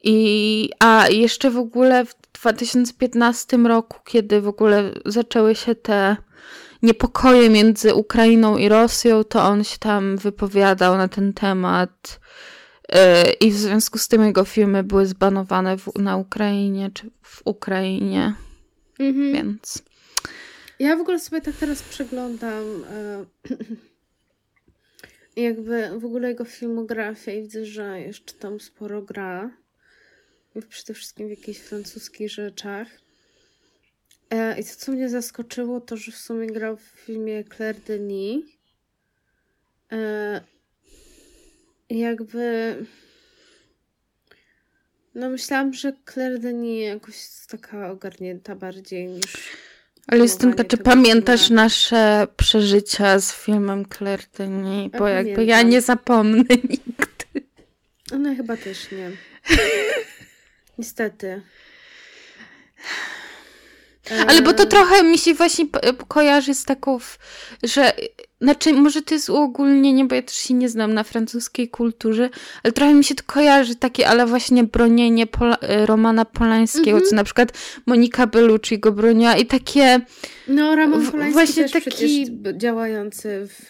I, 0.03 0.69
a 0.79 1.07
jeszcze 1.09 1.51
w 1.51 1.57
ogóle 1.57 2.05
w 2.05 2.15
2015 2.33 3.57
roku, 3.57 3.99
kiedy 4.05 4.41
w 4.41 4.47
ogóle 4.47 4.91
zaczęły 5.05 5.55
się 5.55 5.75
te 5.75 6.17
niepokoje 6.81 7.49
między 7.49 7.93
Ukrainą 7.93 8.57
i 8.57 8.69
Rosją, 8.69 9.23
to 9.23 9.43
on 9.43 9.63
się 9.63 9.77
tam 9.77 10.17
wypowiadał 10.17 10.97
na 10.97 11.07
ten 11.07 11.33
temat. 11.33 12.19
Yy, 12.89 12.97
I 13.31 13.51
w 13.51 13.55
związku 13.55 13.97
z 13.97 14.07
tym 14.07 14.25
jego 14.25 14.45
filmy 14.45 14.83
były 14.83 15.05
zbanowane 15.05 15.77
w, 15.77 15.95
na 15.95 16.17
Ukrainie 16.17 16.91
czy 16.93 17.09
w 17.21 17.41
Ukrainie. 17.45 18.33
Mhm. 18.99 19.33
Więc. 19.33 19.83
Ja 20.79 20.97
w 20.97 21.01
ogóle 21.01 21.19
sobie 21.19 21.41
tak 21.41 21.55
teraz 21.55 21.83
przeglądam 21.83 22.63
e, 22.89 23.25
jakby 25.47 25.99
w 25.99 26.05
ogóle 26.05 26.27
jego 26.27 26.45
filmografię 26.45 27.39
i 27.39 27.41
widzę, 27.41 27.65
że 27.65 28.01
jeszcze 28.01 28.33
tam 28.33 28.59
sporo 28.59 29.01
gra. 29.01 29.51
Przede 30.69 30.93
wszystkim 30.93 31.27
w 31.27 31.29
jakichś 31.29 31.59
francuskich 31.59 32.31
rzeczach. 32.31 32.87
E, 34.31 34.59
I 34.59 34.63
to, 34.63 34.69
co 34.77 34.91
mnie 34.91 35.09
zaskoczyło, 35.09 35.81
to, 35.81 35.97
że 35.97 36.11
w 36.11 36.17
sumie 36.17 36.47
grał 36.47 36.77
w 36.77 36.81
filmie 36.81 37.43
Claire 37.43 37.79
Denis. 37.79 38.45
E, 39.91 40.41
jakby... 41.89 42.75
No 45.15 45.29
myślałam, 45.29 45.73
że 45.73 45.93
Claire 46.13 46.39
Denis 46.39 46.85
jakoś 46.85 47.15
taka 47.47 47.91
ogarnięta 47.91 48.55
bardziej 48.55 49.07
niż... 49.07 49.33
Ale 50.07 50.21
jestem 50.21 50.53
czy 50.67 50.77
pamiętasz 50.77 51.47
filmu. 51.47 51.55
nasze 51.55 52.27
przeżycia 52.37 53.19
z 53.19 53.33
filmem 53.33 53.85
Claire 53.97 54.25
Denis? 54.37 54.91
Bo 54.91 55.07
ja 55.07 55.15
jakby 55.15 55.31
pamiętam. 55.31 55.47
ja 55.47 55.61
nie 55.61 55.81
zapomnę 55.81 56.43
nigdy. 56.69 57.49
Ona 58.13 58.35
chyba 58.35 58.57
też 58.57 58.91
nie. 58.91 59.11
Niestety. 60.77 61.41
Ale 64.27 64.41
bo 64.41 64.53
to 64.53 64.65
trochę 64.65 65.03
mi 65.03 65.17
się 65.17 65.33
właśnie 65.33 65.65
kojarzy 66.07 66.53
z 66.53 66.65
taką, 66.65 66.99
że 67.63 67.93
znaczy, 68.41 68.73
może 68.73 69.01
to 69.01 69.13
jest 69.13 69.29
uogólnienie, 69.29 70.05
bo 70.05 70.15
ja 70.15 70.21
też 70.21 70.35
się 70.35 70.53
nie 70.53 70.69
znam 70.69 70.93
na 70.93 71.03
francuskiej 71.03 71.69
kulturze, 71.69 72.29
ale 72.63 72.73
trochę 72.73 72.93
mi 72.93 73.03
się 73.03 73.15
to 73.15 73.23
kojarzy 73.25 73.75
takie, 73.75 74.07
ale 74.07 74.25
właśnie 74.25 74.63
bronienie 74.63 75.27
Pola 75.27 75.57
e, 75.57 75.85
Romana 75.85 76.25
Polańskiego, 76.25 76.89
mm 76.91 77.03
-hmm. 77.03 77.09
co 77.09 77.15
na 77.15 77.23
przykład 77.23 77.53
Monika 77.85 78.27
Bellucci 78.27 78.79
go 78.79 78.91
broniła 78.91 79.37
i 79.37 79.45
takie... 79.45 80.01
No, 80.47 80.75
Roman 80.75 81.11
Polański 81.11 81.33
właśnie 81.33 81.69
też 81.69 81.83
taki 81.83 82.27
działający 82.53 83.47
w, 83.47 83.69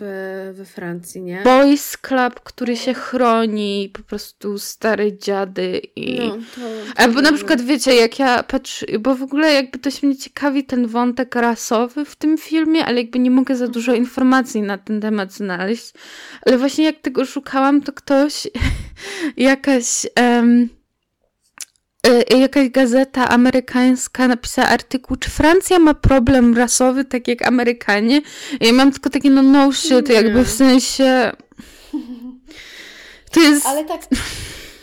we 0.54 0.66
Francji, 0.66 1.22
nie? 1.22 1.42
Boys 1.44 1.98
Club, 1.98 2.40
który 2.44 2.78
się 2.78 2.94
chroni, 2.94 3.92
po 3.94 4.04
prostu 4.04 4.60
stare 4.60 5.18
dziady 5.18 5.82
i... 5.96 6.20
No, 6.20 6.36
to... 6.36 6.62
Albo 6.96 7.22
na 7.22 7.34
przykład, 7.34 7.62
wiecie, 7.62 7.96
jak 7.96 8.20
ja 8.20 8.44
patrzę, 8.44 8.86
bo 9.00 9.16
w 9.16 9.24
ogóle 9.24 9.54
jakby 9.54 9.80
to 9.80 9.92
się 9.92 10.08
mnie 10.08 10.18
ciekawi 10.18 10.64
ten 10.64 10.88
wątek 10.88 11.36
rasowy 11.36 12.06
w 12.06 12.16
tym 12.16 12.38
filmie, 12.38 12.86
ale 12.86 13.02
jakby 13.02 13.20
nie 13.20 13.32
mogę 13.32 13.56
za 13.56 13.68
dużo 13.68 13.94
informacji 13.94 14.61
na 14.62 14.78
ten 14.78 15.02
temat 15.02 15.34
znaleźć. 15.34 15.94
Ale 16.46 16.58
właśnie 16.58 16.86
jak 16.86 17.00
tego 17.00 17.26
szukałam, 17.26 17.82
to 17.82 17.94
ktoś, 17.94 18.48
jakaś. 19.38 20.08
Um, 20.20 20.70
jakaś 22.38 22.70
gazeta 22.70 23.30
amerykańska 23.30 24.28
napisała 24.28 24.68
artykuł, 24.68 25.18
czy 25.18 25.30
Francja 25.30 25.80
ma 25.80 25.94
problem 25.94 26.58
rasowy, 26.58 27.06
tak 27.06 27.28
jak 27.28 27.48
Amerykanie. 27.48 28.22
I 28.62 28.68
ja 28.68 28.74
mam 28.74 28.92
tylko 28.92 29.10
takie, 29.10 29.30
no 29.30 29.42
no 29.42 29.72
shit, 29.72 30.10
Nie. 30.10 30.16
jakby 30.16 30.44
w 30.44 30.50
sensie... 30.52 31.32
To 33.32 33.40
jest... 33.40 33.66
Ale 33.66 33.86
tak, 33.86 34.02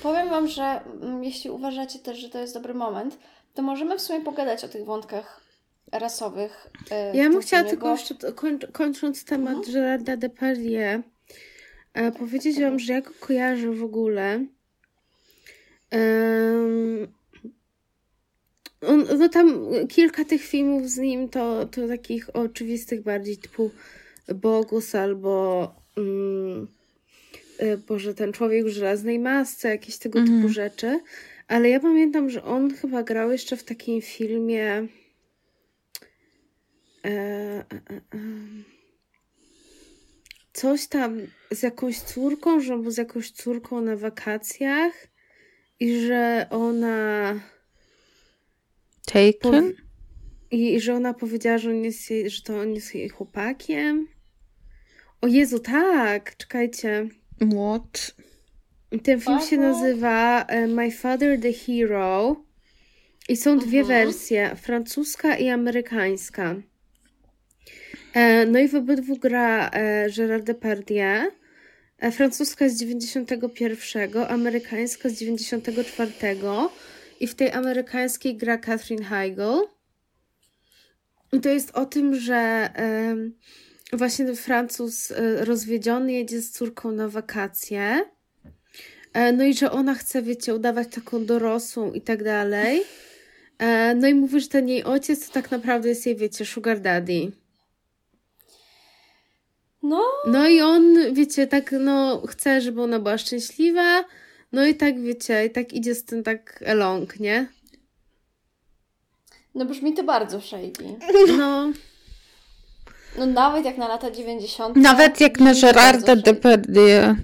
powiem 0.03 0.29
wam, 0.29 0.49
że 0.49 0.81
mm, 1.03 1.25
jeśli 1.25 1.51
uważacie 1.51 1.99
też, 1.99 2.19
że 2.19 2.29
to 2.29 2.39
jest 2.39 2.55
dobry 2.55 2.75
moment, 2.75 3.19
to 3.55 3.63
możemy 3.63 3.99
w 3.99 4.03
sumie 4.03 4.21
pogadać 4.21 4.65
o 4.65 4.69
tych 4.69 4.85
wątkach 4.85 5.48
rasowych. 5.93 6.71
E, 6.91 7.17
ja 7.17 7.31
bym 7.31 7.41
chciała 7.41 7.65
tylko 7.65 7.93
jeszcze 7.93 8.15
koń, 8.33 8.59
kończąc 8.73 9.25
temat 9.25 9.57
mhm. 9.57 9.75
Gerarda 9.75 10.17
Depardieu 10.17 11.03
e, 11.95 12.13
powiedzieć 12.13 12.61
Wam, 12.61 12.79
że 12.79 12.93
ja 12.93 13.01
go 13.01 13.11
kojarzę 13.21 13.71
w 13.73 13.85
ogóle. 13.85 14.47
Um, 15.93 17.09
on, 18.81 19.07
no 19.19 19.29
tam 19.29 19.67
kilka 19.89 20.25
tych 20.25 20.43
filmów 20.43 20.91
z 20.91 20.99
nim 20.99 21.29
to, 21.29 21.67
to 21.67 21.89
takich 21.89 22.37
oczywistych 22.37 23.03
bardziej 23.03 23.37
typu 23.37 23.71
Bogus 24.35 24.95
albo 24.95 25.75
um, 25.97 26.69
Boże, 27.89 28.15
ten 28.15 28.33
człowiek 28.33 28.65
w 28.65 28.69
żelaznej 28.69 29.19
masce, 29.19 29.69
jakieś 29.69 29.99
tego 29.99 30.21
typu 30.21 30.33
mhm. 30.33 30.53
rzeczy. 30.53 31.01
Ale 31.49 31.69
ja 31.69 31.81
pamiętam, 31.81 32.31
że 32.31 32.45
on 32.45 32.75
chyba 32.75 33.03
grał 33.03 33.33
jeszcze 33.33 33.57
w 33.57 33.65
takim 33.65 34.03
filmie 34.03 34.87
coś 40.53 40.87
tam 40.87 41.21
z 41.51 41.63
jakąś 41.63 41.99
córką, 41.99 42.61
że 42.61 42.79
był 42.79 42.91
z 42.91 42.97
jakąś 42.97 43.31
córką 43.31 43.81
na 43.81 43.97
wakacjach 43.97 45.09
i 45.81 46.01
że 46.01 46.47
ona. 46.51 47.41
Taken? 49.07 49.73
I, 50.51 50.75
I 50.75 50.81
że 50.81 50.95
ona 50.95 51.15
powiedziała, 51.15 51.59
że, 51.59 51.71
on 51.71 51.85
jest 51.85 52.11
jej, 52.11 52.31
że 52.31 52.43
to 52.43 52.61
on 52.61 52.75
jest 52.75 52.95
jej 52.95 53.09
chłopakiem. 53.09 54.09
O 55.21 55.27
Jezu, 55.27 55.59
tak! 55.59 56.37
Czekajcie. 56.37 57.09
What? 57.41 58.15
Ten 59.03 59.21
film 59.21 59.41
się 59.41 59.57
nazywa 59.57 60.47
My 60.69 60.91
Father 60.91 61.41
the 61.41 61.53
Hero. 61.53 62.45
I 63.29 63.37
są 63.37 63.59
dwie 63.59 63.83
uh 63.83 63.89
mhm. 63.91 64.03
-huh. 64.03 64.07
wersje, 64.07 64.57
francuska 64.57 65.37
i 65.37 65.49
amerykańska. 65.49 66.57
E, 68.15 68.47
no 68.47 68.59
i 68.59 68.69
w 68.69 68.75
obydwu 68.75 69.17
gra 69.17 69.69
e, 69.69 70.11
Gerard 70.11 70.45
Depardieu. 70.45 71.31
E, 71.99 72.11
francuska 72.13 72.69
z 72.69 72.77
91, 72.77 74.11
amerykańska 74.29 75.09
z 75.09 75.13
94 75.13 76.13
i 77.21 77.27
w 77.27 77.35
tej 77.35 77.51
amerykańskiej 77.53 78.37
gra 78.37 78.59
Catherine 78.59 79.05
Heigl. 79.05 79.63
I 81.33 81.41
to 81.41 81.49
jest 81.49 81.71
o 81.71 81.87
tym, 81.87 82.15
że 82.15 82.71
właśnie 83.93 84.25
ten 84.25 84.37
Francuz 84.37 85.13
rozwiedziony 85.37 86.13
jedzie 86.13 86.43
z 86.43 86.51
córką 86.51 86.93
na 86.93 87.09
wakacje. 87.09 88.05
No 89.37 89.45
i 89.45 89.55
że 89.55 89.71
ona 89.71 89.95
chce, 89.95 90.23
wiecie, 90.23 90.55
udawać 90.55 90.89
taką 90.89 91.25
dorosłą 91.25 91.93
i 91.93 92.01
tak 92.01 92.25
dalej. 92.25 92.83
No 93.97 94.09
i 94.09 94.15
mówi, 94.15 94.41
że 94.41 94.49
ten 94.49 94.69
jej 94.69 94.85
ojciec 94.85 95.27
to 95.27 95.33
tak 95.33 95.51
naprawdę 95.51 95.89
jest 95.89 96.07
jej, 96.07 96.17
wiecie, 96.17 96.45
sugar 96.45 96.81
daddy. 96.81 97.33
No. 99.83 100.03
No 100.27 100.49
i 100.49 100.61
on, 100.61 101.15
wiecie, 101.15 101.47
tak, 101.47 101.73
no, 101.81 102.23
chce, 102.27 102.61
żeby 102.61 102.83
ona 102.83 102.99
była 102.99 103.19
szczęśliwa. 103.19 104.05
No 104.53 104.67
i 104.67 104.75
tak, 104.75 105.01
wiecie, 105.01 105.47
i 105.47 105.51
tak 105.51 105.73
idzie 105.73 105.95
z 105.95 106.05
tym 106.05 106.23
tak 106.23 106.65
along, 106.69 107.21
nie? 107.21 107.49
No 109.55 109.65
brzmi 109.65 109.95
to 109.95 110.05
bardzo 110.05 110.41
shady. 110.41 110.97
No. 111.39 111.73
No 113.19 113.27
nawet 113.27 113.65
jak 113.65 113.79
na 113.79 113.89
lata 113.89 114.11
90. 114.11 114.77
Nawet 114.77 115.21
jak 115.21 115.41
na 115.41 115.55
Gerarda 115.55 116.17
Depardieu. 116.17 117.17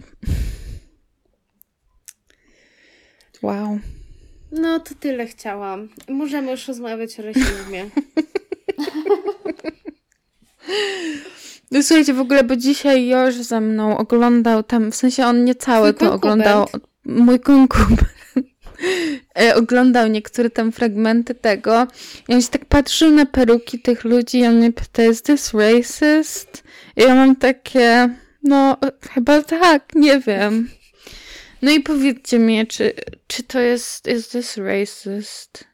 Wow. 3.43 3.79
No 4.53 4.81
to 4.81 4.95
tyle 4.95 5.27
chciałam. 5.27 5.89
Możemy 6.09 6.51
już 6.51 6.69
rozmawiać 6.69 7.21
o 7.21 7.23
rasizmie. 7.23 7.91
No 11.75 11.83
słuchajcie, 11.83 12.15
w 12.15 12.21
ogóle, 12.21 12.45
bo 12.45 12.57
dzisiaj 12.57 13.07
Joż 13.07 13.35
ze 13.35 13.61
mną 13.61 13.99
oglądał 13.99 14.63
tam, 14.63 14.93
w 14.93 14.97
sensie 14.97 15.27
on 15.27 15.45
nie 15.45 15.55
cały 15.55 15.95
to 15.95 16.13
oglądał. 16.13 16.67
Mój 17.05 17.41
konkubent. 17.41 18.01
E, 19.39 19.55
oglądał 19.55 20.09
niektóre 20.09 20.51
tam 20.51 20.73
fragmenty 20.73 21.35
tego 21.35 21.87
i 22.29 22.35
on 22.35 22.43
się 22.43 22.49
tak 22.49 22.65
patrzył 22.65 23.11
na 23.11 23.27
peruki 23.27 23.83
tych 23.83 24.05
ludzi 24.05 24.39
i 24.39 24.47
on 24.47 24.57
mnie 24.57 24.73
pyta, 24.73 25.05
is 25.05 25.23
this 25.23 25.55
racist? 25.55 26.65
I 26.97 27.03
ja 27.03 27.15
mam 27.15 27.37
takie, 27.37 28.09
no 28.43 28.77
chyba 29.11 29.43
tak, 29.43 29.95
nie 29.95 30.21
wiem. 30.21 30.69
No 31.63 31.71
i 31.71 31.81
powiedzcie 31.81 32.39
mi, 32.39 32.67
czy, 32.67 32.93
czy 33.27 33.43
to 33.43 33.61
jest, 33.61 34.09
is 34.09 34.29
this 34.29 34.57
racist? 34.57 35.65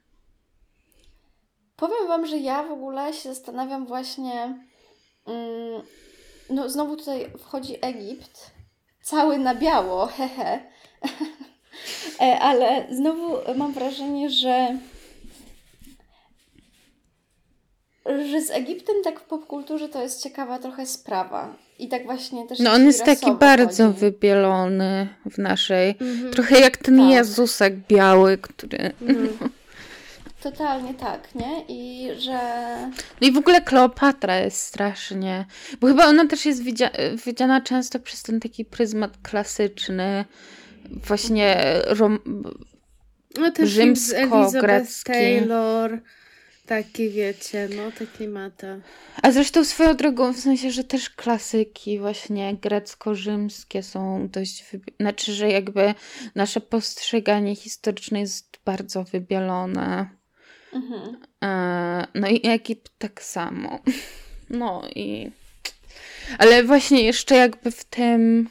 Powiem 1.76 2.09
wam, 2.09 2.26
że 2.26 2.36
ja 2.36 2.62
w 2.62 2.72
ogóle 2.72 3.12
się 3.12 3.28
zastanawiam 3.28 3.86
właśnie 3.86 4.55
no 6.51 6.68
znowu 6.68 6.97
tutaj 6.97 7.31
wchodzi 7.39 7.76
Egipt, 7.81 8.51
cały 9.03 9.39
na 9.39 9.55
biało, 9.55 10.07
hehe. 10.16 10.61
E, 12.20 12.39
ale 12.41 12.87
znowu 12.91 13.37
mam 13.57 13.72
wrażenie, 13.72 14.31
że 14.31 14.78
że 18.31 18.41
z 18.41 18.51
Egiptem 18.51 18.97
tak 19.05 19.20
w 19.20 19.24
popkulturze 19.24 19.89
to 19.89 20.03
jest 20.03 20.22
ciekawa 20.22 20.59
trochę 20.59 20.87
sprawa. 20.87 21.57
I 21.78 21.89
tak 21.89 22.05
właśnie 22.05 22.47
też. 22.47 22.59
No 22.59 22.72
on 22.72 22.85
jest 22.85 23.05
taki 23.05 23.33
bardzo 23.33 23.87
chodzi. 23.87 23.99
wybielony 24.01 25.09
w 25.31 25.39
naszej. 25.39 25.91
Mhm. 26.01 26.33
Trochę 26.33 26.61
jak 26.61 26.76
ten 26.76 26.99
Tak. 26.99 27.11
Jezusek 27.11 27.74
biały, 27.89 28.39
który... 28.39 28.78
Mhm. 29.03 29.51
Totalnie 30.43 30.95
tak, 30.95 31.34
nie? 31.34 31.64
I 31.68 32.09
że. 32.20 32.41
No 33.20 33.28
i 33.28 33.32
w 33.32 33.38
ogóle 33.38 33.61
Kleopatra 33.61 34.36
jest 34.36 34.62
strasznie. 34.62 35.47
Bo 35.80 35.86
chyba 35.86 36.07
ona 36.07 36.26
też 36.26 36.47
jest 36.47 36.62
widzia 36.62 36.91
widziana 37.26 37.61
często 37.61 37.99
przez 38.01 38.22
ten 38.22 38.41
taki 38.41 38.64
pryzmat 38.64 39.18
klasyczny, 39.22 40.24
właśnie 40.91 41.57
rom 41.86 42.18
No 43.38 43.51
też 43.51 43.70
Rzymsko-grecki. 43.70 45.12
Taylor. 45.12 46.01
Taki 46.66 47.11
wiecie, 47.11 47.68
no 47.76 47.93
te 47.93 48.07
klimaty. 48.07 48.80
A 49.22 49.32
zresztą 49.32 49.64
swoją 49.64 49.97
drogą, 49.97 50.32
w 50.32 50.38
sensie, 50.38 50.70
że 50.70 50.84
też 50.84 51.11
klasyki 51.11 51.99
właśnie 51.99 52.57
grecko-rzymskie 52.57 53.82
są 53.82 54.28
dość, 54.28 54.64
wybi- 54.72 54.95
znaczy, 55.01 55.32
że 55.32 55.49
jakby 55.51 55.95
nasze 56.34 56.61
postrzeganie 56.61 57.57
historyczne 57.57 58.20
jest 58.20 58.59
bardzo 58.64 59.05
wybielone. 59.05 60.20
Mhm. 60.73 61.16
E, 61.45 62.07
No 62.14 62.29
i 62.29 62.41
Egipt 62.47 62.91
tak 62.99 63.23
samo. 63.23 63.79
No 64.51 64.83
i. 64.95 65.31
Ale 66.39 66.64
właśnie 66.64 67.03
jeszcze 67.03 67.37
jakby 67.37 67.71
w 67.71 67.85
tym. 67.85 68.49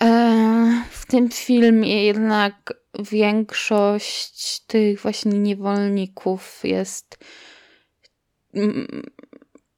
e, 0.00 0.82
W 0.90 1.06
tym 1.06 1.30
filmie 1.30 2.04
jednak 2.04 2.74
większość 2.98 4.60
tych 4.60 5.00
właśnie 5.00 5.38
niewolników 5.38 6.60
jest 6.64 7.18
mm, 8.54 9.02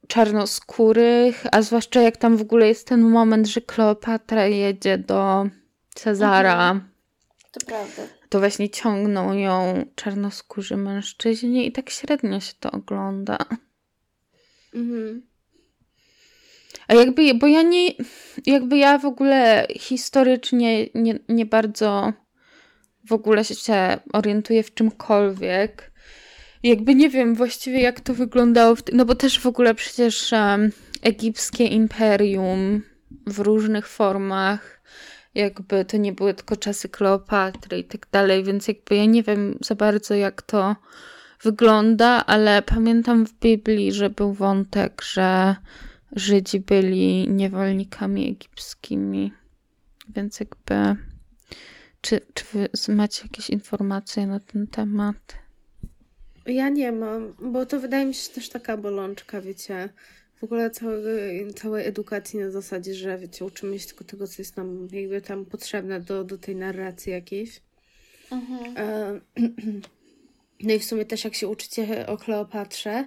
czarnoskórych, 0.09 1.45
a 1.53 1.63
zwłaszcza 1.63 2.03
jak 2.03 2.17
tam 2.17 2.37
w 2.37 2.41
ogóle 2.43 2.69
jest 2.69 2.89
ten 2.89 3.01
moment, 3.01 3.47
że 3.47 3.61
Kleopatra 3.61 4.47
jedzie 4.47 4.99
do 4.99 5.47
Cezara 5.95 6.81
To 7.53 7.61
prawda. 7.67 8.03
To 8.35 8.39
właśnie 8.39 8.71
ciągną 8.71 9.33
ją 9.33 9.85
czarnoskórzy 9.95 10.77
mężczyźni 10.77 11.67
i 11.67 11.73
tak 11.73 11.91
średnio 11.91 12.41
się 12.41 12.53
to 12.61 12.71
ogląda. 12.71 13.39
Mhm. 14.75 15.23
A 16.89 16.95
jakby, 16.95 17.35
bo 17.35 17.47
ja 17.47 17.63
nie, 17.63 17.91
jakby 18.47 18.77
ja 18.77 18.99
w 18.99 19.05
ogóle 19.05 19.67
historycznie 19.71 20.87
nie, 20.95 21.19
nie 21.29 21.47
bardzo 21.47 22.13
w 23.09 23.13
ogóle 23.13 23.45
się 23.45 23.99
orientuję 24.13 24.63
w 24.63 24.75
czymkolwiek. 24.75 25.93
Jakby 26.63 26.95
nie 26.95 27.11
wiem 27.11 27.35
właściwie 27.35 27.81
jak 27.81 28.01
to 28.01 28.15
wyglądało, 28.15 28.77
no 28.93 29.05
bo 29.05 29.15
też 29.15 29.41
w 29.41 29.47
ogóle 29.47 29.75
przecież 29.75 30.33
em, 30.33 30.71
egipskie 31.03 31.65
imperium 31.65 32.83
w 33.27 33.39
różnych 33.39 33.89
formach, 33.89 34.74
jakby 35.35 35.85
to 35.85 35.97
nie 35.97 36.13
były 36.13 36.35
tylko 36.35 36.57
czasy 36.57 36.89
Kleopatry 36.89 37.79
i 37.79 37.85
tak 37.85 38.07
dalej, 38.13 38.45
więc 38.45 38.69
jakby 38.69 38.97
ja 38.97 39.05
nie 39.05 39.23
wiem 39.23 39.59
za 39.61 39.75
bardzo 39.75 40.15
jak 40.15 40.43
to 40.43 40.77
wygląda, 41.43 42.27
ale 42.27 42.63
pamiętam 42.63 43.27
w 43.27 43.33
Biblii, 43.33 43.93
że 43.93 44.11
był 44.11 44.33
wątek, 44.33 45.03
że 45.03 45.57
Żydzi 46.17 46.61
byli 46.61 47.29
niewolnikami 47.29 48.31
egipskimi. 48.31 49.33
Więc 50.09 50.41
jakby. 50.41 50.97
Czy, 52.01 52.21
czy 52.35 52.45
wy 52.53 52.95
macie 52.95 53.23
jakieś 53.23 53.51
informacje 53.51 54.27
na 54.27 54.41
ten 54.41 54.67
temat? 54.67 55.35
Ja 56.47 56.69
nie 56.69 56.93
mam, 56.93 57.33
bo 57.53 57.67
to 57.67 57.81
wydaje 57.81 58.07
mi 58.07 58.15
się 58.15 58.33
też 58.33 58.49
taka 58.49 58.77
bolączka, 58.77 59.41
wiecie. 59.41 59.89
W 60.45 60.47
ogóle 60.47 60.71
całej, 60.71 61.55
całej 61.55 61.87
edukacji 61.87 62.39
na 62.39 62.51
zasadzie, 62.51 62.95
że 62.95 63.19
wiecie, 63.19 63.45
uczymy 63.45 63.79
się 63.79 63.87
tylko 63.87 64.05
tego, 64.05 64.27
co 64.27 64.35
jest 64.39 64.57
nam 64.57 64.89
jakby 64.93 65.21
tam 65.21 65.45
potrzebne 65.45 66.01
do, 66.01 66.25
do 66.25 66.39
tej 66.39 66.57
narracji 66.57 67.13
jakiejś. 67.13 67.61
Mhm. 68.31 68.77
E, 68.77 69.21
No 70.63 70.75
i 70.75 70.79
w 70.79 70.85
sumie 70.85 71.05
też 71.05 71.25
jak 71.25 71.35
się 71.35 71.49
uczycie 71.49 72.07
o 72.07 72.17
Kleopatrze, 72.17 73.07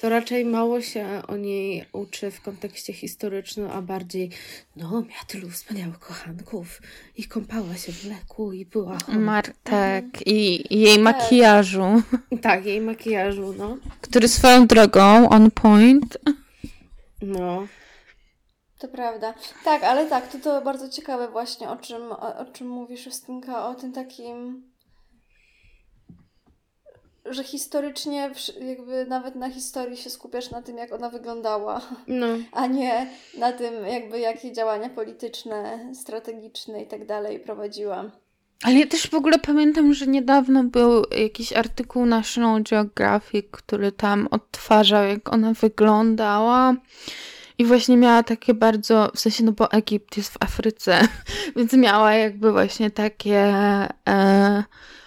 to 0.00 0.08
raczej 0.08 0.44
mało 0.44 0.80
się 0.80 1.22
o 1.28 1.36
niej 1.36 1.84
uczy 1.92 2.30
w 2.30 2.40
kontekście 2.40 2.92
historycznym, 2.92 3.70
a 3.70 3.82
bardziej 3.82 4.30
no, 4.76 4.90
miała 4.90 5.24
tylu 5.26 5.50
wspaniałych 5.50 5.98
kochanków 5.98 6.82
i 7.16 7.24
kąpała 7.24 7.76
się 7.76 7.92
w 7.92 8.04
mleku 8.04 8.52
i 8.52 8.66
była 8.66 8.98
chora. 8.98 9.18
Martek 9.18 10.04
i, 10.26 10.74
i 10.74 10.80
jej 10.80 10.98
makijażu, 10.98 12.02
Tak, 12.42 12.66
jej 12.66 12.80
makijażu, 12.80 13.54
no. 13.58 13.76
który 14.00 14.28
swoją 14.28 14.66
drogą 14.66 15.28
on 15.28 15.50
point. 15.50 16.18
No. 17.22 17.66
To 18.78 18.88
prawda. 18.88 19.34
Tak, 19.64 19.82
ale 19.84 20.06
tak, 20.06 20.28
to, 20.32 20.38
to 20.38 20.62
bardzo 20.62 20.88
ciekawe 20.88 21.28
właśnie, 21.28 21.70
o 21.70 21.76
czym, 21.76 22.12
o, 22.12 22.36
o 22.38 22.44
czym 22.44 22.68
mówisz, 22.68 23.06
Justynka, 23.06 23.68
o 23.68 23.74
tym 23.74 23.92
takim, 23.92 24.62
że 27.24 27.44
historycznie, 27.44 28.30
jakby 28.60 29.06
nawet 29.06 29.34
na 29.34 29.50
historii 29.50 29.96
się 29.96 30.10
skupiasz 30.10 30.50
na 30.50 30.62
tym, 30.62 30.76
jak 30.78 30.92
ona 30.92 31.10
wyglądała, 31.10 31.80
No. 32.06 32.26
a 32.52 32.66
nie 32.66 33.10
na 33.38 33.52
tym, 33.52 33.86
jakby 33.86 34.20
jakie 34.20 34.52
działania 34.52 34.90
polityczne, 34.90 35.90
strategiczne 35.94 36.82
i 36.82 36.86
tak 36.86 37.06
dalej 37.06 37.40
prowadziła. 37.40 38.10
Ale 38.62 38.78
ja 38.78 38.86
też 38.86 39.06
w 39.06 39.14
ogóle 39.14 39.38
pamiętam, 39.38 39.94
że 39.94 40.06
niedawno 40.06 40.64
był 40.64 41.04
jakiś 41.10 41.52
artykuł 41.52 42.06
National 42.06 42.62
Geographic, 42.62 43.46
który 43.50 43.92
tam 43.92 44.28
odtwarzał, 44.30 45.04
jak 45.04 45.32
ona 45.32 45.52
wyglądała. 45.52 46.74
I 47.58 47.64
właśnie 47.64 47.96
miała 47.96 48.22
takie 48.22 48.54
bardzo, 48.54 49.10
w 49.14 49.20
sensie, 49.20 49.44
no 49.44 49.52
bo 49.52 49.72
Egipt 49.72 50.16
jest 50.16 50.32
w 50.32 50.36
Afryce, 50.40 51.08
więc 51.56 51.72
miała 51.72 52.14
jakby 52.14 52.52
właśnie 52.52 52.90
takie 52.90 53.38
e, 54.08 54.64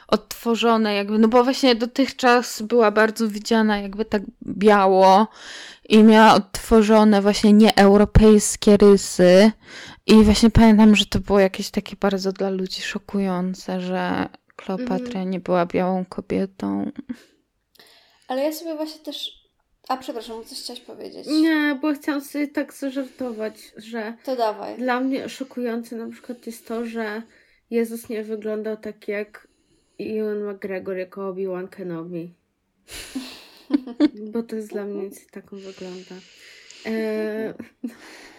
odtworzone, 0.08 0.93
jakby, 0.93 1.20
no 1.20 1.28
bo 1.28 1.43
właśnie 1.43 1.76
dotychczas 1.76 2.62
była 2.62 2.91
bardzo 2.91 3.28
widziana 3.28 3.78
jakby 3.78 4.06
tak 4.06 4.22
biało 4.47 5.28
i 5.89 6.04
miała 6.04 6.34
odtworzone 6.34 7.22
właśnie 7.22 7.54
nieeuropejskie 7.54 8.78
rysy. 8.78 9.52
I 10.08 10.24
właśnie 10.24 10.49
pamiętam, 10.49 10.95
że 10.95 11.06
to 11.06 11.20
było 11.20 11.39
jakieś 11.39 11.70
takie 11.70 11.95
bardzo 11.95 12.32
dla 12.32 12.49
ludzi 12.49 12.82
szokujące, 12.82 13.82
że 13.82 14.30
Kleopatra 14.56 15.24
nie 15.24 15.39
była 15.39 15.66
białą 15.66 16.06
kobietą. 16.06 16.91
Ale 18.28 18.43
ja 18.43 18.52
sobie 18.54 18.76
właśnie 18.76 19.04
też... 19.06 19.41
A, 19.88 19.97
przepraszam, 19.97 20.43
coś 20.45 20.60
chciałaś 20.60 20.82
powiedzieć. 20.82 21.28
Nie, 21.28 21.80
bo 21.82 21.93
chciałam 21.93 22.22
sobie 22.22 22.47
tak 22.47 22.74
zażartować, 22.74 23.56
że 23.78 24.14
To 24.24 24.36
dawaj. 24.36 24.78
dla 24.78 24.99
mnie 24.99 25.30
szokujące 25.30 25.95
na 25.95 26.10
przykład 26.12 26.45
jest 26.45 26.68
to, 26.68 26.86
że 26.86 27.22
Jezus 27.70 28.10
nie 28.10 28.24
wyglądał 28.24 28.78
tak 28.78 29.08
jak 29.08 29.47
Ewan 29.99 30.43
McGregor 30.54 30.97
jako 30.97 31.30
Obi-Wan 31.34 31.68
Kenobi. 31.68 32.34
Bo 34.34 34.43
to 34.43 34.56
jest 34.56 34.70
dla 34.70 34.86
mnie 34.86 35.10
taką 35.32 35.58
wygląda. 35.58 36.16
E, 36.86 37.54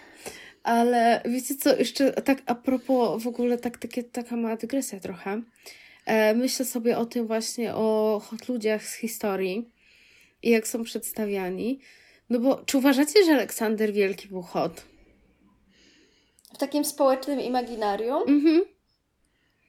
ale 0.63 1.23
wiecie 1.25 1.55
co, 1.55 1.77
jeszcze 1.77 2.13
tak 2.13 2.43
a 2.47 2.55
propos 2.55 3.23
w 3.23 3.27
ogóle 3.27 3.59
tak, 3.59 3.79
takie, 3.79 4.03
taka 4.03 4.37
mała 4.37 4.57
dygresja 4.57 5.01
trochę. 5.01 5.43
E, 6.07 6.35
myślę 6.35 6.65
sobie 6.65 6.99
o 6.99 7.07
tym 7.07 7.27
właśnie, 7.27 7.75
o 7.75 8.21
hot 8.25 8.49
ludziach 8.49 8.85
z 8.85 8.95
historii 8.95 9.71
i 10.43 10.51
jak 10.51 10.69
są 10.69 10.83
przedstawiani. 10.83 11.81
No 12.31 12.39
bo 12.39 12.63
czy 12.67 12.79
uważacie, 12.79 13.25
że 13.25 13.33
Aleksander 13.33 13.93
Wielki 13.93 14.29
był 14.29 14.43
hot? 14.43 14.85
W 16.55 16.59
takim 16.59 16.85
społecznym 16.85 17.41
imaginarium? 17.41 18.23
Mhm. 18.29 18.65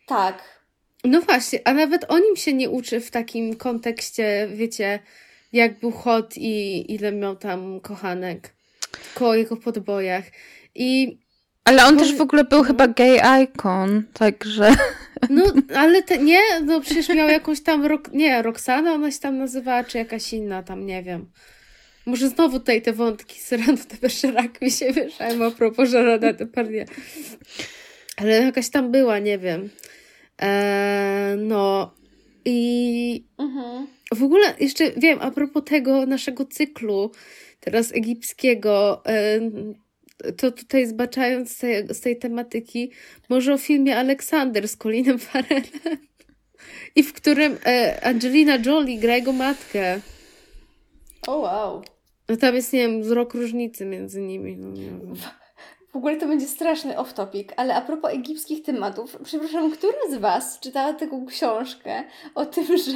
Tak. 0.08 0.64
No 1.04 1.22
właśnie, 1.22 1.60
a 1.66 1.74
nawet 1.74 2.12
o 2.12 2.20
nim 2.20 2.36
się 2.36 2.54
nie 2.54 2.70
uczy 2.70 3.02
w 3.02 3.12
takim 3.12 3.56
kontekście, 3.56 4.48
wiecie, 4.54 5.00
jak 5.54 5.80
był 5.80 5.91
hot 5.91 6.38
i 6.38 6.86
ile 6.94 7.12
miał 7.12 7.36
tam 7.36 7.80
kochanek. 7.80 8.54
Koło 9.16 9.36
jego 9.36 9.58
podbojach. 9.58 10.24
I 10.76 11.17
Ale 11.65 11.86
on 11.86 11.95
Powie- 11.95 11.99
też 12.07 12.15
w 12.17 12.21
ogóle 12.21 12.43
był 12.43 12.63
chyba 12.63 12.88
gay 12.88 13.43
icon, 13.43 14.03
także... 14.13 14.76
no, 15.30 15.43
ale 15.82 16.03
te, 16.03 16.17
nie, 16.17 16.39
no 16.65 16.82
przecież 16.82 17.09
miał 17.09 17.28
jakąś 17.30 17.61
tam, 17.61 17.86
rok, 17.86 18.13
nie, 18.13 18.41
Roxana 18.41 18.93
ona 18.93 19.11
się 19.11 19.19
tam 19.19 19.38
nazywała, 19.38 19.84
czy 19.84 19.97
jakaś 19.97 20.34
inna 20.34 20.63
tam, 20.63 20.86
nie 20.86 21.03
wiem. 21.03 21.32
Może 22.05 22.30
znowu 22.30 22.59
tutaj 22.59 22.82
te 22.82 22.93
wątki 22.93 23.39
z 23.39 23.51
Rano 23.51 23.74
de 23.74 23.97
Bergerac 24.01 24.61
mi 24.61 24.71
się 24.71 24.91
mieszają 24.91 25.45
a 25.45 25.51
propos 25.51 25.91
Gerarda 25.91 26.34
Depardieu. 26.34 26.86
Ale 28.17 28.30
jakaś 28.41 28.69
tam 28.69 28.91
była, 28.91 29.19
nie 29.19 29.38
wiem. 29.38 29.69
Eee, 30.39 31.38
no 31.38 31.93
i 32.45 33.26
Mhm. 33.38 33.88
w 34.15 34.24
ogóle 34.24 34.53
jeszcze 34.59 34.91
wiem, 34.97 35.19
a 35.21 35.32
propos 35.32 35.63
tego 35.65 36.05
naszego 36.05 36.45
cyklu 36.45 37.11
teraz 37.59 37.91
egipskiego, 37.91 39.01
em, 39.05 39.74
to 40.38 40.51
tutaj 40.51 40.88
zbaczając 40.88 41.51
z 41.51 41.57
tej, 41.57 41.88
z 41.88 42.01
tej 42.01 42.20
tematyki, 42.20 42.91
może 43.30 43.53
o 43.53 43.57
filmie 43.57 43.97
Aleksander 43.97 44.68
z 44.68 44.78
Colinem 44.78 45.20
Farrellem 45.20 45.97
i 46.95 47.03
w 47.03 47.14
którym 47.14 47.57
e, 47.66 47.99
Angelina 48.05 48.57
Jolie 48.66 48.99
gra 48.99 49.16
jego 49.16 49.34
matkę. 49.34 49.99
O 51.28 51.38
wow. 51.38 51.82
No 52.30 52.38
tam 52.38 52.55
jest, 52.55 52.74
nie 52.74 52.80
wiem, 52.80 53.11
rok 53.11 53.34
różnicy 53.34 53.86
między 53.86 54.22
nimi. 54.22 54.57
No, 54.57 54.72
nie 54.72 54.86
wiem. 54.86 55.16
W 55.93 55.95
ogóle 55.95 56.16
to 56.16 56.28
będzie 56.28 56.47
straszny 56.47 56.97
off-topic, 56.97 57.53
ale 57.57 57.76
a 57.76 57.82
propos 57.82 58.14
egipskich 58.14 58.64
tematów, 58.64 59.18
przepraszam, 59.24 59.72
która 59.72 59.97
z 60.11 60.16
Was 60.16 60.59
czytała 60.59 60.93
taką 60.93 61.26
książkę 61.26 62.03
o 62.36 62.45
tym, 62.45 62.78
że 62.86 62.91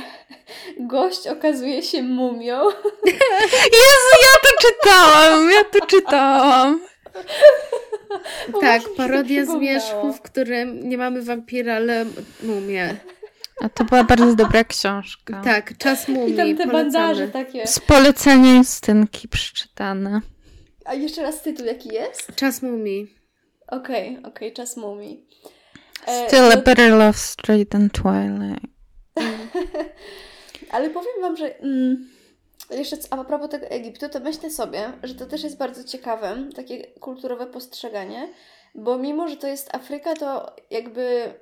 gość 0.80 1.28
okazuje 1.28 1.84
się 1.84 2.04
mumią? 2.04 2.64
Jezu, 3.86 4.14
ja 4.22 4.40
to 4.44 4.68
czytałam, 4.68 5.52
ja 5.52 5.64
to 5.64 5.86
czytałam. 5.86 6.80
Tak, 8.62 8.82
parodia 8.98 9.46
Zmierzchu, 9.46 10.14
w 10.14 10.22
którym 10.22 10.90
nie 10.90 10.98
mamy 10.98 11.22
wampira, 11.22 11.76
ale 11.76 12.06
mumię. 12.44 12.96
A 13.62 13.70
to 13.70 13.84
była 13.84 14.04
bardzo 14.04 14.36
dobra 14.36 14.64
książka. 14.64 15.42
Tak, 15.44 15.78
czas 15.78 16.08
mumii, 16.08 16.34
I 16.34 16.38
tam 16.38 16.58
te 16.58 16.68
bandaże 16.68 17.28
polecamy. 17.28 17.46
takie. 17.46 17.68
Z 17.68 17.80
polecenia 17.80 18.56
Justynki 18.58 19.28
przeczytane. 19.28 20.22
A 20.86 20.94
jeszcze 20.94 21.22
raz 21.24 21.42
tytuł 21.42 21.66
jaki 21.66 21.90
jest? 21.90 22.36
Czas 22.36 22.62
mumii. 22.62 23.16
Okej, 23.68 24.20
okej, 24.24 24.54
czas 24.54 24.78
mumii. 24.78 25.28
E, 26.08 26.28
Still 26.28 26.52
a 26.52 26.56
no- 26.56 26.62
better 26.62 26.92
love 26.92 27.14
story 27.18 27.66
than 27.66 27.90
Twilight. 27.90 28.66
Ale 30.72 30.90
powiem 30.90 31.22
Wam, 31.22 31.38
że 31.38 31.60
mm, 31.60 32.10
jeszcze 32.70 32.98
a 33.10 33.24
propos 33.24 33.50
tego 33.50 33.66
Egiptu, 33.66 34.10
to 34.10 34.20
myślę 34.20 34.50
sobie, 34.50 34.94
że 35.04 35.16
to 35.16 35.26
też 35.26 35.44
jest 35.44 35.58
bardzo 35.58 35.84
ciekawe, 35.84 36.38
takie 36.56 36.84
kulturowe 36.84 37.48
postrzeganie, 37.48 38.30
bo 38.76 38.98
mimo, 38.98 39.28
że 39.28 39.38
to 39.38 39.48
jest 39.48 39.76
Afryka, 39.76 40.14
to 40.16 40.56
jakby 40.70 41.34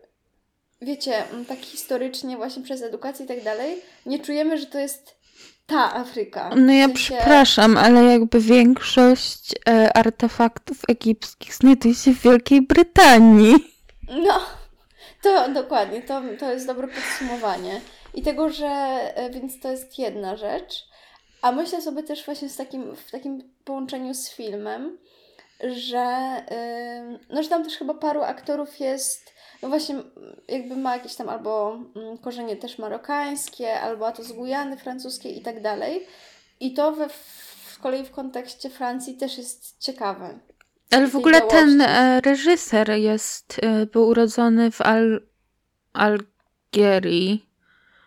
wiecie, 0.81 1.23
tak 1.47 1.59
historycznie 1.59 2.37
właśnie 2.37 2.63
przez 2.63 2.81
edukację 2.81 3.25
i 3.25 3.27
tak 3.27 3.43
dalej, 3.43 3.81
nie 4.05 4.19
czujemy, 4.19 4.57
że 4.57 4.65
to 4.65 4.79
jest 4.79 5.15
ta 5.65 5.95
Afryka. 5.95 6.49
No 6.55 6.73
ja 6.73 6.87
W 6.87 6.91
sensie- 6.91 7.15
przepraszam, 7.15 7.77
ale 7.77 8.03
jakby 8.03 8.39
większość 8.39 9.53
e, 9.69 9.97
artefaktów 9.97 10.77
egipskich 10.87 11.55
znajduje 11.55 11.95
się 11.95 12.11
w 12.13 12.21
Wielkiej 12.21 12.61
Brytanii. 12.61 13.55
No, 14.09 14.39
to 15.21 15.49
dokładnie, 15.49 16.01
to, 16.01 16.21
to 16.39 16.51
jest 16.51 16.67
dobre 16.67 16.87
podsumowanie. 16.87 17.81
I 18.13 18.21
tego, 18.21 18.49
że, 18.49 18.67
e, 19.15 19.29
więc 19.29 19.59
to 19.59 19.71
jest 19.71 19.99
jedna 19.99 20.35
rzecz. 20.35 20.87
A 21.45 21.51
myślę 21.51 21.81
sobie 21.81 22.03
też 22.03 22.25
właśnie 22.25 22.49
z 22.49 22.55
takim, 22.55 22.95
w 22.95 23.11
takim 23.11 23.43
połączeniu 23.65 24.13
z 24.13 24.29
filmem, 24.29 24.97
że, 25.63 26.35
ym, 26.99 27.19
no, 27.29 27.43
że 27.43 27.49
tam 27.49 27.63
też 27.63 27.77
chyba 27.77 27.93
paru 27.93 28.21
aktorów 28.21 28.79
jest, 28.79 29.33
no 29.61 29.69
właśnie 29.69 29.95
jakby 30.47 30.75
ma 30.75 30.97
jakieś 30.97 31.15
tam 31.15 31.29
albo 31.29 31.79
mm, 31.95 32.17
korzenie 32.17 32.55
też 32.55 32.77
marokańskie, 32.77 33.79
albo 33.81 34.07
a 34.07 34.11
to 34.11 34.23
z 34.23 34.31
Gujany 34.31 34.77
francuskiej 34.77 35.37
i 35.37 35.41
tak 35.41 35.61
dalej. 35.61 36.07
I 36.59 36.73
to 36.73 36.91
we, 36.91 37.09
w 37.09 37.79
kolei 37.81 38.05
w 38.05 38.11
kontekście 38.11 38.69
Francji 38.69 39.17
też 39.17 39.37
jest 39.37 39.79
ciekawe. 39.79 40.39
Ale 40.91 41.07
w 41.07 41.15
ogóle 41.15 41.41
ten 41.41 41.81
e, 41.81 42.21
reżyser 42.21 42.91
jest, 42.91 43.59
e, 43.61 43.85
był 43.85 44.07
urodzony 44.07 44.71
w 44.71 44.81
Al 44.81 45.21
Algierii, 45.93 47.44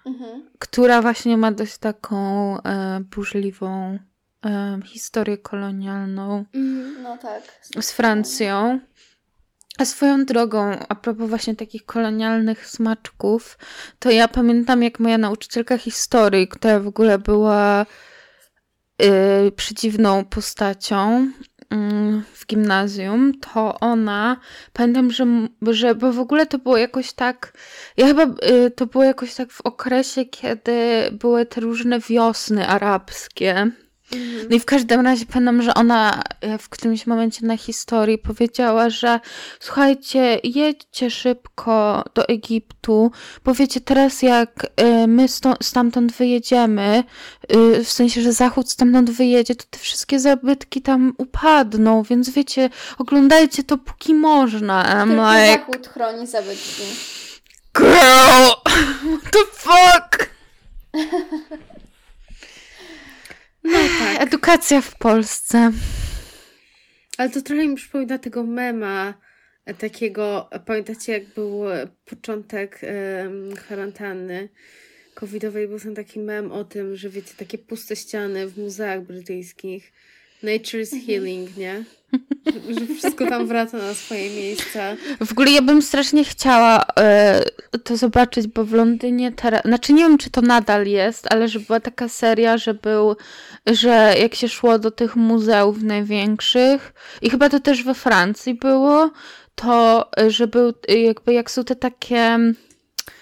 Mhm. 0.08 0.50
która 0.58 1.02
właśnie 1.02 1.36
ma 1.36 1.52
dość 1.52 1.78
taką 1.78 2.18
e, 2.62 3.00
burzliwą 3.00 3.98
e, 4.46 4.80
historię 4.84 5.38
kolonialną 5.38 6.44
Mhm. 6.54 7.02
No 7.02 7.18
tak. 7.18 7.42
z 7.80 7.92
Francją. 7.92 8.80
A 9.78 9.84
swoją 9.84 10.24
drogą, 10.24 10.78
a 10.88 10.94
propos 10.94 11.28
właśnie 11.28 11.56
takich 11.56 11.84
kolonialnych 11.86 12.66
smaczków, 12.66 13.58
to 13.98 14.10
ja 14.10 14.28
pamiętam, 14.28 14.82
jak 14.82 15.00
moja 15.00 15.18
nauczycielka 15.18 15.78
historii, 15.78 16.48
która 16.48 16.80
w 16.80 16.86
ogóle 16.86 17.18
była 17.18 17.86
y, 19.46 19.52
przedziwną 19.52 20.24
postacią 20.24 21.30
w 22.34 22.46
gimnazjum, 22.46 23.32
to 23.40 23.80
ona, 23.80 24.36
pamiętam, 24.72 25.10
że, 25.10 25.26
że, 25.62 25.94
bo 25.94 26.12
w 26.12 26.18
ogóle 26.18 26.46
to 26.46 26.58
było 26.58 26.76
jakoś 26.76 27.12
tak, 27.12 27.52
ja 27.96 28.06
chyba, 28.06 28.22
y, 28.22 28.70
to 28.70 28.86
było 28.86 29.04
jakoś 29.04 29.34
tak 29.34 29.52
w 29.52 29.60
okresie, 29.60 30.24
kiedy 30.24 30.72
były 31.12 31.46
te 31.46 31.60
różne 31.60 32.00
wiosny 32.00 32.68
arabskie. 32.68 33.70
No 34.50 34.56
i 34.56 34.60
w 34.60 34.64
każdym 34.64 35.00
razie 35.00 35.26
pamiętam, 35.26 35.62
że 35.62 35.74
ona 35.74 36.22
e, 36.40 36.58
w 36.58 36.68
którymś 36.68 37.06
momencie 37.06 37.46
na 37.46 37.56
historii 37.56 38.18
powiedziała, 38.18 38.90
że 38.90 39.20
słuchajcie, 39.60 40.40
jedźcie 40.44 41.10
szybko 41.10 42.04
do 42.14 42.28
Egiptu, 42.28 43.10
bo 43.44 43.54
wiecie, 43.54 43.80
teraz 43.80 44.22
jak 44.22 44.66
e, 44.76 45.06
my 45.06 45.26
stamtąd 45.62 46.12
wyjedziemy, 46.12 47.04
e, 47.48 47.84
w 47.84 47.90
sensie, 47.90 48.22
że 48.22 48.32
Zachód 48.32 48.70
stamtąd 48.70 49.10
wyjedzie, 49.10 49.54
to 49.54 49.64
te 49.70 49.78
wszystkie 49.78 50.20
zabytki 50.20 50.82
tam 50.82 51.14
upadną, 51.18 52.02
więc 52.02 52.30
wiecie, 52.30 52.70
oglądajcie 52.98 53.64
to 53.64 53.78
póki 53.78 54.14
można. 54.14 54.84
I'm 54.84 55.08
Tylko 55.08 55.32
like, 55.32 55.52
Zachód 55.58 55.88
chroni 55.88 56.26
zabytki. 56.26 56.82
girl, 57.74 58.50
what 59.20 59.32
the 59.32 59.44
fuck? 59.52 60.28
No 63.64 63.78
tak. 63.98 64.22
Edukacja 64.22 64.80
w 64.80 64.98
Polsce. 64.98 65.72
Ale 67.18 67.30
to 67.30 67.42
trochę 67.42 67.68
mi 67.68 67.76
przypomina 67.76 68.18
tego 68.18 68.44
mema 68.44 69.14
e, 69.64 69.74
takiego, 69.74 70.48
e, 70.52 70.60
pamiętacie 70.60 71.12
jak 71.12 71.34
był 71.34 71.70
e, 71.70 71.88
początek 72.04 72.78
em, 72.82 73.56
kwarantanny 73.56 74.48
covidowej, 75.14 75.68
był 75.68 75.80
ten 75.80 75.94
taki 75.94 76.20
mem 76.20 76.52
o 76.52 76.64
tym, 76.64 76.96
że 76.96 77.10
wiecie, 77.10 77.34
takie 77.36 77.58
puste 77.58 77.96
ściany 77.96 78.48
w 78.48 78.58
muzeach 78.58 79.02
brytyjskich. 79.02 79.92
Nature 80.42 80.80
is 80.80 80.90
healing, 81.06 81.56
nie? 81.56 81.84
Że, 82.68 82.94
wszystko 82.94 83.26
tam 83.26 83.46
wraca 83.46 83.78
na 83.78 83.94
swoje 83.94 84.30
miejsca. 84.30 84.96
W 85.26 85.32
ogóle 85.32 85.50
ja 85.50 85.62
bym 85.62 85.82
strasznie 85.82 86.24
chciała 86.24 86.84
e, 87.00 87.42
to 87.84 87.96
zobaczyć, 87.96 88.46
bo 88.46 88.64
w 88.64 88.72
Londynie 88.72 89.32
teraz, 89.32 89.62
znaczy 89.62 89.92
nie 89.92 90.02
wiem, 90.02 90.18
czy 90.18 90.30
to 90.30 90.40
nadal 90.40 90.86
jest, 90.86 91.32
ale 91.32 91.48
że 91.48 91.60
była 91.60 91.80
taka 91.80 92.08
seria, 92.08 92.58
że 92.58 92.74
był, 92.74 93.16
że 93.66 94.14
jak 94.20 94.34
się 94.34 94.48
szło 94.48 94.78
do 94.78 94.90
tych 94.90 95.16
muzeów 95.16 95.82
największych 95.82 96.92
i 97.22 97.30
chyba 97.30 97.48
to 97.48 97.60
też 97.60 97.82
we 97.82 97.94
Francji 97.94 98.54
było, 98.54 99.10
to 99.54 100.08
e, 100.20 100.30
że 100.30 100.46
był 100.46 100.72
e, 100.88 100.98
jakby 100.98 101.32
jak 101.32 101.50
są 101.50 101.64
te 101.64 101.76
takie 101.76 102.38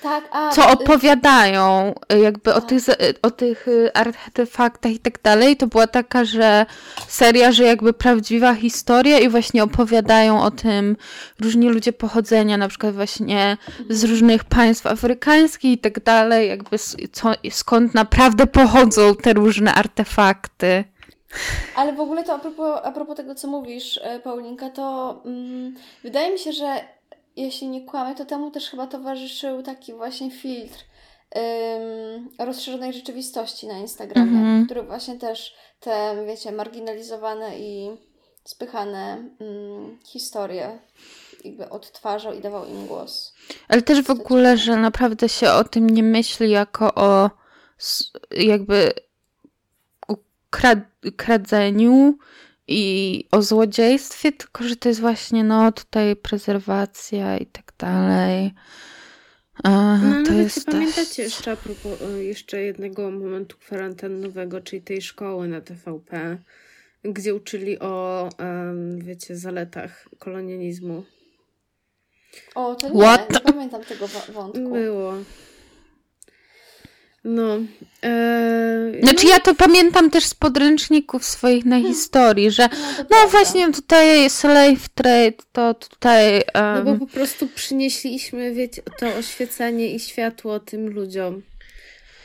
Tak, 0.02 0.24
a... 0.30 0.50
co 0.50 0.62
y, 0.62 0.72
opowiadają 0.72 1.94
y, 2.12 2.18
jakby 2.18 2.54
o 2.54 2.60
Tak. 2.60 2.68
tych, 2.68 2.88
y, 2.88 3.14
o 3.22 3.30
tych 3.30 3.68
y, 3.68 3.90
artefaktach 3.94 4.92
i 4.92 4.98
tak 4.98 5.22
dalej, 5.22 5.56
to 5.56 5.66
była 5.66 5.86
taka, 5.86 6.24
że 6.24 6.66
seria, 7.08 7.52
że 7.52 7.64
jakby 7.64 7.92
prawdziwa 7.92 8.54
historia 8.54 9.18
i 9.18 9.28
właśnie 9.28 9.62
opowiadają 9.62 10.42
o 10.42 10.50
tym 10.50 10.96
różni 11.40 11.68
ludzie 11.68 11.92
pochodzenia, 11.92 12.56
na 12.56 12.68
przykład 12.68 12.94
właśnie 12.94 13.56
z 13.88 14.04
różnych 14.04 14.44
państw 14.44 14.86
afrykańskich 14.86 15.72
i 15.72 15.78
tak 15.78 16.02
dalej, 16.04 16.48
jakby 16.48 16.78
co, 17.12 17.32
skąd 17.50 17.94
naprawdę 17.94 18.46
pochodzą 18.46 19.14
te 19.14 19.32
różne 19.32 19.74
artefakty. 19.74 20.84
Ale 21.76 21.92
w 21.92 22.00
ogóle 22.00 22.24
to 22.24 22.34
a 22.34 22.38
propos, 22.38 22.80
a 22.84 22.92
propos 22.92 23.16
tego, 23.16 23.34
co 23.34 23.48
mówisz, 23.48 24.00
e, 24.02 24.20
Paulinka, 24.20 24.70
to 24.70 25.16
mm, 25.24 25.74
wydaje 26.02 26.32
mi 26.32 26.38
się, 26.38 26.52
że 26.52 26.95
jeśli 27.36 27.68
nie 27.68 27.84
kłamę, 27.86 28.14
to 28.14 28.24
temu 28.24 28.50
też 28.50 28.70
chyba 28.70 28.86
towarzyszył 28.86 29.62
taki 29.62 29.92
właśnie 29.94 30.30
filtr 30.30 30.78
ym, 31.36 32.30
rozszerzonej 32.38 32.92
rzeczywistości 32.92 33.66
na 33.66 33.78
Instagramie, 33.78 34.38
Mhm. 34.38 34.64
który 34.64 34.82
właśnie 34.82 35.16
też 35.18 35.54
te, 35.80 36.24
wiecie, 36.26 36.52
marginalizowane 36.52 37.58
i 37.58 37.90
spychane 38.44 39.28
mm, 39.40 39.98
historie 40.06 40.78
jakby 41.44 41.70
odtwarzał 41.70 42.34
i 42.34 42.40
dawał 42.40 42.66
im 42.66 42.86
głos. 42.86 43.34
Ale 43.68 43.82
też 43.82 44.02
w 44.02 44.10
ogóle, 44.10 44.56
że 44.56 44.76
naprawdę 44.76 45.28
się 45.28 45.50
o 45.50 45.64
tym 45.64 45.90
nie 45.90 46.02
myśli 46.02 46.50
jako 46.50 46.94
o 46.94 47.30
jakby 48.30 48.92
kradzeniu 51.16 52.18
i 52.68 53.24
o 53.30 53.42
złodziejstwie, 53.42 54.32
tylko 54.32 54.64
że 54.64 54.76
to 54.76 54.88
jest 54.88 55.00
właśnie 55.00 55.44
no 55.44 55.72
tutaj 55.72 56.16
prezerwacja 56.16 57.38
i 57.38 57.46
tak 57.46 57.72
dalej. 57.78 58.54
A, 59.64 59.96
No, 59.96 60.26
to 60.26 60.32
jest 60.32 60.58
się 60.58 60.72
pamiętacie 60.72 61.22
jeszcze 61.22 61.52
a 61.52 61.56
propos 61.56 62.02
e, 62.02 62.24
jeszcze 62.24 62.62
jednego 62.62 63.10
momentu 63.10 63.56
kwarantannowego, 63.58 64.60
czyli 64.60 64.82
tej 64.82 65.02
szkoły 65.02 65.48
na 65.48 65.60
TVP, 65.60 66.38
gdzie 67.04 67.34
uczyli 67.34 67.78
o, 67.78 68.28
wiecie, 68.98 69.36
zaletach 69.36 70.08
kolonializmu. 70.18 71.04
O, 72.54 72.74
to 72.74 72.88
nie, 72.88 73.00
What? 73.00 73.30
nie 73.30 73.40
pamiętam 73.40 73.84
tego 73.84 74.06
wątku. 74.32 74.70
Było. 74.70 75.14
No. 77.26 77.58
E, 78.02 78.92
Znaczy 79.02 79.26
ja 79.26 79.40
to 79.40 79.54
pamiętam 79.54 80.10
też 80.10 80.24
z 80.24 80.34
podręczników 80.34 81.24
swoich 81.24 81.64
na 81.64 81.80
historii, 81.80 82.50
że 82.50 82.68
No, 82.98 83.04
no 83.10 83.28
właśnie 83.28 83.72
tutaj 83.72 84.30
slave 84.30 84.88
trade, 84.94 85.32
to 85.52 85.74
tutaj... 85.74 86.42
No 86.54 86.82
bo 86.84 87.06
po 87.06 87.12
prostu 87.12 87.48
przynieśliśmy, 87.54 88.54
wiecie, 88.54 88.82
to 88.98 89.06
oświecenie 89.18 89.94
i 89.94 90.00
światło 90.00 90.60
tym 90.60 90.88
ludziom. 90.88 91.42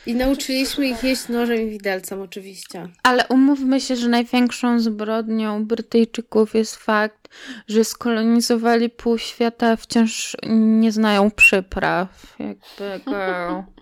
I 0.06 0.14
nauczyliśmy 0.14 0.88
ich 0.88 1.02
jeść 1.02 1.28
nożem 1.28 1.60
i 1.60 1.70
widelcem 1.70 2.20
oczywiście. 2.20 2.88
Ale 3.02 3.26
umówmy 3.28 3.80
się, 3.80 3.96
że 3.96 4.08
największą 4.08 4.80
zbrodnią 4.80 5.64
Brytyjczyków 5.64 6.54
jest 6.54 6.76
fakt, 6.76 7.28
że 7.68 7.84
skolonizowali 7.84 8.90
pół 8.90 9.18
świata, 9.18 9.76
wciąż 9.76 10.36
nie 10.80 10.92
znają 10.92 11.30
przypraw. 11.30 12.36
Jakby 12.38 13.10
girl. 13.10 13.72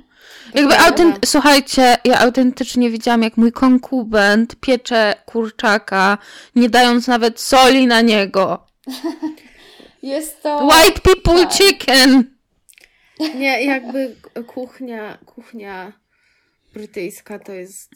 Jakby 0.55 0.79
autent... 0.79 1.19
Słuchajcie, 1.25 1.97
ja 2.05 2.19
autentycznie 2.19 2.91
widziałam, 2.91 3.23
jak 3.23 3.37
mój 3.37 3.53
konkubent 3.53 4.57
piecze 4.61 5.15
kurczaka, 5.27 6.19
nie 6.57 6.71
dając 6.71 7.07
nawet 7.07 7.41
soli 7.41 7.87
na 7.87 8.01
niego. 8.01 8.67
Jest 10.03 10.43
to... 10.43 10.67
White 10.67 11.01
people 11.01 11.47
tak. 11.47 11.53
chicken! 11.53 12.25
Nie, 13.35 13.65
jakby 13.65 14.17
kuchnia, 14.47 15.19
kuchnia 15.27 15.93
brytyjska 16.75 17.39
to 17.39 17.53
jest, 17.53 17.91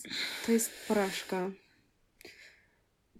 to 0.47 0.53
jest 0.53 0.71
porażka. 0.89 1.51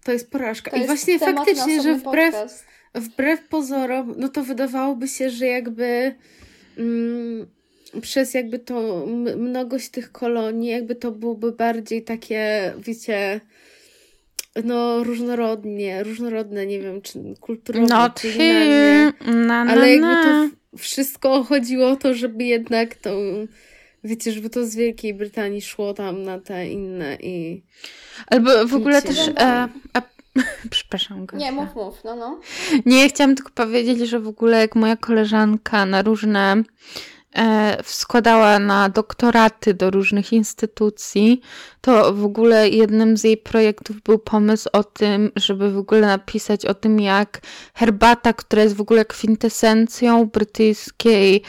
To 0.03 0.11
jest 0.11 0.31
porażka. 0.31 0.71
To 0.71 0.77
I 0.77 0.79
jest 0.79 0.89
właśnie 0.89 1.19
faktycznie, 1.19 1.81
że 1.81 1.95
wbrew, 1.95 2.33
podcast. 2.33 2.65
wbrew 2.95 3.47
pozorom, 3.47 4.13
no 4.17 4.29
to 4.29 4.43
wydawałoby 4.43 5.07
się, 5.07 5.29
że 5.29 5.45
jakby 5.45 6.15
mm, 6.77 7.54
przez 8.01 8.33
jakby 8.33 8.59
to 8.59 9.03
m- 9.07 9.39
mnogość 9.49 9.89
tych 9.89 10.11
kolonii, 10.11 10.69
jakby 10.69 10.95
to 10.95 11.11
byłoby 11.11 11.51
bardziej 11.51 12.03
takie, 12.03 12.73
wiecie, 12.79 13.41
no 14.63 15.03
różnorodnie, 15.03 16.03
różnorodne, 16.03 16.65
nie 16.65 16.79
wiem, 16.79 17.01
czy 17.01 17.19
kulturowo, 17.39 17.87
No 17.87 18.09
czy 18.09 18.33
kulinarnie. 18.33 19.13
na, 19.25 19.63
na, 19.65 19.71
Ale 19.71 19.89
jakby 19.91 20.07
na. 20.07 20.23
to 20.23 20.77
wszystko 20.77 21.43
chodziło 21.43 21.89
o 21.89 21.95
to, 21.95 22.13
żeby 22.13 22.43
jednak 22.43 22.95
to, 22.95 23.09
wiecie, 24.03 24.31
żeby 24.31 24.49
to 24.49 24.65
z 24.65 24.75
Wielkiej 24.75 25.13
Brytanii 25.13 25.61
szło 25.61 25.93
tam 25.93 26.23
na 26.23 26.39
te 26.39 26.67
inne 26.69 27.15
i... 27.21 27.63
Albo 28.27 28.67
w 28.67 28.73
ogóle 28.75 29.01
Wiecie, 29.01 29.07
też... 29.07 29.27
E, 29.39 29.67
a, 29.93 30.01
przepraszam, 30.69 31.25
Gosia. 31.25 31.45
Nie, 31.45 31.51
mów, 31.51 31.75
mów, 31.75 32.03
no, 32.03 32.15
no. 32.15 32.39
Nie, 32.85 33.09
chciałam 33.09 33.35
tylko 33.35 33.51
powiedzieć, 33.51 33.99
że 33.99 34.19
w 34.19 34.27
ogóle 34.27 34.59
jak 34.59 34.75
moja 34.75 34.95
koleżanka 34.97 35.85
na 35.85 36.01
różne 36.01 36.63
składała 37.83 38.59
na 38.59 38.89
doktoraty 38.89 39.73
do 39.73 39.91
różnych 39.91 40.33
instytucji, 40.33 41.41
to 41.81 42.13
w 42.13 42.25
ogóle 42.25 42.69
jednym 42.69 43.17
z 43.17 43.23
jej 43.23 43.37
projektów 43.37 44.01
był 44.01 44.19
pomysł 44.19 44.69
o 44.73 44.83
tym, 44.83 45.31
żeby 45.35 45.71
w 45.71 45.77
ogóle 45.77 46.01
napisać 46.01 46.65
o 46.65 46.73
tym, 46.73 46.99
jak 46.99 47.41
herbata, 47.73 48.33
która 48.33 48.63
jest 48.63 48.75
w 48.75 48.81
ogóle 48.81 49.05
kwintesencją 49.05 50.25
brytyjskiej 50.25 51.41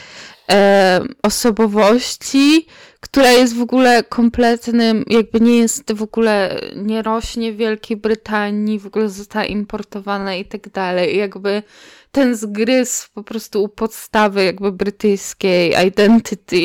e, 0.51 1.01
osobowości, 1.23 2.67
która 2.99 3.31
jest 3.31 3.55
w 3.55 3.61
ogóle 3.61 4.03
kompletnym, 4.03 5.05
jakby 5.07 5.41
nie 5.41 5.57
jest 5.57 5.93
w 5.93 6.03
ogóle, 6.03 6.61
nie 6.75 7.01
rośnie 7.01 7.53
w 7.53 7.57
Wielkiej 7.57 7.97
Brytanii, 7.97 8.79
w 8.79 8.87
ogóle 8.87 9.09
została 9.09 9.45
importowana 9.45 10.35
i 10.35 10.45
tak 10.45 10.69
dalej. 10.69 11.17
Jakby 11.17 11.63
ten 12.11 12.35
zgryz 12.35 13.09
po 13.13 13.23
prostu 13.23 13.63
u 13.63 13.67
podstawy 13.69 14.43
jakby 14.43 14.71
brytyjskiej 14.71 15.87
identity 15.87 16.61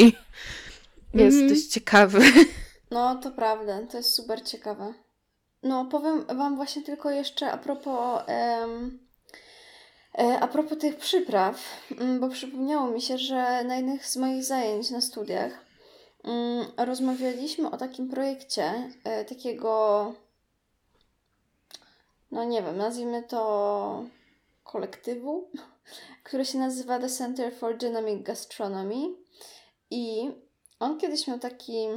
jest 1.14 1.36
Mhm. 1.36 1.48
dość 1.48 1.66
ciekawy. 1.66 2.20
No, 2.90 3.14
to 3.16 3.30
prawda, 3.30 3.86
to 3.90 3.96
jest 3.96 4.14
super 4.14 4.42
ciekawe. 4.44 4.94
No, 5.62 5.84
powiem 5.84 6.24
Wam 6.26 6.56
właśnie 6.56 6.82
tylko 6.82 7.10
jeszcze 7.10 7.52
a 7.52 7.58
propos, 7.58 8.22
e, 8.28 8.66
a 10.40 10.48
propos 10.48 10.78
tych 10.78 10.96
przypraw, 10.96 11.62
mm, 11.98 12.20
bo 12.20 12.28
przypomniało 12.28 12.90
mi 12.90 13.02
się, 13.02 13.18
że 13.18 13.64
na 13.64 13.76
jednych 13.76 14.06
z 14.06 14.16
moich 14.16 14.44
zajęć 14.44 14.90
na 14.90 15.00
studiach 15.00 15.52
mm, 16.24 16.66
rozmawialiśmy 16.76 17.70
o 17.70 17.76
takim 17.76 18.08
projekcie, 18.08 18.90
e, 19.04 19.24
takiego, 19.24 20.14
no 22.30 22.44
nie 22.44 22.62
wiem, 22.62 22.76
nazwijmy 22.76 23.22
to 23.22 24.04
kolektywu, 24.72 25.50
który 26.24 26.44
się 26.44 26.58
nazywa 26.58 26.98
The 26.98 27.08
Center 27.08 27.54
for 27.54 27.76
Dynamic 27.76 28.22
Gastronomy 28.22 29.14
i 29.90 30.30
on 30.80 30.98
kiedyś 30.98 31.26
miał 31.26 31.38
taki 31.38 31.88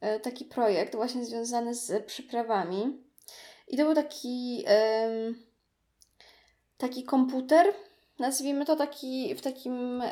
e, 0.00 0.20
taki 0.20 0.44
projekt 0.44 0.94
właśnie 0.94 1.24
związany 1.24 1.74
z 1.74 2.06
przyprawami. 2.06 3.02
I 3.68 3.76
to 3.76 3.84
był 3.84 3.94
taki 3.94 4.64
taki 6.78 7.04
komputer, 7.04 7.74
nazwijmy 8.18 8.64
to 8.64 8.76
taki 8.76 9.34
w 9.34 9.42
takim 9.42 10.02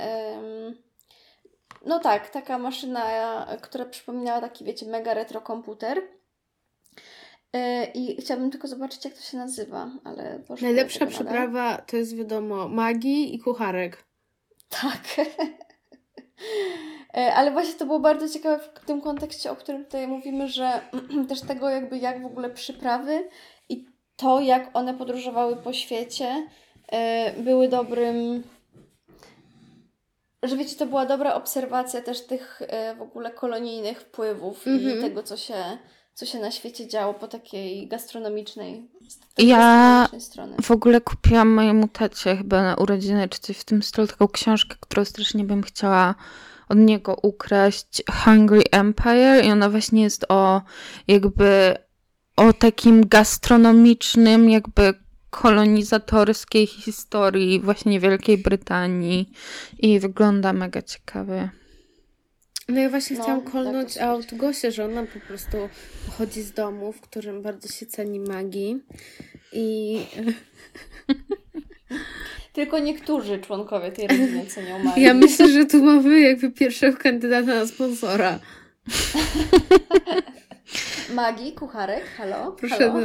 no 1.86 1.98
tak, 1.98 2.30
taka 2.30 2.58
maszyna, 2.58 3.46
która 3.62 3.84
przypominała 3.84 4.40
taki, 4.40 4.64
wiecie, 4.64 4.86
mega 4.86 5.14
retro 5.14 5.40
komputer. 5.40 6.02
E, 7.54 7.84
I 7.84 8.16
chciałabym 8.20 8.50
tylko 8.50 8.68
zobaczyć, 8.68 9.04
jak 9.04 9.14
to 9.14 9.20
się 9.22 9.36
nazywa, 9.36 9.90
ale 10.04 10.38
poszukuję 10.38 10.62
Najlepsza 10.72 11.06
przyprawa 11.06 11.76
to 11.76 11.96
jest 11.96 12.16
wiadomo 12.16 12.68
magii 12.68 13.34
i 13.34 13.38
kucharek. 13.38 14.04
Tak. 14.68 15.00
E, 17.16 17.34
Ale 17.34 17.50
właśnie 17.50 17.74
to 17.74 17.86
było 17.86 18.00
bardzo 18.00 18.28
ciekawe 18.28 18.58
w 18.58 18.86
tym 18.86 19.00
kontekście, 19.00 19.50
o 19.50 19.56
którym 19.56 19.84
tutaj 19.84 20.08
mówimy, 20.08 20.48
że 20.48 20.80
też 21.28 21.40
tego 21.40 21.70
jakby 21.70 21.98
jak 21.98 22.22
w 22.22 22.26
ogóle 22.26 22.50
przyprawy 22.50 23.28
i 23.68 23.86
to 24.16 24.40
jak 24.40 24.70
one 24.76 24.94
podróżowały 24.94 25.56
po 25.56 25.72
świecie 25.72 26.46
e, 26.88 27.32
były 27.42 27.68
dobrym 27.68 28.42
że 30.42 30.56
wiecie, 30.56 30.76
to 30.76 30.86
była 30.86 31.06
dobra 31.06 31.34
obserwacja 31.34 32.02
też 32.02 32.26
tych 32.26 32.62
w 32.98 33.02
ogóle 33.02 33.30
kolonijnych 33.30 34.00
wpływów 34.00 34.66
Mhm. 34.66 34.98
i 34.98 35.02
tego, 35.02 35.22
co 35.22 35.36
się, 35.36 35.54
co 36.14 36.26
się 36.26 36.38
na 36.38 36.50
świecie 36.50 36.88
działo 36.88 37.14
po 37.14 37.28
takiej 37.28 37.88
gastronomicznej, 37.88 38.88
tej 39.34 39.46
Ja- 39.46 40.08
gastronomicznej. 40.12 40.64
W 40.64 40.70
ogóle 40.70 41.00
kupiłam 41.00 41.48
mojemu 41.48 41.88
tacie 41.88 42.36
chyba 42.36 42.62
na 42.62 42.74
urodziny 42.74 43.28
czy 43.28 43.40
coś 43.40 43.56
w 43.58 43.64
tym 43.64 43.82
stylu, 43.82 44.06
taką 44.06 44.28
książkę, 44.28 44.76
którą 44.80 45.04
strasznie 45.04 45.44
bym 45.44 45.62
chciała 45.62 46.14
od 46.68 46.78
niego 46.78 47.16
ukraść, 47.22 48.02
Hungry 48.24 48.62
Empire 48.72 49.44
i 49.44 49.50
ona 49.50 49.70
właśnie 49.70 50.02
jest 50.02 50.24
o 50.28 50.62
jakby 51.08 51.76
o 52.36 52.52
takim 52.52 53.08
gastronomicznym 53.08 54.50
jakby 54.50 54.94
kolonizatorskiej 55.30 56.66
historii 56.66 57.60
właśnie 57.60 58.00
Wielkiej 58.00 58.38
Brytanii 58.38 59.32
i 59.78 60.00
wygląda 60.00 60.52
mega 60.52 60.82
ciekawie. 60.82 61.50
No 62.68 62.80
ja 62.80 62.90
właśnie 62.90 63.16
No, 63.16 63.22
chciałam 63.22 63.42
tak, 63.42 63.52
kolnąć 63.52 63.88
to 63.88 63.92
super. 63.94 64.08
out 64.08 64.34
Gosię, 64.34 64.72
że 64.72 64.84
ona 64.84 65.02
po 65.02 65.20
prostu 65.20 65.56
pochodzi 66.06 66.42
z 66.42 66.52
domu, 66.52 66.92
w 66.92 67.00
którym 67.00 67.42
bardzo 67.42 67.68
się 67.68 67.86
ceni 67.86 68.20
magii 68.20 68.80
i 69.52 69.98
Tylko 72.52 72.78
niektórzy 72.78 73.38
członkowie 73.38 73.92
tej 73.92 74.06
rodziny 74.08 74.46
cenią 74.46 74.78
magię. 74.84 75.02
ja 75.02 75.14
myślę, 75.14 75.48
że 75.48 75.64
tu 75.66 75.82
mamy 75.84 76.20
jakby 76.20 76.50
pierwszego 76.50 76.98
kandydata 76.98 77.46
na 77.46 77.66
sponsora. 77.66 78.38
Magii, 81.14 81.52
kucharek, 81.52 82.04
halo? 82.18 82.52
Proszę 82.52 82.76
halo? 82.76 83.00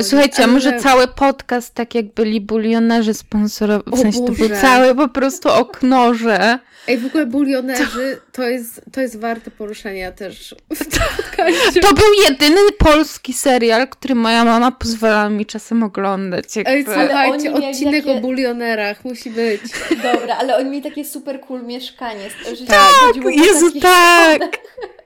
Słuchajcie, 0.00 0.44
a 0.44 0.46
może 0.46 0.80
cały 0.80 1.08
podcast 1.08 1.74
tak 1.74 1.94
jak 1.94 2.06
byli 2.06 2.40
bulionerzy 2.40 3.14
sponsorowi, 3.14 3.90
w 3.90 3.94
O 3.94 3.96
sensie 3.96 4.18
to 4.26 4.32
był 4.32 4.48
cały 4.60 4.94
po 4.94 5.08
prostu 5.08 5.48
oknorze. 5.48 6.58
Ej, 6.88 6.98
w 6.98 7.06
ogóle 7.06 7.26
bulionerzy 7.26 8.20
to 8.32 8.42
jest, 8.42 8.80
to 8.92 9.00
jest 9.00 9.20
warte 9.20 9.50
poruszenia 9.50 10.12
też 10.12 10.54
w 10.74 10.78
podcaście. 11.14 11.80
To 11.80 11.94
był 11.94 12.12
jedyny 12.28 12.60
polski 12.78 13.32
serial, 13.32 13.88
który 13.88 14.14
moja 14.14 14.44
mama 14.44 14.72
pozwalała 14.72 15.28
mi 15.28 15.46
czasem 15.46 15.82
oglądać. 15.82 16.56
Jakby. 16.56 16.72
Ej, 16.72 16.84
słuchajcie, 16.84 17.52
odcinek 17.52 18.04
takie- 18.04 18.18
o 18.18 18.20
bulionerach 18.20 19.04
musi 19.04 19.30
być. 19.30 19.60
Dobra, 20.02 20.36
ale 20.36 20.56
oni 20.56 20.70
mieli 20.70 20.82
takie 20.82 21.04
super 21.04 21.40
cool 21.40 21.62
mieszkanie. 21.62 22.30
Że 22.58 22.66
Tak, 22.66 22.78
chodziło 22.80 23.24
po 23.24 23.30
Jezu, 23.30 23.80
tak! 23.80 24.42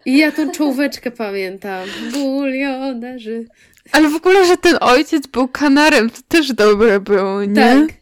I 0.05 0.19
ja 0.19 0.33
tą 0.33 0.51
czołóweczkę 0.51 1.11
pamiętam. 1.11 1.89
Bulionerzy. 2.13 3.45
Ale 3.93 4.09
w 4.09 4.15
ogóle, 4.17 4.47
że 4.47 4.57
ten 4.57 4.77
ojciec 4.81 5.27
był 5.27 5.49
kanarem, 5.49 6.11
to 6.11 6.19
też 6.29 6.53
dobre 6.53 7.01
było, 7.01 7.45
nie? 7.45 7.55
Tak. 7.55 8.01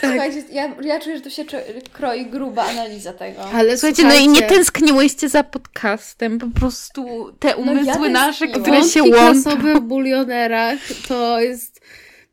Tak. 0.00 0.10
Słuchajcie, 0.10 0.44
ja, 0.52 0.74
ja 0.82 1.00
czuję, 1.00 1.16
że 1.16 1.22
tu 1.22 1.30
się 1.30 1.44
kroi 1.92 2.26
gruba 2.26 2.64
analiza 2.64 3.12
tego. 3.12 3.44
Ale 3.44 3.78
Słuchajcie, 3.78 4.04
no 4.04 4.14
i 4.14 4.28
nie 4.28 4.42
tęskniłyście 4.42 5.28
za 5.28 5.44
podcastem, 5.44 6.38
po 6.38 6.46
prostu 6.60 7.32
te 7.38 7.48
No 7.48 7.54
ja 7.54 7.56
umysły 7.82 8.08
nasze, 8.10 8.46
które 8.48 8.84
się 8.84 9.02
łączą. 9.02 9.42
klasowe 9.42 9.74
w 9.74 9.80
bulionerach 9.80 10.78
to 11.08 11.40
jest 11.40 11.80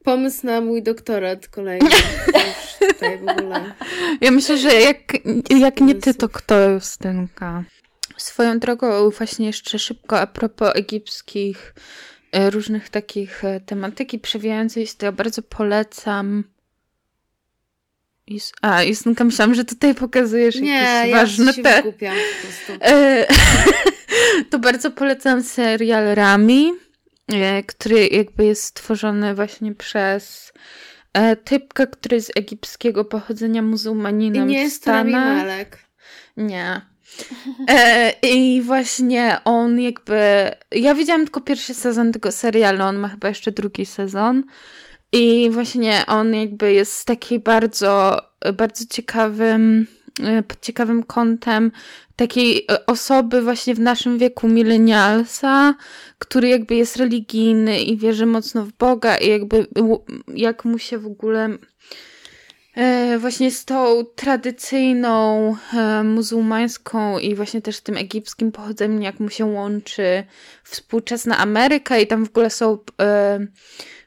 pomysł 0.03 0.45
na 0.47 0.61
mój 0.61 0.83
doktorat 0.83 1.47
kolejny. 1.47 1.89
Tutaj 2.79 3.17
w 3.17 3.29
ogóle. 3.29 3.73
Ja 4.21 4.31
myślę, 4.31 4.57
że 4.57 4.73
jak, 4.73 4.97
jak 5.49 5.81
nie 5.81 5.95
ty, 5.95 6.13
to 6.13 6.29
kto 6.29 6.69
Justynka? 6.69 7.63
Swoją 8.23 8.59
drogą, 8.59 9.09
właśnie 9.09 9.45
jeszcze 9.45 9.79
szybko 9.79 10.19
a 10.19 10.27
propos 10.27 10.71
egipskich 10.75 11.75
e, 12.31 12.49
różnych 12.49 12.89
takich 12.89 13.43
e, 13.43 13.59
tematyki 13.59 14.19
przewijającej 14.19 14.87
się, 14.87 14.93
to 14.97 15.05
ja 15.05 15.11
bardzo 15.11 15.41
polecam. 15.41 16.43
Jus- 18.27 18.51
A, 18.61 18.83
Justynka, 18.83 19.23
myślałam, 19.23 19.55
że 19.55 19.65
tutaj 19.65 19.95
pokazujesz 19.95 20.55
Nie, 20.55 20.71
jakieś 20.71 21.11
ja 21.11 21.17
ważne 21.17 21.53
się 21.53 21.63
te... 21.63 21.83
po 21.83 21.91
prostu. 21.91 22.73
E, 22.81 23.27
to 24.49 24.59
bardzo 24.59 24.91
polecam 24.91 25.43
serial 25.43 26.15
Rami, 26.15 26.71
który 27.67 28.07
jakby 28.07 28.45
jest 28.45 28.63
stworzony 28.63 29.35
właśnie 29.35 29.75
przez 29.75 30.53
typka, 31.43 31.87
który 31.87 32.15
jest 32.15 32.37
egipskiego 32.37 33.05
pochodzenia 33.05 33.61
muzułmaninem 33.61 34.49
I 34.49 34.51
nie 34.51 34.61
jest 34.61 34.87
Rami. 34.87 35.11
Malek. 35.11 35.79
Nie. 36.37 36.92
E, 37.67 38.13
I 38.21 38.61
właśnie 38.61 39.37
on 39.45 39.79
jakby. 39.79 40.51
Ja 40.71 40.95
widziałam 40.95 41.23
tylko 41.23 41.41
pierwszy 41.41 41.73
sezon 41.73 42.11
tego 42.11 42.31
serialu, 42.31 42.83
on 42.83 42.97
ma 42.97 43.07
chyba 43.07 43.27
jeszcze 43.27 43.51
drugi 43.51 43.85
sezon. 43.85 44.43
I 45.11 45.49
właśnie 45.51 46.03
on 46.07 46.33
jakby 46.33 46.73
jest 46.73 46.93
z 46.93 47.05
takiej 47.05 47.39
bardzo, 47.39 48.21
bardzo 48.53 48.85
ciekawym, 48.89 49.87
e, 50.23 50.43
pod 50.43 50.61
ciekawym 50.61 51.03
kątem 51.03 51.71
takiej 52.15 52.65
e, 52.71 52.85
osoby 52.85 53.41
właśnie 53.41 53.75
w 53.75 53.79
naszym 53.79 54.17
wieku 54.17 54.47
milenialsa, 54.47 55.75
który 56.19 56.49
jakby 56.49 56.75
jest 56.75 56.95
religijny 56.95 57.79
i 57.79 57.97
wierzy 57.97 58.25
mocno 58.25 58.65
w 58.65 58.71
Boga 58.71 59.17
i 59.17 59.29
jakby 59.29 59.67
jak 60.27 60.65
mu 60.65 60.77
się 60.77 60.97
w 60.97 61.05
ogóle 61.05 61.45
e, 61.45 61.57
właśnie 63.19 63.51
z 63.51 63.65
tą 63.65 64.05
tradycyjną 64.15 65.55
e, 65.73 66.03
muzułmańską 66.03 67.19
i 67.19 67.35
właśnie 67.35 67.61
też 67.61 67.81
tym 67.81 67.97
egipskim 67.97 68.51
pochodzeniem, 68.51 69.01
jak 69.01 69.19
mu 69.19 69.29
się 69.29 69.45
łączy 69.45 70.23
współczesna 70.63 71.37
Ameryka 71.37 71.97
i 71.97 72.07
tam 72.07 72.25
w 72.25 72.29
ogóle 72.29 72.49
są 72.49 72.77
e, 73.01 73.39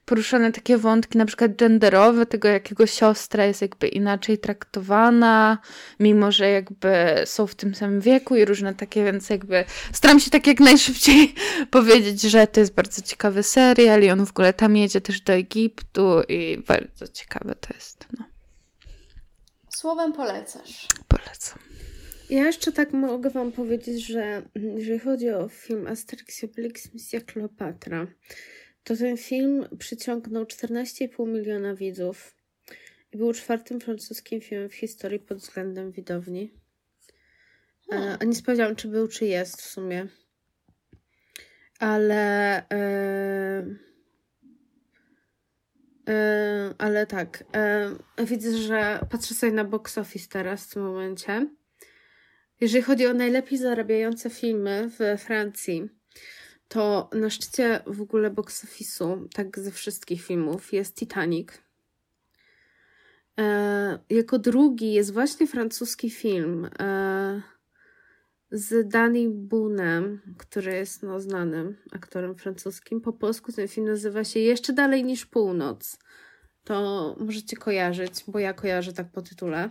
poruszane 0.05 0.53
takie 0.53 0.79
wątki 0.79 1.19
na 1.19 1.27
przykład 1.27 1.57
genderowe, 1.57 2.27
tego 2.27 2.49
jak 2.49 2.71
jego 2.71 2.87
siostra 2.87 3.45
jest 3.45 3.63
jakby 3.63 3.89
inaczej 3.89 4.39
traktowana, 4.39 5.59
mimo 6.01 6.33
że 6.33 6.51
jakby 6.51 7.23
są 7.25 7.47
w 7.47 7.55
tym 7.55 7.75
samym 7.75 8.01
wieku 8.01 8.37
i 8.37 8.45
różne 8.45 8.75
takie, 8.75 9.05
więc 9.05 9.31
jakby 9.31 9.65
staram 9.93 10.21
się 10.21 10.31
tak 10.31 10.47
jak 10.47 10.61
najszybciej 10.61 11.35
powiedzieć, 11.71 12.23
że 12.23 12.47
to 12.47 12.61
jest 12.61 12.75
bardzo 12.75 13.03
ciekawy 13.03 13.43
serial 13.43 14.03
i 14.03 14.11
on 14.11 14.27
w 14.27 14.31
ogóle 14.31 14.53
tam 14.53 14.77
jedzie 14.77 15.01
też 15.01 15.21
do 15.21 15.33
Egiptu 15.33 16.23
i 16.29 16.63
bardzo 16.69 17.09
ciekawe 17.09 17.55
to 17.55 17.75
jest, 17.75 18.07
no. 18.19 18.36
Słowem 19.87 20.13
polecasz. 20.13 20.89
Polecam. 21.09 21.59
Ja 22.31 22.45
jeszcze 22.45 22.73
tak 22.73 22.93
mogę 22.93 23.31
wam 23.31 23.53
powiedzieć, 23.53 24.07
że 24.07 24.43
jeżeli 24.55 24.99
chodzi 24.99 25.31
o 25.31 25.49
film 25.49 25.87
Asterix 25.87 26.43
i 26.43 26.47
Obelix 26.47 26.95
Misja 26.95 27.21
Kleopatra, 27.21 28.07
to 28.85 28.97
ten 28.97 29.17
film 29.17 29.67
przyciągnął 29.79 30.45
14,5 30.45 31.29
miliona 31.29 31.75
widzów 31.75 32.35
i 33.13 33.17
był 33.17 33.33
czwartym 33.33 33.81
francuskim 33.81 34.41
filmem 34.41 34.69
w 34.69 34.75
historii 34.75 35.19
pod 35.19 35.39
względem 35.39 35.93
widowni. 35.93 36.55
E, 37.93 38.17
A 38.21 38.25
nie 38.25 38.35
sprawdziłam, 38.35 38.77
czy 38.77 38.89
był, 38.89 39.09
czy 39.09 39.27
jest 39.27 39.63
w 39.63 39.67
sumie. 39.67 40.07
Ale. 41.79 42.57
E, 42.71 43.86
e, 46.09 46.75
ale 46.79 47.07
tak. 47.07 47.45
E, 47.55 48.25
widzę, 48.25 48.59
że 48.59 49.01
patrzę 49.11 49.35
sobie 49.35 49.53
na 49.53 49.65
box 49.65 49.99
office 49.99 50.29
teraz 50.29 50.65
w 50.65 50.75
tym 50.75 50.83
momencie. 50.83 51.47
Jeżeli 52.61 52.83
chodzi 52.83 53.07
o 53.07 53.15
najlepiej 53.15 53.59
zarabiające 53.59 54.31
filmy 54.31 54.91
w 54.99 55.21
Francji, 55.21 55.89
to 56.69 57.11
na 57.13 57.31
szczycie 57.31 57.81
w 57.87 58.01
ogóle 58.01 58.31
box 58.31 58.65
office'u, 58.65 59.29
tak 59.35 59.59
ze 59.59 59.71
wszystkich 59.71 60.23
filmów, 60.23 60.73
jest 60.73 60.97
Titanic. 60.97 61.49
E, 63.39 63.99
jako 64.11 64.39
drugi 64.39 64.93
jest 64.93 65.13
właśnie 65.13 65.47
francuski 65.47 66.11
film 66.11 66.69
z 68.51 68.89
Danny 68.89 69.29
Boonem, 69.31 70.21
który 70.39 70.73
jest 70.73 71.03
no, 71.03 71.21
znanym 71.21 71.77
aktorem 71.93 72.35
francuskim. 72.35 73.01
Po 73.01 73.13
polsku 73.13 73.53
ten 73.53 73.69
film 73.69 73.87
nazywa 73.87 74.25
się 74.25 74.41
Jeszcze 74.41 74.73
dalej 74.73 75.05
niż 75.05 75.27
północ. 75.27 75.99
To 76.65 77.17
możecie 77.21 77.57
kojarzyć, 77.57 78.13
bo 78.29 78.39
ja 78.39 78.55
kojarzę 78.55 78.93
tak 78.93 79.13
po 79.13 79.23
tytule. 79.23 79.71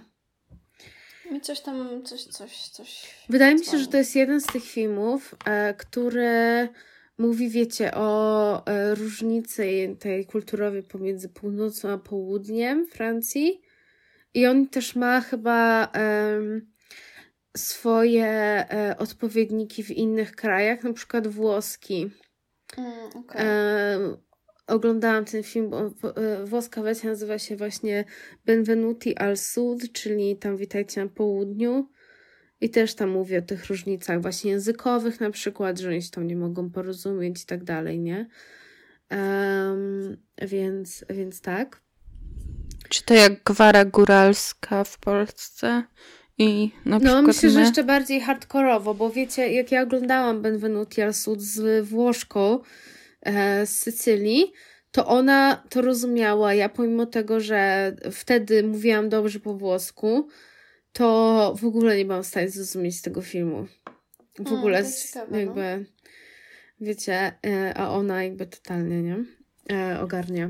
Mi 1.32 1.42
coś 1.42 1.62
tam, 1.62 2.04
coś, 2.04 2.24
coś, 2.24 2.70
coś. 2.70 3.16
Wydaje 3.30 3.56
mi 3.56 3.66
się, 3.66 3.78
że 3.78 3.88
to 3.88 3.98
jest 3.98 4.16
jeden 4.16 4.42
z 4.42 4.46
tych 4.46 4.64
filmów, 4.64 5.36
e, 5.46 5.74
który 5.74 6.70
mówi, 7.18 7.50
wiecie, 7.50 7.92
o 7.94 8.66
e, 8.66 8.96
różnicy 8.96 9.96
tej 10.00 10.26
kulturowej 10.26 10.84
pomiędzy 10.84 11.30
północą 11.30 11.90
a 11.90 11.98
południem 11.98 12.88
Francji. 12.88 13.62
I 14.34 14.48
on 14.48 14.68
też 14.68 14.96
ma 14.96 15.22
chyba 15.22 15.88
em, 15.92 16.75
swoje 17.56 18.26
e, 18.26 18.96
odpowiedniki 18.98 19.84
w 19.84 19.92
innych 19.92 20.36
krajach, 20.36 20.84
na 20.84 20.94
przykład 20.94 21.28
włoski. 21.28 22.12
Mm, 22.78 23.10
okej. 23.16 23.42
E, 23.46 24.18
oglądałam 24.68 25.26
ten 25.26 25.44
film, 25.44 25.70
bo 25.70 25.80
e, 26.16 26.46
włoska 26.46 26.82
wersja 26.82 27.10
nazywa 27.10 27.40
się 27.40 27.56
właśnie 27.56 28.06
Benvenuti 28.46 29.18
al 29.18 29.38
Sud, 29.38 29.92
czyli 29.92 30.38
tam 30.38 30.58
witajcie 30.58 31.04
na 31.04 31.10
południu. 31.10 31.90
I 32.62 32.70
też 32.70 32.96
tam 32.96 33.10
mówię 33.10 33.40
o 33.40 33.42
tych 33.42 33.66
różnicach 33.66 34.22
właśnie 34.22 34.52
językowych 34.52 35.20
na 35.20 35.32
przykład, 35.32 35.80
że 35.80 35.90
oni 35.90 36.02
się 36.02 36.10
tam 36.10 36.28
nie 36.28 36.36
mogą 36.36 36.70
porozumieć 36.70 37.44
i 37.44 37.46
tak 37.46 37.64
dalej, 37.64 38.00
nie? 38.00 38.28
Em, 39.10 40.18
więc, 40.42 41.06
więc 41.10 41.42
tak. 41.42 41.82
Czy 42.90 43.04
to 43.04 43.14
jak 43.14 43.44
gwara 43.44 43.86
góralska 43.86 44.84
w 44.84 45.00
Polsce? 45.00 45.84
I 46.38 46.72
na 46.86 46.96
No, 47.00 47.00
przykład 47.00 47.26
myślę, 47.26 47.50
że 47.50 47.60
my... 47.60 47.66
jeszcze 47.66 47.84
bardziej 47.84 48.22
hardkorowo, 48.22 48.94
bo 48.94 49.10
wiecie, 49.10 49.54
jak 49.54 49.72
ja 49.72 49.82
oglądałam 49.82 50.42
Benvenuti 50.42 51.02
al 51.02 51.14
Sud 51.14 51.42
z 51.42 51.86
Włoszką 51.86 52.60
e, 53.22 53.66
z 53.66 53.80
Sycylii, 53.80 54.54
to 54.92 55.08
ona 55.08 55.64
to 55.70 55.82
rozumiała. 55.82 56.54
Ja 56.54 56.70
pomimo 56.70 57.06
tego, 57.06 57.40
że 57.40 57.96
wtedy 58.12 58.64
mówiłam 58.64 59.10
dobrze 59.10 59.40
po 59.40 59.54
włosku, 59.54 60.28
to 60.92 61.56
w 61.62 61.66
ogóle 61.66 61.98
nie 61.98 62.06
byłam 62.06 62.24
w 62.24 62.28
stanie 62.28 62.50
zrozumieć 62.50 63.02
tego 63.02 63.22
filmu. 63.22 63.66
W 64.36 64.40
Mm, 64.48 64.54
ogóle 64.60 64.84
z, 64.86 65.08
ciekawe, 65.08 65.32
no. 65.32 65.38
jakby, 65.38 65.86
wiecie, 66.82 67.34
e, 67.46 67.74
a 67.78 67.90
ona 67.90 68.24
jakby 68.24 68.46
totalnie, 68.46 69.02
nie? 69.02 69.24
E, 69.72 70.00
ogarnia. 70.02 70.50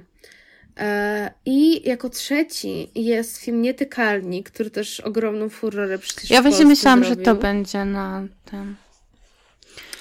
E, 0.78 1.32
I 1.46 1.90
jako 1.90 2.10
trzeci 2.10 2.90
jest 2.96 3.38
film 3.38 3.62
Nietykalni, 3.62 4.44
który 4.44 4.70
też 4.70 5.00
ogromną 5.00 5.50
furorę 5.50 5.98
przecież 5.98 6.30
Ja 6.30 6.42
w 6.42 6.44
właśnie 6.44 6.66
myślałam, 6.66 7.04
że 7.04 7.16
to 7.16 7.36
będzie 7.36 7.86
na 7.86 8.28
tym. 8.46 8.76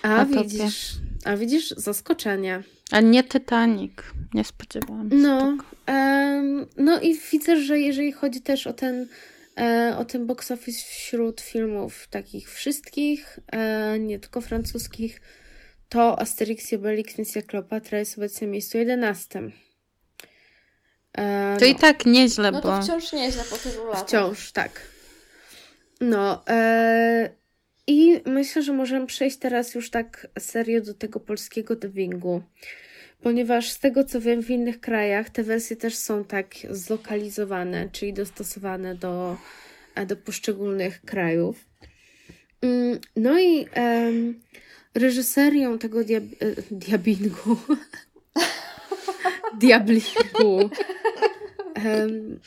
A 0.02 0.08
na 0.08 0.26
topie. 0.26 0.42
widzisz, 0.42 0.90
a 1.24 1.36
widzisz, 1.36 1.68
zaskoczenie. 1.68 2.62
A 2.90 3.00
nie 3.00 3.24
Titanic. 3.24 3.92
Nie 4.34 4.44
spodziewałam 4.44 5.10
się 5.10 5.16
No, 5.16 5.56
em, 5.86 6.66
no 6.76 7.00
i 7.00 7.18
widzę, 7.32 7.60
że 7.60 7.78
jeżeli 7.78 8.12
chodzi 8.12 8.40
też 8.40 8.66
o 8.66 8.72
ten, 8.72 9.06
e, 9.58 9.94
o 9.98 10.04
ten 10.04 10.26
box 10.26 10.50
office 10.50 10.78
wśród 10.88 11.40
filmów 11.40 12.06
takich 12.10 12.50
wszystkich, 12.50 13.38
e, 13.52 13.98
nie 13.98 14.18
tylko 14.18 14.40
francuskich, 14.40 15.20
to 15.88 16.20
Asterix 16.20 16.72
i 16.72 16.76
Obelix 16.76 17.18
Misja 17.18 17.42
Kleopatra 17.42 17.98
jest 17.98 18.18
obecnie 18.18 18.46
na 18.46 18.52
miejscu 18.52 18.78
11. 18.78 19.50
E, 21.18 21.56
To 21.58 21.64
i 21.64 21.72
no. 21.72 21.78
tak 21.78 22.06
nieźle, 22.06 22.50
No 22.50 22.60
bo... 22.60 22.68
to 22.68 22.82
wciąż 22.82 23.12
nieźle 23.12 23.44
po 23.50 23.56
tylu 23.56 23.86
latach. 23.86 24.06
Wciąż, 24.08 24.52
tak. 24.52 24.80
No, 26.00 26.42
e, 26.48 27.30
i 27.86 28.20
myślę, 28.26 28.62
że 28.62 28.72
możemy 28.72 29.06
przejść 29.06 29.36
teraz 29.36 29.74
już 29.74 29.90
tak 29.90 30.26
serio 30.38 30.80
do 30.80 30.94
tego 30.94 31.20
polskiego 31.20 31.76
dubbingu, 31.76 32.42
ponieważ 33.22 33.70
z 33.70 33.78
tego 33.78 34.04
co 34.04 34.20
wiem, 34.20 34.42
w 34.42 34.50
innych 34.50 34.80
krajach 34.80 35.30
te 35.30 35.42
wersje 35.42 35.76
też 35.76 35.96
są 35.96 36.24
tak 36.24 36.54
zlokalizowane, 36.70 37.88
czyli 37.92 38.12
dostosowane 38.12 38.94
do, 38.94 39.36
e, 39.94 40.06
do 40.06 40.16
poszczególnych 40.16 41.00
krajów. 41.00 41.64
Mm, 42.62 42.98
No 43.16 43.40
i 43.40 43.66
em, 43.72 44.40
reżyserią 44.94 45.78
tego 45.78 46.04
diab 46.04 46.24
e, 46.24 46.62
diabingu, 46.70 47.56
diablingu, 49.60 50.58
em, 51.74 52.40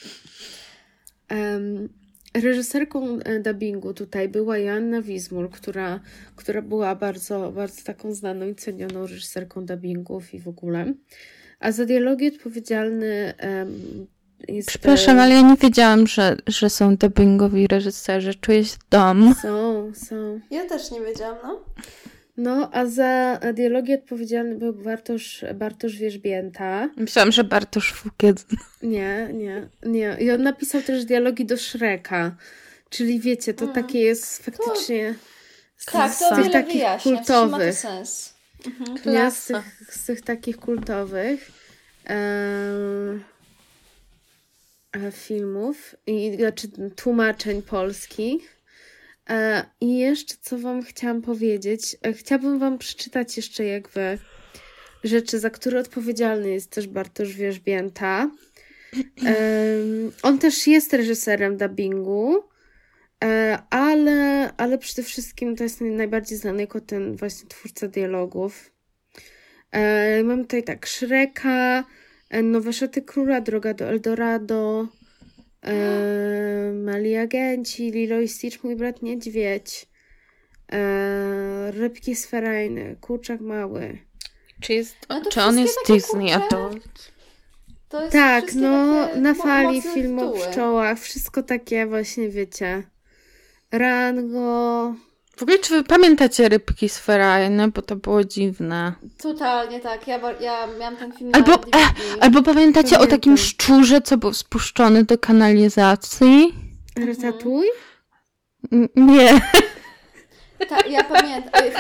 em, 1.28 1.89
reżyserką 2.34 3.20
e, 3.20 3.39
dubbingu 3.39 3.93
tutaj 3.93 4.30
była 4.30 4.58
Joanna 4.58 5.01
Wizmul, 5.01 5.49
która, 5.49 5.99
która 6.36 6.62
była 6.62 6.95
bardzo, 6.95 7.51
bardzo 7.51 7.84
taką 7.84 8.14
znaną 8.14 8.47
i 8.47 8.55
cenioną 8.55 9.01
reżyserką 9.01 9.66
dubbingów 9.66 10.34
i 10.34 10.39
w 10.39 10.47
ogóle. 10.47 10.93
A 11.60 11.72
za 11.72 11.86
dialogi 11.86 12.28
odpowiedzialny 12.28 13.34
em, 13.38 14.08
jest... 14.47 14.70
Przepraszam, 14.70 15.18
e, 15.18 15.22
ale 15.22 15.36
ja 15.36 15.41
nie 15.41 15.55
wiedziałam, 15.55 16.08
że, 16.08 16.38
że 16.47 16.70
są 16.70 16.95
dubbingowi 16.95 17.68
reżyserzy. 17.68 18.36
Czuję 18.36 18.66
się 18.66 18.78
dom. 18.89 19.36
Są, 19.41 19.91
są. 19.95 20.39
Ja 20.51 20.66
też 20.66 20.91
nie 20.91 21.01
wiedziałam, 21.01 21.38
no. 21.43 21.64
No, 22.38 22.69
a 22.73 22.85
za 22.85 23.39
dialogi 23.53 23.93
odpowiedzialny 23.93 24.55
był 24.55 24.73
Bartosz, 24.73 25.45
Bartosz 25.55 25.95
Wierzbięta. 25.97 26.89
Myślałam, 26.97 27.31
że 27.31 27.43
Bartosz 27.43 27.93
Fukiet. 27.93 28.45
Nie, 28.83 29.29
nie, 29.33 29.67
nie. 29.85 30.17
I 30.19 30.31
on 30.31 30.43
napisał 30.43 30.81
też 30.81 31.05
dialogi 31.05 31.45
do 31.45 31.57
Shreka. 31.57 32.35
Czyli 32.89 33.19
wiecie, 33.19 33.53
to 33.53 33.63
Mm. 33.63 33.75
takie 33.75 33.99
jest 33.99 34.43
faktycznie 34.45 35.15
Tak, 35.91 36.13
z 36.13 36.19
to 36.19 36.27
o 36.29 36.29
tych 36.35 36.38
wiele 36.38 36.53
takich 36.53 36.73
wyjaśnia, 36.73 37.11
ma 37.11 37.23
to 37.23 37.41
kultowych. 37.41 37.75
sens. 37.75 38.33
Nie, 38.65 38.97
z, 38.97 39.01
Klasa. 39.01 39.53
tych, 39.79 39.93
z 39.95 40.05
tych 40.05 40.21
takich 40.21 40.57
kultowych 40.57 41.51
em, 42.05 43.23
e, 44.95 45.11
filmów 45.11 45.95
i 46.07 46.35
znaczy 46.39 46.67
tłumaczeń 46.95 47.61
polskich. 47.61 48.57
E, 49.30 49.65
I 49.82 49.97
jeszcze 49.97 50.36
co 50.41 50.57
wam 50.57 50.84
chciałam 50.84 51.21
powiedzieć. 51.21 51.97
E, 52.05 52.13
Chciałabym 52.13 52.59
wam 52.59 52.78
przeczytać 52.78 53.38
jeszcze 53.38 53.65
jakby 53.65 54.17
rzeczy, 55.03 55.39
za 55.39 55.49
które 55.49 55.80
odpowiedzialny 55.80 56.49
jest 56.49 56.71
też 56.71 56.88
Bartosz 56.88 57.34
Wierzbięta. 57.34 58.30
On 60.23 60.39
też 60.39 60.67
jest 60.67 60.93
reżyserem 60.93 61.57
dubbingu, 61.57 62.43
e, 63.23 63.59
ale, 63.69 64.51
ale 64.57 64.78
przede 64.78 65.03
wszystkim 65.03 65.55
to 65.55 65.63
jest 65.63 65.82
najbardziej 65.82 66.38
znany 66.38 66.61
jako 66.61 66.82
ten 66.82 67.15
właśnie 67.15 67.49
twórca 67.49 67.88
dialogów. 67.88 68.71
E, 69.71 70.23
mam 70.23 70.41
tutaj 70.41 70.63
tak 70.63 70.88
Shreka, 70.88 71.84
Nowe 72.43 72.73
Szaty 72.73 73.01
Króla, 73.01 73.41
Droga 73.41 73.73
do 73.73 73.86
Eldorado, 73.86 74.88
e, 75.64 76.72
Mali 76.74 77.18
Agenci, 77.18 77.91
Lilo 77.91 78.20
i 78.20 78.28
Stitch, 78.28 78.64
Mój 78.64 78.76
Brat 78.76 79.01
Niedźwiedź, 79.01 79.88
e, 80.72 81.72
Rybki 81.72 82.16
z 82.16 82.26
Ferajny, 82.26 82.95
Kurczak 83.01 83.41
Mały. 83.41 83.97
Czy, 84.62 84.74
jest, 84.74 84.95
No 85.10 85.22
to 85.22 85.30
czy 85.30 85.41
on 85.41 85.60
jest 85.60 85.78
Disney 85.88 86.34
Adult? 86.34 87.12
To 87.89 88.01
jest 88.01 88.14
Tak, 88.14 88.53
no 88.55 89.08
na 89.16 89.34
fali 89.34 89.82
film 89.82 90.20
o 90.20 90.32
pszczołach, 90.32 90.99
wszystko 90.99 91.43
takie 91.43 91.86
właśnie, 91.86 92.30
wiecie, 92.30 92.84
Rango, 93.72 94.95
W 95.38 95.43
ogóle, 95.43 95.59
czy 95.59 95.73
wy 95.73 95.83
pamiętacie 95.83 96.49
rybki 96.49 96.89
z 96.89 96.97
Ferajny? 96.97 97.67
Bo 97.67 97.81
to 97.81 97.95
było 97.95 98.23
dziwne. 98.23 98.93
Totalnie 99.21 99.79
tak, 99.79 100.07
ja, 100.07 100.19
ja 100.41 100.67
miałam 100.79 100.97
ten 100.97 101.13
film 101.13 101.31
Albo, 101.33 101.51
na 101.51 101.57
DVD. 101.57 101.77
e, 101.77 102.23
albo 102.23 102.43
pamiętacie 102.43 102.99
o 102.99 103.07
takim 103.07 103.33
Pamiętam. 103.35 103.38
szczurze, 103.38 104.01
co 104.01 104.17
był 104.17 104.33
spuszczony 104.33 105.03
do 105.03 105.17
kanalizacji? 105.17 106.53
Ratatouille? 107.07 107.71
N- 108.71 108.88
Nie. 108.95 109.29
Ta, 110.70 110.78
ja 110.88 111.03
pamiętam, 111.03 111.64
e, 111.64 111.72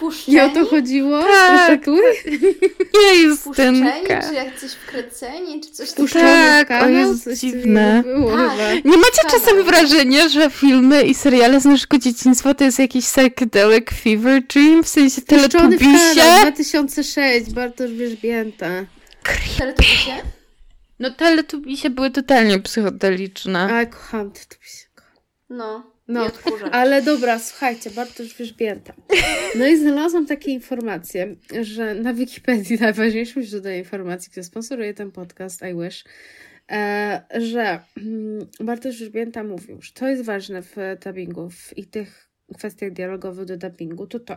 Puszczeni, 0.00 0.36
I 0.36 0.40
o 0.40 0.48
to 0.48 0.66
chodziło? 0.66 1.22
Tak. 1.22 1.86
Nie, 1.86 3.36
Puszczeni, 3.44 3.78
Justynka. 3.80 4.28
czy 4.28 4.34
jak 4.34 4.60
coś 4.60 4.72
wkręceni, 4.72 5.60
czy 5.60 5.70
coś 5.70 5.90
Puszczony 5.92 6.24
Tak, 6.24 6.70
o 6.82 7.14
Coś 7.24 7.38
dziwne. 7.38 7.96
takiego 7.96 8.18
Było 8.18 8.36
Tak. 8.36 8.84
Nie 8.84 8.96
macie 8.96 9.22
czasem 9.30 9.62
wrażenia, 9.64 10.28
że 10.28 10.50
filmy 10.50 11.02
i 11.04 11.14
seriale 11.14 11.60
z 11.60 11.64
naszego 11.64 11.98
dzieciństwa 11.98 12.54
to 12.54 12.64
jest 12.64 12.78
jakiś 12.78 13.04
psychedelic 13.04 13.86
fever 14.02 14.42
dream? 14.46 14.84
W 14.84 14.88
sensie 14.88 15.22
teletubisie? 15.22 16.22
2006, 16.42 17.50
Bartosz 17.52 17.90
Wierzbięta. 17.92 18.66
Teletubisie? 19.58 20.12
No 20.98 21.10
teletubisie 21.10 21.90
były 21.90 22.10
totalnie 22.10 22.58
psychodeliczne. 22.58 23.74
A, 23.74 23.86
kocham 23.86 24.30
te 24.30 24.40
tu 24.40 24.62
się 24.64 24.86
kocham. 24.94 25.12
No, 25.50 25.91
No. 26.08 26.30
Ale 26.72 27.02
dobra, 27.02 27.38
słuchajcie, 27.38 27.90
Bartosz 27.90 28.36
Wierzbięta. 28.36 28.94
No 29.58 29.66
i 29.66 29.76
znalazłam 29.76 30.26
takie 30.26 30.50
informacje, 30.50 31.36
że 31.62 31.94
na 31.94 32.14
Wikipedii 32.14 32.78
najważniejszym 32.80 33.42
źródłem 33.42 33.78
informacji, 33.78 34.30
które 34.30 34.44
sponsoruje 34.44 34.94
ten 34.94 35.10
podcast, 35.10 35.62
I 35.62 35.82
wish, 35.82 36.04
e, 36.70 37.22
że 37.40 37.80
mm, 37.96 38.46
Bartosz 38.60 38.98
Wierzbięta 38.98 39.44
mówił, 39.44 39.82
że 39.82 39.92
to 39.92 40.08
jest 40.08 40.24
ważne 40.24 40.62
w 40.62 40.76
dubbingu 41.04 41.48
i 41.76 41.86
tych 41.86 42.28
kwestiach 42.54 42.92
dialogowych 42.92 43.44
do 43.44 43.56
dubbingu, 43.56 44.06
to 44.06 44.20
to, 44.20 44.36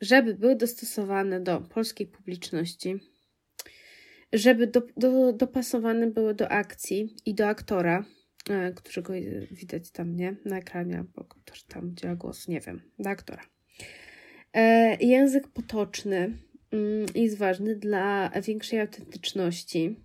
żeby 0.00 0.34
były 0.34 0.56
dostosowane 0.56 1.40
do 1.40 1.60
polskiej 1.60 2.06
publiczności, 2.06 3.00
żeby 4.32 4.66
do, 4.66 4.82
do, 4.96 5.32
dopasowane 5.32 6.06
były 6.06 6.34
do 6.34 6.48
akcji 6.48 7.16
i 7.26 7.34
do 7.34 7.46
aktora, 7.46 8.04
którego 8.74 9.12
widać 9.50 9.90
tam, 9.90 10.16
nie? 10.16 10.36
Na 10.44 10.58
ekranie, 10.58 10.98
albo 10.98 11.26
tam 11.68 11.88
udziela 11.88 12.14
głos, 12.14 12.48
nie 12.48 12.60
wiem, 12.60 12.82
do 12.98 13.10
aktora. 13.10 13.42
E, 14.52 14.96
język 15.00 15.48
potoczny 15.48 16.38
mm, 16.70 17.06
jest 17.14 17.38
ważny 17.38 17.76
dla 17.76 18.30
większej 18.30 18.80
autentyczności 18.80 19.96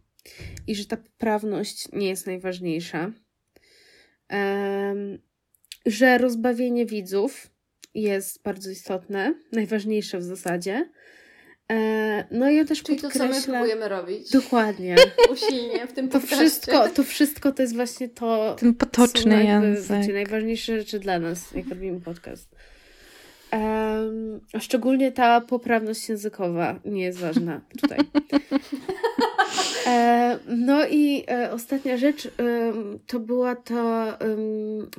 i 0.68 0.76
że 0.76 0.86
ta 0.86 0.98
poprawność 0.98 1.92
nie 1.92 2.08
jest 2.08 2.28
najważniejsza. 2.28 3.12
Em, 4.28 5.20
że 5.86 6.18
rozbawienie 6.18 6.86
widzów 6.86 7.52
jest 7.94 8.44
bardzo 8.44 8.70
istotne, 8.70 9.34
najważniejsze 9.52 10.20
w 10.20 10.24
zasadzie. 10.24 10.90
E, 11.72 12.24
no 12.32 12.50
i 12.50 12.60
on 12.60 12.68
też 12.68 12.84
Czyli 12.84 12.98
to, 12.98 13.10
co 13.10 13.20
my 13.20 13.26
podkreśla... 13.26 13.54
próbujemy 13.54 13.90
robić. 13.90 14.32
Dokładnie. 14.32 14.96
Usilnie 15.34 15.88
w 15.88 15.94
tym 15.94 16.10
To 16.10 16.20
wszystko, 16.20 16.90
to 16.90 17.04
wszystko 17.04 17.52
to 17.52 17.62
jest 17.62 17.76
właśnie 17.76 18.10
to, 18.10 18.56
Ten 18.60 18.74
potoczny 18.74 19.44
język. 19.44 19.98
Wiecie, 19.98 20.14
najważniejsze 20.14 20.80
rzeczy 20.80 21.00
dla 21.00 21.20
nas, 21.20 21.52
jak 21.52 21.70
robimy 21.70 22.02
podcast. 22.02 22.56
A 24.54 24.60
szczególnie 24.60 25.12
ta 25.12 25.42
poprawność 25.42 26.10
językowa 26.10 26.80
nie 26.86 27.04
jest 27.04 27.20
ważna 27.20 27.62
tutaj. 27.82 28.00
E, 29.86 30.40
no 30.48 30.88
i 30.88 31.24
e, 31.28 31.52
ostatnia 31.52 31.98
rzecz 31.98 32.28
em, 32.38 33.00
to 33.08 33.20
była 33.20 33.56
to 33.56 34.18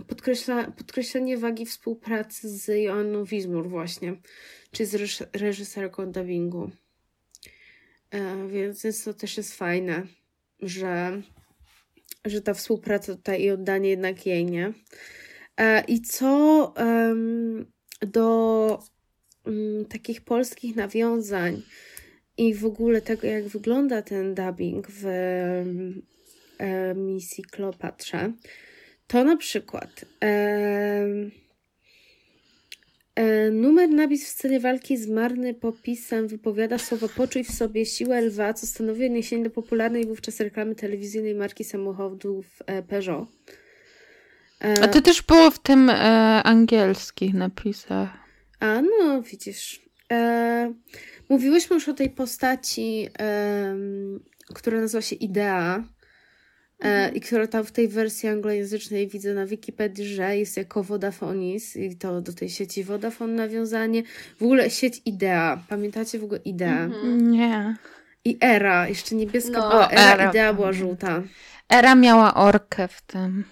podkreśla, 0.08 0.70
podkreślenie 0.70 1.38
wagi 1.38 1.66
współpracy 1.66 2.48
z 2.48 2.82
Joanną 2.82 3.24
Wizmur 3.24 3.68
właśnie, 3.68 4.16
czyli 4.70 4.86
z 4.86 4.94
reż- 4.94 5.26
reżyserką 5.32 6.12
dubbingu. 6.12 6.70
E, 8.10 8.48
więc, 8.48 8.82
więc 8.82 9.04
to 9.04 9.14
też 9.14 9.36
jest 9.36 9.54
fajne, 9.54 10.06
że 10.60 11.22
że 12.24 12.40
ta 12.40 12.54
współpraca 12.54 13.14
tutaj 13.16 13.42
i 13.42 13.50
oddanie 13.50 13.90
jednak 13.90 14.26
jej, 14.26 14.44
nie? 14.46 14.72
E, 15.56 15.84
I 15.84 16.00
co 16.00 16.74
do 18.00 18.78
takich 19.88 20.20
polskich 20.20 20.76
nawiązań 20.76 21.62
i 22.40 22.54
w 22.54 22.64
ogóle 22.64 23.02
tego, 23.02 23.26
jak 23.26 23.48
wygląda 23.48 24.02
ten 24.02 24.34
dubbing 24.34 24.86
w 24.90 25.06
e, 26.58 26.94
misji 26.94 27.44
Kleopatrze, 27.44 28.32
to 29.06 29.24
na 29.24 29.36
przykład 29.36 30.04
em, 30.20 31.30
e, 33.14 33.50
numer 33.50 33.90
napis 33.90 34.24
w 34.24 34.28
scenie 34.28 34.60
walki 34.60 34.96
z 34.96 35.08
marny 35.08 35.54
popisem 35.54 36.28
wypowiada 36.28 36.78
słowo 36.78 37.08
poczuj 37.08 37.44
w 37.44 37.50
sobie 37.50 37.86
siłę 37.86 38.20
lwa, 38.20 38.54
co 38.54 38.66
stanowi 38.66 39.06
odniesienie 39.06 39.44
do 39.44 39.50
popularnej 39.50 40.06
wówczas 40.06 40.40
reklamy 40.40 40.74
telewizyjnej 40.74 41.34
marki 41.34 41.64
samochodów 41.64 42.46
e, 42.66 42.82
Peugeot. 42.82 43.28
E, 44.64 44.82
A 44.82 44.88
to 44.88 45.02
też 45.02 45.22
było 45.22 45.50
w 45.50 45.58
tym 45.58 45.90
e, 45.90 45.94
angielskich 46.42 47.34
napisach. 47.34 48.10
A 48.60 48.82
no, 48.82 49.22
widzisz. 49.22 49.90
Mówiłyśmy 51.30 51.74
już 51.74 51.88
o 51.88 51.94
tej 51.94 52.10
postaci, 52.10 53.08
em, 53.18 54.20
która 54.54 54.80
nazywa 54.80 55.02
się 55.02 55.16
Idea. 55.16 55.84
E, 56.80 57.08
I 57.12 57.20
która 57.20 57.46
tam 57.46 57.64
w 57.64 57.72
tej 57.72 57.88
wersji 57.88 58.28
anglojęzycznej 58.28 59.08
widzę 59.08 59.34
na 59.34 59.46
Wikipedii, 59.46 60.04
że 60.14 60.36
jest 60.36 60.56
jako 60.56 60.82
Vodafonis 60.82 61.76
i 61.76 61.96
to 61.96 62.20
do 62.20 62.32
tej 62.32 62.48
sieci 62.48 62.84
Vodafone 62.84 63.32
nawiązanie. 63.32 64.02
W 64.38 64.42
ogóle 64.42 64.70
sieć 64.70 65.02
Idea. 65.04 65.62
Pamiętacie 65.68 66.18
w 66.18 66.24
ogóle 66.24 66.40
Idea? 66.44 66.84
Mhm. 66.84 67.30
Nie. 67.30 67.76
I 68.24 68.38
Era. 68.40 68.88
Jeszcze 68.88 69.14
niebieska 69.14 69.58
No. 69.58 69.68
była 69.70 69.88
O, 69.88 69.92
Era, 69.92 70.12
Era, 70.14 70.30
Idea 70.30 70.54
była 70.54 70.72
żółta. 70.72 71.22
Era 71.68 71.94
miała 71.94 72.34
orkę 72.34 72.88
w 72.88 73.02
tym. 73.02 73.44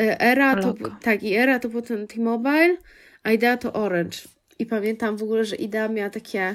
E, 0.00 0.20
Era 0.20 0.56
to, 0.56 0.66
Logo. 0.66 0.96
tak, 1.02 1.22
i 1.22 1.34
Era 1.34 1.58
to 1.58 1.68
był 1.68 1.82
ten 1.82 2.06
T-Mobile, 2.06 2.76
a 3.22 3.32
Idea 3.32 3.56
to 3.56 3.72
Orange. 3.72 4.18
I 4.58 4.66
pamiętam 4.66 5.16
w 5.16 5.22
ogóle, 5.22 5.44
że 5.44 5.56
Idea 5.56 5.88
miała 5.88 6.10
takie 6.10 6.54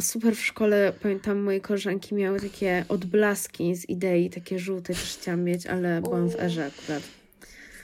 super 0.00 0.36
w 0.36 0.46
szkole, 0.46 0.92
pamiętam 1.02 1.38
moje 1.38 1.60
koleżanki 1.60 2.14
miały 2.14 2.40
takie 2.40 2.84
odblaski 2.88 3.76
z 3.76 3.88
idei, 3.88 4.30
takie 4.30 4.58
żółte 4.58 4.94
też 4.94 5.16
chciałam 5.20 5.44
mieć, 5.44 5.66
ale 5.66 6.00
byłam 6.00 6.30
w 6.30 6.40
Erze 6.40 6.66
akurat. 6.66 7.02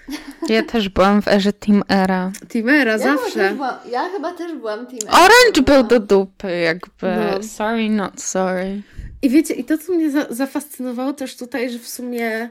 Ja 0.49 0.63
też 0.63 0.89
byłam 0.89 1.23
w 1.23 1.29
erze 1.29 1.53
Team 1.53 1.83
Era. 1.89 2.33
Team 2.49 2.69
Era, 2.69 2.93
Ja 2.93 2.99
zawsze. 2.99 3.53
byłam, 3.55 3.75
ja 3.91 4.09
chyba 4.09 4.33
też 4.33 4.53
byłam 4.53 4.87
team. 4.87 5.01
Orange 5.09 5.63
był 5.63 5.83
do 5.83 6.01
dupy, 6.01 6.59
jakby. 6.59 7.07
No. 7.17 7.43
Sorry, 7.43 7.91
not 7.91 8.21
sorry. 8.23 8.83
I 9.23 9.29
wiecie, 9.31 9.55
i 9.55 9.65
to, 9.65 9.79
co 9.79 9.93
mnie 9.93 10.11
za, 10.11 10.27
zafascynowało 10.31 11.13
też 11.13 11.37
tutaj, 11.37 11.71
że 11.71 11.79
w 11.79 11.89
sumie 11.89 12.51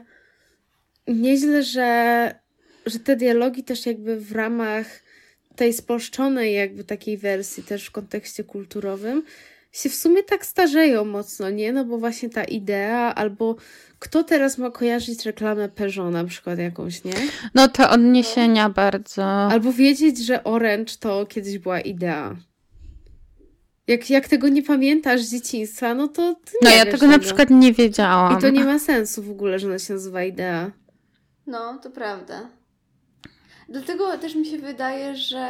nieźle, 1.08 1.62
że, 1.62 2.34
że 2.86 2.98
te 2.98 3.16
dialogi 3.16 3.64
też 3.64 3.86
jakby 3.86 4.20
w 4.20 4.32
ramach 4.32 4.86
tej 5.56 5.72
spolszczonej 5.72 6.54
jakby 6.54 6.84
takiej 6.84 7.18
wersji, 7.18 7.62
też 7.62 7.86
w 7.86 7.90
kontekście 7.90 8.44
kulturowym, 8.44 9.22
się 9.74 9.88
w 9.88 9.94
sumie 9.94 10.22
tak 10.22 10.46
starzeją 10.46 11.04
mocno, 11.04 11.50
nie? 11.50 11.72
No 11.72 11.84
bo 11.84 11.98
właśnie 11.98 12.30
ta 12.30 12.44
idea, 12.44 13.14
albo 13.14 13.56
kto 13.98 14.24
teraz 14.24 14.58
ma 14.58 14.70
kojarzyć 14.70 15.26
reklamę 15.26 15.68
Peugeot 15.68 16.12
na 16.12 16.24
przykład 16.24 16.58
jakąś, 16.58 17.04
nie? 17.04 17.14
No 17.54 17.68
te 17.68 17.90
odniesienia 17.90 18.68
bardzo. 18.68 19.24
Albo 19.24 19.72
wiedzieć, 19.72 20.18
że 20.18 20.44
Orange 20.44 20.92
to 21.00 21.26
kiedyś 21.26 21.58
była 21.58 21.80
idea. 21.80 22.36
Jak, 23.86 24.10
jak 24.10 24.28
tego 24.28 24.48
nie 24.48 24.62
pamiętasz 24.62 25.22
z 25.22 25.30
dzieciństwa, 25.30 25.94
no 25.94 26.08
to 26.08 26.34
ty 26.44 26.52
No 26.62 26.70
nie 26.70 26.76
ja 26.76 26.84
wiesz 26.84 26.94
tego 26.94 27.06
na 27.06 27.18
przykład 27.18 27.50
nie 27.50 27.72
wiedziałam. 27.72 28.38
I 28.38 28.40
to 28.40 28.50
nie 28.50 28.64
ma 28.64 28.78
sensu 28.78 29.22
w 29.22 29.30
ogóle, 29.30 29.58
że 29.58 29.66
ona 29.66 29.78
się 29.78 29.92
nazywa 29.92 30.24
idea. 30.24 30.70
No, 31.46 31.78
to 31.82 31.90
prawda. 31.90 32.48
Dlatego 33.68 34.18
też 34.18 34.34
mi 34.34 34.46
się 34.46 34.58
wydaje, 34.58 35.16
że 35.16 35.48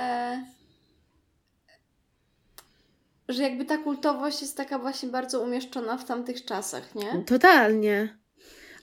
że 3.29 3.43
jakby 3.43 3.65
ta 3.65 3.77
kultowość 3.79 4.41
jest 4.43 4.57
taka 4.57 4.79
właśnie 4.79 5.09
bardzo 5.09 5.41
umieszczona 5.43 5.97
w 5.99 6.05
tamtych 6.05 6.45
czasach, 6.45 6.95
nie? 6.95 7.23
Totalnie. 7.27 8.19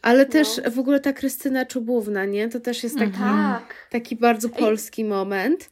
Ale 0.01 0.25
też 0.25 0.47
No. 0.65 0.71
w 0.71 0.79
ogóle 0.79 0.99
ta 0.99 1.13
Krystyna 1.13 1.65
Czubówna, 1.65 2.25
nie? 2.25 2.49
To 2.49 2.59
też 2.59 2.83
jest 2.83 2.97
taki, 2.97 3.11
Tak. 3.19 3.87
taki 3.89 4.15
bardzo 4.15 4.49
polski 4.49 5.05
moment. 5.05 5.69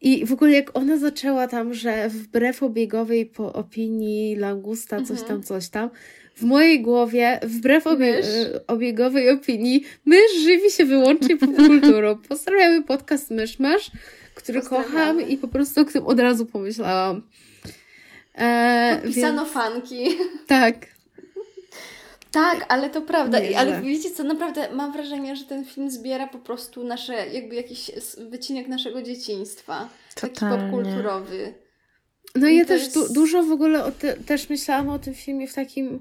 I 0.00 0.26
w 0.26 0.32
ogóle 0.32 0.52
jak 0.52 0.76
ona 0.78 0.96
zaczęła 0.98 1.48
tam, 1.48 1.74
że 1.74 2.08
wbrew 2.08 2.62
obiegowej 2.62 3.26
po 3.26 3.52
opinii 3.52 4.36
Langusta, 4.36 4.96
coś 5.02 5.10
Mhm. 5.20 5.28
tam, 5.28 5.42
coś 5.42 5.68
tam, 5.68 5.90
w 6.36 6.42
mojej 6.42 6.82
głowie, 6.82 7.40
wbrew 7.42 7.86
obie 7.86 8.12
Mysz. 8.16 8.26
e, 8.26 8.66
obiegowej 8.66 9.30
opinii, 9.30 9.84
mysz 10.04 10.32
żywi 10.42 10.70
się 10.70 10.84
wyłącznie 10.84 11.36
popkulturą. 11.36 12.16
Pozdrawiamy 12.28 12.82
podcast 12.82 13.30
Myszmasz, 13.30 13.90
który 14.34 14.60
Pozdrawiamy. 14.60 14.92
kocham 14.92 15.20
i 15.20 15.36
po 15.38 15.48
prostu 15.48 15.80
o 15.80 15.84
tym 15.84 16.06
od 16.06 16.20
razu 16.20 16.46
pomyślałam. 16.46 17.22
E, 18.36 18.98
Podpisano 19.02 19.42
więc, 19.42 19.54
fanki. 19.54 20.08
tak. 20.46 20.74
Tak, 22.32 22.64
ale 22.68 22.90
to 22.90 23.02
prawda. 23.02 23.40
Nieźle. 23.40 23.58
Ale 23.58 23.80
wiecie 23.82 24.10
co, 24.10 24.24
naprawdę 24.24 24.68
mam 24.72 24.92
wrażenie, 24.92 25.36
że 25.36 25.44
ten 25.44 25.64
film 25.64 25.90
zbiera 25.90 26.26
po 26.26 26.38
prostu 26.38 26.84
nasze, 26.84 27.26
jakby 27.26 27.54
jakiś 27.54 27.90
wycinek 28.30 28.68
naszego 28.68 29.02
dzieciństwa. 29.02 29.88
Taki 30.14 30.34
Totalnie. 30.34 30.58
popkulturowy. 30.72 31.54
No 32.34 32.48
I 32.48 32.56
ja 32.56 32.64
też 32.64 32.82
jest- 32.82 32.94
du- 32.94 33.12
dużo 33.12 33.42
w 33.42 33.52
ogóle 33.52 33.84
o 33.84 33.92
te, 33.92 34.16
też 34.16 34.48
myślałam 34.48 34.88
o 34.88 34.98
tym 34.98 35.14
filmie 35.14 35.48
w 35.48 35.54
takim 35.54 36.00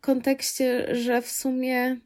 kontekście, 0.00 0.94
że 0.96 1.22
w 1.22 1.30
sumie 1.30 1.96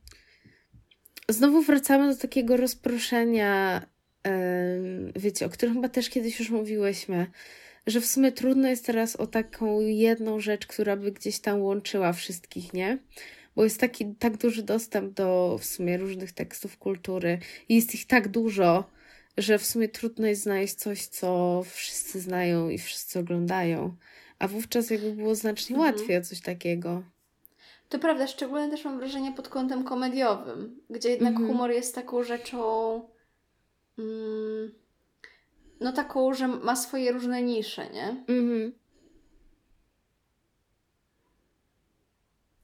znowu 1.29 1.63
wracamy 1.63 2.15
do 2.15 2.21
takiego 2.21 2.57
rozproszenia, 2.57 3.83
em, 4.23 5.13
wiecie, 5.17 5.47
o 5.47 5.49
którym 5.49 5.75
chyba 5.75 5.89
też 5.89 6.11
kiedyś 6.11 6.39
już 6.39 6.51
mówiłyśmy, 6.51 7.27
że 7.89 8.01
w 8.01 8.07
sumie 8.07 8.33
trudno 8.33 8.69
jest 8.69 8.87
teraz 8.87 9.17
o 9.17 9.27
taką 9.27 9.81
jedną 9.81 10.41
rzecz, 10.41 10.67
która 10.67 10.97
by 10.97 11.13
gdzieś 11.13 11.39
tam 11.41 11.63
łączyła 11.63 12.13
wszystkich, 12.13 12.73
nie? 12.73 12.99
Bo 13.57 13.65
jest 13.65 13.81
taki 13.81 14.15
tak 14.15 14.37
duży 14.37 14.63
dostęp 14.63 15.15
do 15.15 15.59
w 15.61 15.65
sumie 15.65 15.99
różnych 15.99 16.33
tekstów 16.33 16.79
kultury 16.79 17.39
i 17.69 17.75
jest 17.75 17.95
ich 17.95 18.07
tak 18.07 18.29
dużo, 18.29 18.85
że 19.39 19.59
w 19.59 19.67
sumie 19.67 19.89
trudno 19.89 20.27
jest 20.27 20.43
znaleźć 20.43 20.75
coś, 20.75 21.07
co 21.07 21.63
wszyscy 21.71 22.21
znają 22.21 22.69
i 22.69 22.79
wszyscy 22.79 23.19
oglądają. 23.19 23.97
A 24.39 24.49
wówczas 24.49 24.91
jakby 24.91 25.13
było 25.13 25.35
znacznie 25.35 25.77
Mhm. 25.77 25.95
łatwiej 25.95 26.17
o 26.17 26.23
coś 26.23 26.41
takiego. 26.41 27.03
To 27.89 27.99
prawda, 27.99 28.27
szczególnie 28.27 28.71
też 28.71 28.85
mam 28.85 28.99
wrażenie 28.99 29.33
pod 29.33 29.49
kątem 29.49 29.85
komediowym, 29.85 30.81
gdzie 30.91 31.11
jednak 31.11 31.33
Mhm. 31.33 31.49
humor 31.49 31.71
jest 31.71 31.95
taką 31.95 32.25
rzeczą. 32.25 32.95
Mm, 33.99 34.73
no 35.81 35.93
taką, 35.93 36.35
że 36.35 36.49
ma 36.49 36.77
swoje 36.77 37.13
różne 37.13 37.43
nisze, 37.43 37.91
nie? 37.91 38.25
Mhm. 38.29 38.73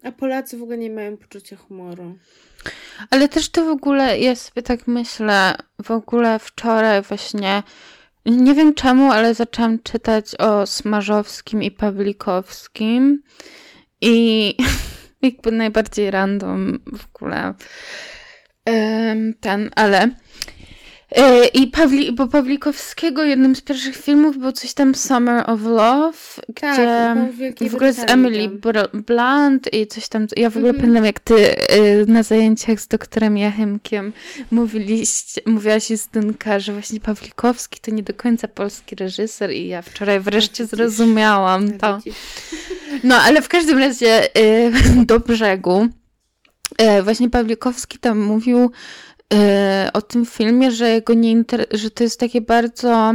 A 0.04 0.12
Polacy 0.12 0.58
w 0.58 0.62
ogóle 0.62 0.78
nie 0.78 0.90
mają 0.90 1.16
poczucia 1.16 1.56
humoru. 1.56 2.18
Ale 3.10 3.28
też 3.28 3.48
to 3.48 3.64
w 3.64 3.68
ogóle, 3.68 4.18
ja 4.18 4.36
sobie 4.36 4.62
tak 4.62 4.86
myślę, 4.86 5.54
w 5.84 5.90
ogóle 5.90 6.38
wczoraj 6.38 7.02
właśnie, 7.02 7.62
nie 8.26 8.54
wiem 8.54 8.74
czemu, 8.74 9.12
ale 9.12 9.34
zaczęłam 9.34 9.78
czytać 9.78 10.34
o 10.38 10.66
Smarzowskim 10.66 11.62
i 11.62 11.70
Pawlikowskim 11.70 13.22
i 14.00 14.56
jakby 15.22 15.52
najbardziej 15.52 16.10
random 16.10 16.78
w 16.96 17.06
ogóle 17.14 17.54
ten, 19.40 19.70
ale 19.76 20.10
i 21.54 21.66
Pawli, 21.66 22.12
bo 22.12 22.26
Pawlikowskiego 22.28 23.24
jednym 23.24 23.56
z 23.56 23.60
pierwszych 23.60 23.96
filmów 23.96 24.38
był 24.38 24.52
coś 24.52 24.74
tam 24.74 24.94
Summer 24.94 25.50
of 25.50 25.60
Love, 25.62 26.18
Tak, 26.60 26.74
gdzie 27.54 27.68
w 27.70 27.74
ogóle 27.74 27.92
z 27.92 27.98
Emily 28.10 28.48
Blunt 28.92 29.72
i 29.74 29.86
coś 29.86 30.08
tam. 30.08 30.26
Ja 30.36 30.50
w 30.50 30.56
ogóle 30.56 30.70
Mhm. 30.70 30.80
pamiętam, 30.80 31.04
jak 31.04 31.20
ty 31.20 31.34
y, 31.74 32.04
na 32.08 32.22
zajęciach 32.22 32.80
z 32.80 32.88
doktorem 32.88 33.38
Jachymkiem 33.38 34.12
mówiliście, 34.50 35.40
mówiłaś 35.46 35.90
Justynka, 35.90 36.60
że 36.60 36.72
właśnie 36.72 37.00
Pawlikowski 37.00 37.80
to 37.80 37.90
nie 37.90 38.02
do 38.02 38.14
końca 38.14 38.48
polski 38.48 38.96
reżyser 38.96 39.50
i 39.52 39.68
ja 39.68 39.82
wczoraj 39.82 40.20
wreszcie 40.20 40.66
zrozumiałam 40.66 41.72
to. 41.78 41.98
No, 43.04 43.16
ale 43.16 43.42
w 43.42 43.48
każdym 43.48 43.78
razie 43.78 44.38
y, 44.38 44.72
do 45.06 45.20
brzegu. 45.20 45.88
Właśnie 47.02 47.30
Pawlikowski 47.30 47.98
tam 47.98 48.18
mówił 48.20 48.70
o 49.92 50.02
tym 50.02 50.26
filmie, 50.26 50.70
że 50.70 50.88
jego 50.88 51.14
nie 51.14 51.36
inter- 51.36 51.66
że 51.70 51.90
to 51.90 52.04
jest 52.04 52.20
takie 52.20 52.40
bardzo 52.40 53.14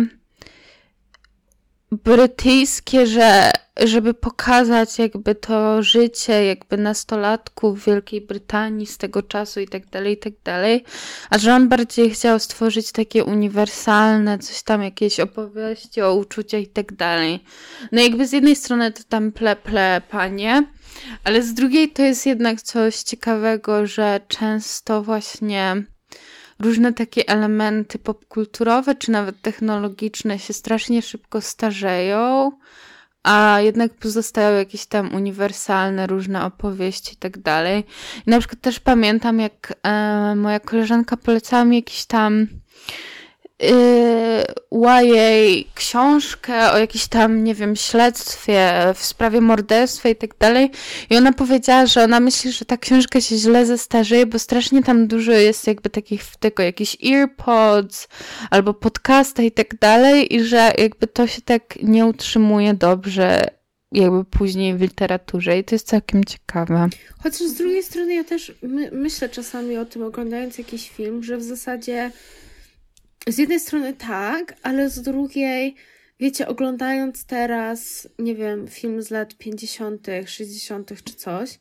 brytyjskie, 1.92 3.08
że 3.08 3.52
żeby 3.86 4.14
pokazać 4.14 5.00
jakby 5.00 5.36
to 5.36 5.84
życie 5.84 6.46
jakby 6.46 6.78
nastolatków 6.78 7.82
w 7.82 7.86
Wielkiej 7.86 8.22
Brytanii 8.22 8.86
z 8.86 8.98
tego 8.98 9.24
czasu 9.24 9.60
i 9.60 9.68
tak 9.68 9.90
dalej, 9.90 10.14
i 10.14 10.18
tak 10.18 10.34
dalej, 10.44 10.84
a 11.30 11.38
że 11.38 11.56
on 11.56 11.70
bardziej 11.70 12.10
chciał 12.10 12.40
stworzyć 12.40 12.92
takie 12.92 13.24
uniwersalne, 13.24 14.40
coś 14.40 14.64
tam, 14.64 14.84
jakieś 14.84 15.20
opowieści 15.20 16.02
o 16.02 16.16
uczuciach 16.16 16.62
i 16.62 16.68
tak 16.68 16.94
dalej. 16.94 17.44
No 17.92 18.02
jakby 18.02 18.28
z 18.28 18.32
jednej 18.32 18.56
strony 18.56 18.92
to 18.92 19.04
tam 19.10 19.32
ple, 19.32 19.56
ple, 19.56 20.02
panie, 20.10 20.64
ale 21.24 21.42
z 21.42 21.54
drugiej 21.54 21.90
to 21.90 22.02
jest 22.02 22.26
jednak 22.26 22.62
coś 22.62 22.96
ciekawego, 22.96 23.88
że 23.88 24.20
często 24.28 25.04
właśnie 25.04 25.84
różne 26.60 26.94
takie 26.94 27.30
elementy 27.30 28.00
popkulturowe 28.00 28.96
czy 28.96 29.12
nawet 29.12 29.42
technologiczne 29.42 30.40
się 30.40 30.54
strasznie 30.54 31.02
szybko 31.02 31.42
starzeją, 31.42 32.52
a 33.24 33.58
jednak 33.62 33.94
pozostają 33.94 34.58
jakieś 34.58 34.86
tam 34.86 35.16
uniwersalne 35.16 36.08
różne 36.08 36.46
opowieści 36.46 37.14
i 37.14 37.18
tak 37.18 37.38
dalej. 37.38 37.84
Na 38.28 38.40
przykład 38.40 38.62
też 38.62 38.80
pamiętam, 38.80 39.40
jak 39.40 39.74
e, 39.84 40.36
moja 40.36 40.60
koleżanka 40.60 41.18
polecała 41.18 41.66
mi 41.66 41.76
jakiś 41.76 42.06
tam 42.06 42.48
yy, 43.62 43.70
książkę 45.76 46.72
o 46.72 46.78
jakimś 46.78 47.08
tam, 47.08 47.44
nie 47.44 47.56
wiem, 47.56 47.76
śledztwie 47.76 48.72
w 48.96 49.06
sprawie 49.06 49.42
morderstwa 49.42 50.10
i 50.10 50.16
tak 50.16 50.38
dalej. 50.38 50.72
I 51.10 51.18
ona 51.18 51.34
powiedziała, 51.34 51.86
że 51.86 52.04
ona 52.04 52.20
myśli, 52.20 52.52
że 52.52 52.66
ta 52.66 52.78
książka 52.78 53.22
się 53.22 53.36
źle 53.36 53.66
zestarzeje, 53.66 54.26
bo 54.26 54.40
strasznie 54.40 54.84
tam 54.84 55.08
dużo 55.08 55.32
jest 55.32 55.68
jakby 55.68 55.90
takich 55.90 56.24
tylko 56.40 56.64
jakichś 56.64 56.98
earpods 57.06 58.08
albo 58.50 58.74
podcasta 58.74 59.44
i 59.44 59.52
tak 59.52 59.80
dalej 59.80 60.36
i 60.36 60.44
że 60.44 60.74
jakby 60.78 61.08
to 61.08 61.28
się 61.28 61.42
tak 61.42 61.64
nie 61.84 62.06
utrzymuje 62.06 62.74
dobrze 62.74 63.60
jakby 63.92 64.26
później 64.26 64.76
w 64.76 64.82
literaturze 64.82 65.60
i 65.60 65.64
to 65.64 65.76
jest 65.76 65.88
całkiem 65.88 66.26
ciekawe. 66.26 66.88
Chociaż 67.24 67.48
z 67.48 67.54
drugiej 67.54 67.84
strony 67.84 68.16
ja 68.16 68.24
też 68.24 68.54
my, 68.62 68.90
myślę 68.92 69.30
czasami 69.30 69.78
o 69.78 69.86
tym, 69.86 70.04
oglądając 70.04 70.58
jakiś 70.58 70.90
film, 70.90 71.24
że 71.24 71.38
w 71.38 71.44
zasadzie 71.44 72.12
z 73.28 73.38
jednej 73.38 73.60
strony 73.60 73.94
tak, 73.94 74.56
ale 74.64 74.90
z 74.90 75.02
drugiej, 75.02 75.76
wiecie, 76.20 76.48
oglądając 76.48 77.26
teraz, 77.26 78.10
nie 78.20 78.36
wiem, 78.36 78.68
film 78.68 79.02
z 79.02 79.10
lat 79.10 79.36
50., 79.36 80.08
60. 80.26 81.04
czy 81.04 81.14
coś, 81.14 81.60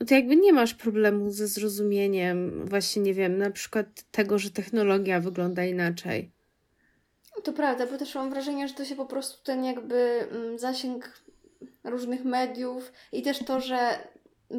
no 0.00 0.06
to 0.06 0.14
jakby 0.14 0.36
nie 0.36 0.52
masz 0.52 0.74
problemu 0.74 1.30
ze 1.30 1.48
zrozumieniem 1.48 2.66
właśnie, 2.66 3.02
nie 3.02 3.14
wiem, 3.14 3.38
na 3.38 3.50
przykład 3.50 3.86
tego, 4.10 4.38
że 4.38 4.50
technologia 4.50 5.20
wygląda 5.20 5.64
inaczej. 5.64 6.30
To 7.44 7.52
prawda, 7.52 7.86
bo 7.86 7.98
też 7.98 8.14
mam 8.14 8.30
wrażenie, 8.30 8.68
że 8.68 8.74
to 8.74 8.84
się 8.84 8.96
po 8.96 9.06
prostu 9.06 9.44
ten 9.44 9.64
jakby 9.64 9.96
mm, 10.30 10.58
zasięg 10.58 11.22
różnych 11.84 12.24
mediów 12.24 12.92
i 13.12 13.22
też 13.22 13.38
to, 13.38 13.60
że 13.60 13.98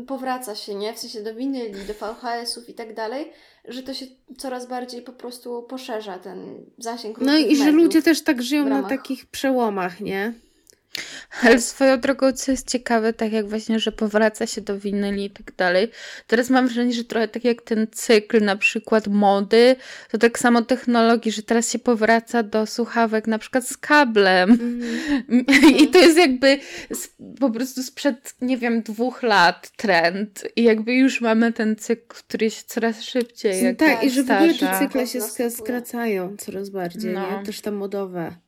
powraca 0.08 0.56
się, 0.56 0.76
nie? 0.76 0.94
W 0.94 1.00
sensie 1.00 1.24
do 1.24 1.36
winyli, 1.36 1.86
do 1.86 1.94
VHS-ów 1.94 2.70
i 2.70 2.74
tak 2.74 2.94
dalej, 2.94 3.32
że 3.66 3.84
to 3.84 3.94
się 3.94 4.06
coraz 4.38 4.68
bardziej 4.68 5.02
po 5.02 5.14
prostu 5.14 5.64
poszerza 5.64 6.20
ten 6.20 6.66
zasięg 6.78 7.18
No 7.22 7.38
i 7.38 7.56
że 7.56 7.72
ludzie 7.72 8.02
też 8.02 8.24
tak 8.24 8.44
żyją 8.44 8.70
na 8.70 8.84
takich 8.84 9.26
przełomach, 9.26 10.02
nie? 10.02 10.34
Ale 11.44 11.62
swoją 11.62 12.00
drogą, 12.00 12.34
co 12.34 12.52
jest 12.52 12.70
ciekawe, 12.70 13.14
tak 13.14 13.32
jak 13.32 13.50
właśnie, 13.50 13.80
że 13.80 13.92
powraca 13.92 14.48
się 14.48 14.62
do 14.62 14.80
winyli 14.80 15.26
i 15.26 15.30
tak 15.30 15.56
dalej. 15.56 15.92
Teraz 16.28 16.50
mam 16.50 16.66
wrażenie, 16.68 16.94
że 16.94 17.04
trochę 17.04 17.28
tak 17.28 17.44
jak 17.44 17.62
ten 17.62 17.88
cykl 17.92 18.44
na 18.44 18.56
przykład 18.56 19.08
mody, 19.08 19.76
to 20.12 20.18
tak 20.18 20.40
samo 20.40 20.62
technologii, 20.62 21.32
że 21.32 21.44
teraz 21.44 21.72
się 21.72 21.80
powraca 21.80 22.44
do 22.44 22.66
słuchawek 22.66 23.28
na 23.28 23.40
przykład 23.40 23.68
z 23.68 23.78
kablem. 23.78 24.52
Mhm. 24.52 25.46
I 25.82 25.88
to 25.88 26.00
jest 26.00 26.18
jakby 26.18 26.60
z, 26.92 27.08
po 27.40 27.50
prostu 27.50 27.84
sprzed, 27.84 28.36
nie 28.42 28.58
wiem, 28.58 28.82
dwóch 28.82 29.24
lat 29.24 29.72
trend. 29.78 30.48
I 30.56 30.64
jakby 30.64 30.94
już 30.94 31.22
mamy 31.22 31.54
ten 31.54 31.76
cykl, 31.76 32.04
który 32.08 32.52
się 32.52 32.64
coraz 32.66 33.02
szybciej 33.02 33.76
tak, 33.76 34.04
i 34.04 34.10
że 34.10 34.24
w 34.24 34.32
ogóle 34.32 34.54
te 34.54 34.80
cykle 34.80 35.08
się 35.08 35.50
skracają 35.50 36.38
coraz 36.38 36.70
bardziej, 36.70 37.14
No. 37.14 37.40
nie? 37.40 37.46
Też 37.46 37.62
te 37.62 37.72
modowe. 37.72 38.47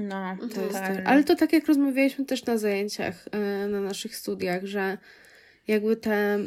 No, 0.00 0.36
To 0.54 0.60
jest 0.60 0.72
tak. 0.72 0.96
tak. 0.96 1.06
Ale 1.06 1.24
to 1.24 1.36
tak 1.36 1.52
jak 1.52 1.66
rozmawialiśmy 1.66 2.24
też 2.24 2.44
na 2.44 2.58
zajęciach, 2.58 3.28
e, 3.32 3.68
na 3.68 3.80
naszych 3.80 4.16
studiach, 4.16 4.64
że 4.64 4.98
jakby 5.68 5.96
te, 5.96 6.38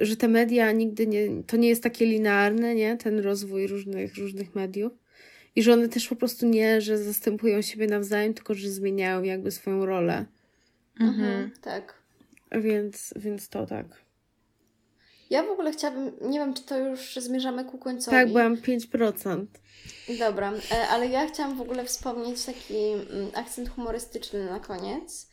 że 0.00 0.16
te 0.16 0.28
media 0.28 0.72
nigdy 0.72 1.06
nie, 1.06 1.42
to 1.46 1.56
nie 1.56 1.68
jest 1.68 1.82
takie 1.82 2.06
linearne, 2.06 2.74
nie? 2.74 2.96
Ten 2.96 3.18
rozwój 3.18 3.66
różnych, 3.66 4.16
różnych 4.16 4.54
mediów. 4.54 4.92
I 5.56 5.62
że 5.62 5.72
one 5.72 5.88
też 5.88 6.08
po 6.08 6.16
prostu 6.16 6.48
nie, 6.48 6.80
że 6.80 6.98
zastępują 6.98 7.62
siebie 7.62 7.86
nawzajem, 7.86 8.34
tylko 8.34 8.54
że 8.54 8.70
zmieniają 8.70 9.22
jakby 9.22 9.50
swoją 9.50 9.86
rolę. 9.86 10.24
Mhm. 11.00 11.50
Tak. 11.62 11.94
Więc, 12.52 13.14
więc 13.16 13.48
to 13.48 13.66
tak. 13.66 14.03
Ja 15.30 15.42
w 15.42 15.50
ogóle 15.50 15.72
chciałabym, 15.72 16.12
nie 16.20 16.38
wiem, 16.38 16.54
czy 16.54 16.62
to 16.62 16.78
już 16.78 17.16
zmierzamy 17.16 17.64
ku 17.64 17.78
końcowi. 17.78 18.16
Tak, 18.16 18.28
byłam 18.28 18.56
5%. 18.56 19.46
Dobra, 20.18 20.52
e, 20.72 20.88
ale 20.88 21.06
ja 21.06 21.26
chciałam 21.26 21.56
w 21.56 21.60
ogóle 21.60 21.84
wspomnieć 21.84 22.44
taki 22.44 22.76
mm, 22.92 23.30
akcent 23.34 23.68
humorystyczny 23.68 24.44
na 24.44 24.60
koniec. 24.60 25.30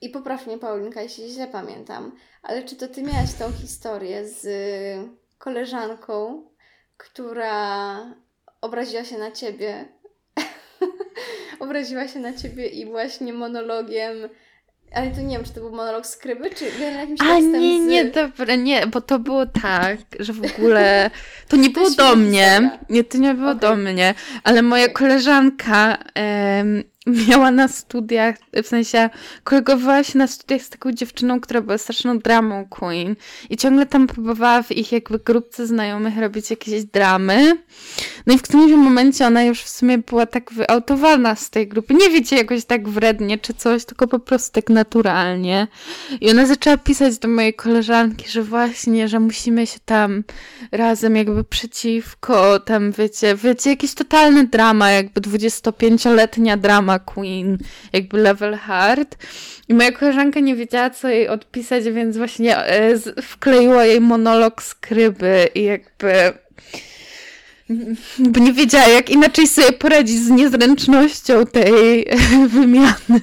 I 0.00 0.08
popraw 0.08 0.46
mnie, 0.46 0.58
Paulinka, 0.58 1.02
jeśli 1.02 1.30
źle 1.30 1.46
pamiętam, 1.46 2.12
ale 2.42 2.62
czy 2.62 2.76
to 2.76 2.88
ty 2.88 3.02
miałaś 3.02 3.34
tą 3.38 3.52
historię 3.52 4.28
z 4.28 4.46
koleżanką, 5.38 6.44
która 6.96 7.98
obraziła 8.60 9.04
się 9.04 9.18
na 9.18 9.30
ciebie? 9.30 9.88
obraziła 11.60 12.08
się 12.08 12.18
na 12.18 12.32
ciebie 12.32 12.66
i 12.66 12.86
właśnie 12.86 13.32
monologiem. 13.32 14.16
Ale 14.94 15.10
to 15.10 15.20
nie 15.20 15.36
wiem, 15.36 15.44
czy 15.44 15.52
to 15.52 15.60
był 15.60 15.70
monolog 15.70 16.06
skryby, 16.06 16.50
czy 16.50 16.64
jakimś 16.80 17.20
A 17.20 17.38
nie, 17.38 17.82
z... 17.82 17.86
nie, 17.86 18.04
dobra, 18.04 18.54
nie, 18.54 18.86
bo 18.86 19.00
to 19.00 19.18
było 19.18 19.46
tak, 19.46 19.98
że 20.20 20.32
w 20.32 20.44
ogóle 20.44 21.10
to 21.48 21.56
nie 21.56 21.70
było 21.70 21.90
do 21.90 22.16
mnie, 22.16 22.78
nie, 22.90 23.04
to 23.04 23.18
nie 23.18 23.34
było 23.34 23.50
Okej. 23.50 23.60
do 23.60 23.76
mnie, 23.76 24.14
ale 24.44 24.62
moja 24.62 24.88
koleżanka 24.88 25.98
em, 26.14 26.84
miała 27.28 27.50
na 27.50 27.68
studiach, 27.68 28.36
w 28.62 28.66
sensie 28.66 29.10
kolegowała 29.44 30.04
się 30.04 30.18
na 30.18 30.26
studiach 30.26 30.62
z 30.62 30.68
taką 30.68 30.92
dziewczyną, 30.92 31.40
która 31.40 31.60
była 31.60 31.78
straszną 31.78 32.18
dramą 32.18 32.66
queen 32.68 33.16
i 33.50 33.56
ciągle 33.56 33.86
tam 33.86 34.06
próbowała 34.06 34.62
w 34.62 34.72
ich 34.72 34.92
jakby 34.92 35.18
grupce 35.18 35.66
znajomych 35.66 36.18
robić 36.18 36.50
jakieś 36.50 36.84
dramy. 36.84 37.56
No 38.26 38.34
i 38.34 38.38
w 38.38 38.42
którymś 38.42 38.72
momencie 38.72 39.26
ona 39.26 39.44
już 39.44 39.60
w 39.60 39.68
sumie 39.68 39.98
była 39.98 40.26
tak 40.26 40.52
wyautowana 40.52 41.34
z 41.34 41.50
tej 41.50 41.68
grupy. 41.68 41.94
Nie 41.94 42.10
wiecie, 42.10 42.36
jakoś 42.36 42.64
tak 42.64 42.88
wrednie 42.88 43.38
czy 43.38 43.54
coś, 43.54 43.84
tylko 43.84 44.06
po 44.06 44.18
prostu 44.18 44.52
tak 44.52 44.70
naturalnie. 44.70 45.66
I 46.20 46.30
ona 46.30 46.46
zaczęła 46.46 46.76
pisać 46.76 47.18
do 47.18 47.28
mojej 47.28 47.54
koleżanki, 47.54 48.28
że 48.28 48.42
właśnie, 48.42 49.08
że 49.08 49.20
musimy 49.20 49.66
się 49.66 49.78
tam 49.84 50.24
razem 50.72 51.16
jakby 51.16 51.44
przeciwko, 51.44 52.60
tam 52.60 52.92
wiecie, 52.92 53.36
wiecie, 53.36 53.70
jakieś 53.70 53.94
totalne 53.94 54.44
drama, 54.44 54.90
jakby 54.90 55.20
25-letnia 55.20 56.56
drama 56.56 56.97
queen, 56.98 57.58
jakby 57.92 58.18
level 58.18 58.54
hard. 58.54 59.16
I 59.68 59.74
moja 59.74 59.92
koleżanka 59.92 60.40
nie 60.40 60.56
wiedziała, 60.56 60.90
co 60.90 61.08
jej 61.08 61.28
odpisać, 61.28 61.84
więc 61.84 62.16
właśnie 62.16 62.56
e, 62.58 62.96
z- 62.98 63.24
wkleiła 63.24 63.84
jej 63.84 64.00
monolog 64.00 64.62
skryby 64.62 65.48
i 65.54 65.62
jakby 65.64 66.12
bo 68.18 68.40
nie 68.40 68.52
wiedziała, 68.52 68.88
jak 68.88 69.10
inaczej 69.10 69.46
sobie 69.46 69.72
poradzić 69.72 70.16
z 70.22 70.30
niezręcznością 70.30 71.46
tej 71.46 72.06
wymiany. 72.48 73.20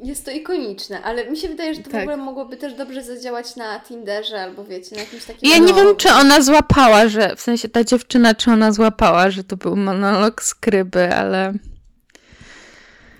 Jest 0.00 0.24
to 0.24 0.30
ikoniczne, 0.30 1.02
ale 1.02 1.30
mi 1.30 1.36
się 1.36 1.48
wydaje, 1.48 1.74
że 1.74 1.82
to 1.82 1.88
w 1.88 1.92
Tak. 1.92 2.00
ogóle 2.02 2.16
mogłoby 2.16 2.56
też 2.56 2.74
dobrze 2.74 3.02
zadziałać 3.02 3.56
na 3.56 3.80
Tinderze 3.80 4.40
albo 4.42 4.64
wiecie, 4.64 4.96
na 4.96 5.00
jakimś 5.02 5.24
takim. 5.24 5.50
Ja 5.50 5.58
nie 5.58 5.74
wiem, 5.74 5.96
czy 5.96 6.08
ona 6.12 6.40
złapała, 6.42 7.08
że 7.08 7.36
w 7.36 7.40
sensie 7.40 7.68
ta 7.68 7.84
dziewczyna, 7.84 8.34
czy 8.34 8.50
ona 8.50 8.72
złapała, 8.72 9.30
że 9.30 9.44
to 9.44 9.56
był 9.56 9.76
monolog 9.76 10.42
skryby, 10.42 11.14
ale 11.14 11.52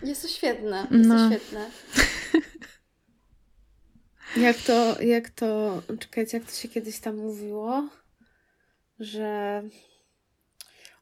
Jest 0.05 0.23
to 0.23 0.29
świetne. 0.29 0.87
Jest 0.91 1.09
No. 1.09 1.29
to 1.29 1.35
świetne. 1.37 1.71
Jak 4.37 4.57
to, 4.57 5.03
jak 5.03 5.31
to, 5.31 5.83
czekajcie, 6.01 6.37
jak 6.39 6.47
to 6.47 6.53
się 6.55 6.69
kiedyś 6.69 6.99
tam 7.01 7.17
mówiło, 7.17 7.89
że 8.99 9.63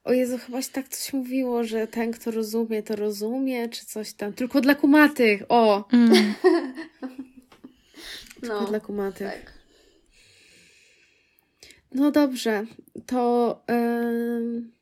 o 0.05 0.13
Jezu, 0.13 0.39
chyba 0.39 0.63
się 0.63 0.71
tak 0.73 0.89
coś 0.89 1.13
mówiło, 1.13 1.65
że 1.65 1.87
ten, 1.87 2.13
kto 2.13 2.31
rozumie, 2.31 2.83
to 2.83 2.97
rozumie, 2.97 3.69
czy 3.69 3.87
coś 3.87 4.13
tam, 4.15 4.33
tylko 4.33 4.61
dla 4.61 4.75
kumatych, 4.75 5.43
o, 5.49 5.89
mm, 5.93 6.35
tylko 8.41 8.61
No, 8.61 8.67
dla 8.67 8.81
kumatych. 8.81 9.29
tak. 9.33 9.53
No 11.95 12.11
dobrze, 12.11 12.65
to 13.07 13.63
em, 13.67 14.73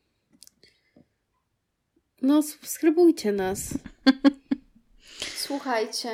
no 2.23 2.43
subskrybujcie 2.43 3.33
nas. 3.33 3.69
Słuchajcie. 5.37 6.09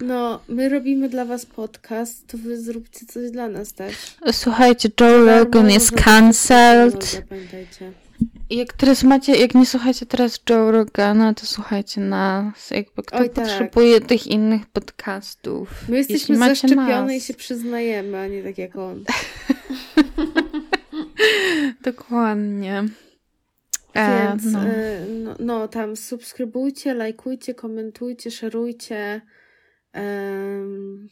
No, 0.00 0.40
my 0.48 0.68
robimy 0.68 1.08
dla 1.08 1.24
was 1.24 1.46
podcast, 1.46 2.26
to 2.26 2.38
wy 2.38 2.60
zróbcie 2.60 3.06
coś 3.06 3.30
dla 3.30 3.48
nas 3.48 3.72
też. 3.72 3.94
słuchajcie, 4.32 4.88
Joe 5.00 5.24
Rogan 5.24 5.70
jest 5.70 5.92
cancelled. 5.92 7.22
Pamiętajcie. 7.28 7.92
Jak 8.50 8.72
teraz 8.72 9.02
macie, 9.02 9.36
jak 9.36 9.54
nie 9.54 9.66
słuchacie 9.66 10.06
teraz 10.06 10.40
Joe 10.50 10.70
Rogana, 10.70 11.34
to 11.34 11.46
słuchajcie 11.46 12.00
nas. 12.00 12.70
Jakby 12.70 13.02
kto 13.02 13.18
Oj, 13.18 13.30
tak. 13.30 13.44
potrzebuje 13.44 14.00
tych 14.00 14.26
innych 14.26 14.66
podcastów. 14.66 15.88
My 15.88 15.96
jesteśmy 15.96 16.36
zaszczepione 16.36 17.02
nas. 17.02 17.12
i 17.12 17.20
się 17.20 17.34
przyznajemy, 17.34 18.18
a 18.18 18.26
nie 18.26 18.42
tak 18.42 18.58
jak 18.58 18.76
on. 18.76 19.04
Dokładnie. 21.84 22.84
E, 23.94 24.28
Więc 24.28 24.44
no. 24.44 24.60
e, 24.60 25.06
no, 25.06 25.34
no, 25.38 25.68
tam 25.68 25.96
subskrybujcie, 25.96 26.94
lajkujcie, 26.94 27.54
komentujcie, 27.54 28.30
szerujcie. 28.30 29.20
Um, 29.94 31.08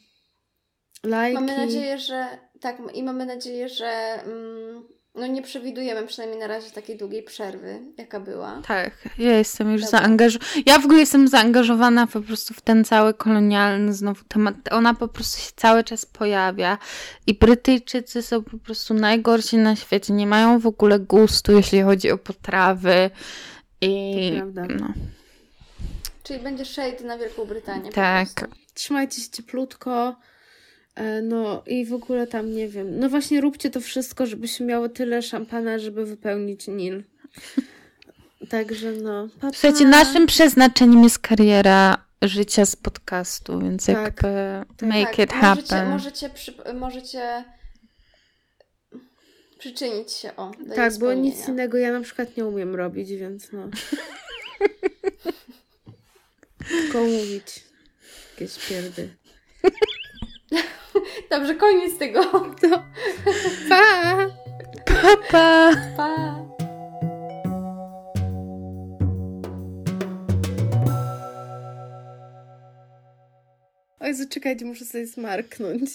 lajki. 1.05 1.35
Mamy 1.35 1.57
nadzieję, 1.57 1.99
że 1.99 2.39
tak, 2.61 2.79
i 2.95 3.03
mamy 3.03 3.27
nadzieję, 3.27 3.69
że 3.69 4.23
mm, 4.25 4.89
no 5.19 5.27
nie 5.27 5.43
przewidujemy 5.43 6.07
przynajmniej 6.07 6.41
na 6.41 6.47
razie 6.47 6.71
takiej 6.71 6.97
długiej 6.99 7.23
przerwy, 7.23 7.81
jaka 7.99 8.21
była. 8.21 8.63
Tak, 8.67 8.91
ja 9.19 9.33
jestem 9.39 9.73
już 9.73 9.83
Dobra. 9.83 9.99
zaangażowana. 10.01 10.51
Ja 10.67 10.79
w 10.79 10.85
ogóle 10.85 11.01
jestem 11.01 11.29
zaangażowana 11.29 12.07
po 12.07 12.21
prostu 12.21 12.55
w 12.55 12.61
ten 12.61 12.85
cały 12.85 13.15
kolonialny 13.15 13.93
znowu 13.95 14.25
temat. 14.25 14.55
Ona 14.71 14.95
po 14.95 15.09
prostu 15.09 15.41
się 15.41 15.51
cały 15.57 15.85
czas 15.85 16.07
pojawia 16.07 16.79
i 17.27 17.35
Brytyjczycy 17.35 18.23
są 18.23 18.43
po 18.43 18.59
prostu 18.59 18.95
najgorsi 18.95 19.57
na 19.57 19.77
świecie. 19.77 20.13
Nie 20.13 20.27
mają 20.27 20.59
w 20.59 20.67
ogóle 20.67 20.99
gustu, 20.99 21.53
jeśli 21.53 21.83
chodzi 21.83 22.11
o 22.11 22.19
potrawy. 22.19 23.11
I 23.81 24.15
To 24.41 24.53
prawda. 24.53 24.75
no, 24.81 24.93
Czyli 26.23 26.41
będzie 26.41 26.65
shade 26.65 27.05
na 27.05 27.19
Wielką 27.19 27.45
Brytanię. 27.45 27.89
po 27.89 27.95
Tak. 27.95 28.29
Trzymajcie 28.75 29.21
się 29.21 29.31
cieplutko. 29.31 30.17
E, 30.99 31.23
No 31.23 31.63
i 31.67 31.85
w 31.85 31.93
ogóle 31.93 32.27
tam 32.27 32.53
nie 32.53 32.69
wiem. 32.69 32.99
No 32.99 33.09
właśnie 33.09 33.41
róbcie 33.41 33.71
to 33.71 33.81
wszystko, 33.81 34.27
żebyśmy 34.27 34.67
miały 34.67 34.91
tyle 34.91 35.23
szampana, 35.23 35.79
żeby 35.79 36.05
wypełnić 36.07 36.69
Nil. 36.69 37.05
Także 38.51 38.93
no. 38.93 39.29
Pa, 39.41 39.41
pa. 39.41 39.53
Słuchajcie, 39.53 39.85
naszym 39.85 40.27
przeznaczeniem 40.27 41.03
jest 41.05 41.19
kariera 41.19 42.05
życia 42.23 42.67
z 42.67 42.77
podcastu, 42.77 43.61
więc 43.61 43.87
Tak. 43.87 43.97
jakby 43.97 44.29
make 44.87 45.17
Tak, 45.17 45.19
it 45.19 45.33
możecie, 45.33 45.41
happen. 45.69 45.89
możecie, 45.91 46.31
przy, 46.31 46.55
możecie 46.75 47.45
przyczynić 49.59 50.13
się 50.13 50.37
o. 50.37 50.53
Tak, 50.77 50.99
bo 50.99 51.15
nic 51.15 51.49
innego 51.49 51.79
ja 51.79 51.93
na 51.93 52.01
przykład 52.01 52.37
nie 52.37 52.45
umiem 52.47 52.75
robić, 52.75 53.11
więc 53.11 53.53
no. 53.53 53.69
Tylko 56.69 57.01
mówić. 57.05 57.65
Jakieś 58.41 58.69
pierdy. 58.69 59.09
Dobrze, 61.31 61.55
koniec 61.55 61.99
tego. 61.99 62.25
Pa! 63.69 64.17
Pa, 64.87 65.17
pa. 65.31 65.73
Pa! 65.97 66.49
Oj, 74.01 74.15
zaczekajcie, 74.15 74.65
muszę 74.65 74.85
sobie 74.85 75.07
smarknąć. 75.07 75.91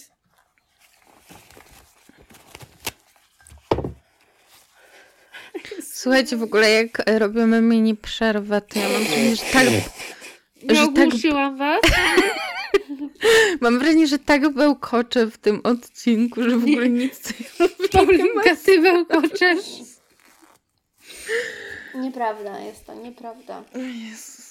Słuchajcie, 5.81 6.37
w 6.37 6.43
ogóle 6.43 6.69
jak 6.71 7.03
robimy 7.19 7.61
mini 7.61 7.95
przerwę, 7.95 8.61
to 8.61 8.79
ja 8.79 8.89
mam 8.89 9.03
wrażenie, 9.03 9.35
że 9.35 9.43
tak, 9.53 9.67
Nie 10.63 10.75
że 10.75 10.87
tak 10.95 11.57
was? 11.57 11.81
Mam 13.61 13.79
wrażenie, 13.79 14.07
że 14.07 14.19
tak 14.19 14.49
bełkoczę 14.49 15.27
w 15.27 15.37
tym 15.37 15.61
odcinku, 15.63 16.43
że 16.43 16.49
w 16.57 16.63
ogóle 16.63 16.89
nic 16.89 17.19
co 17.19 17.33
ja 17.59 17.67
Paulinka, 17.91 18.55
ty 18.65 18.81
bełkoczesz. 18.81 19.65
Nieprawda 21.95 22.59
jest 22.59 22.85
to, 22.85 22.93
nieprawda. 22.93 23.63
mówię. 23.75 23.87
Jezus. 24.09 24.42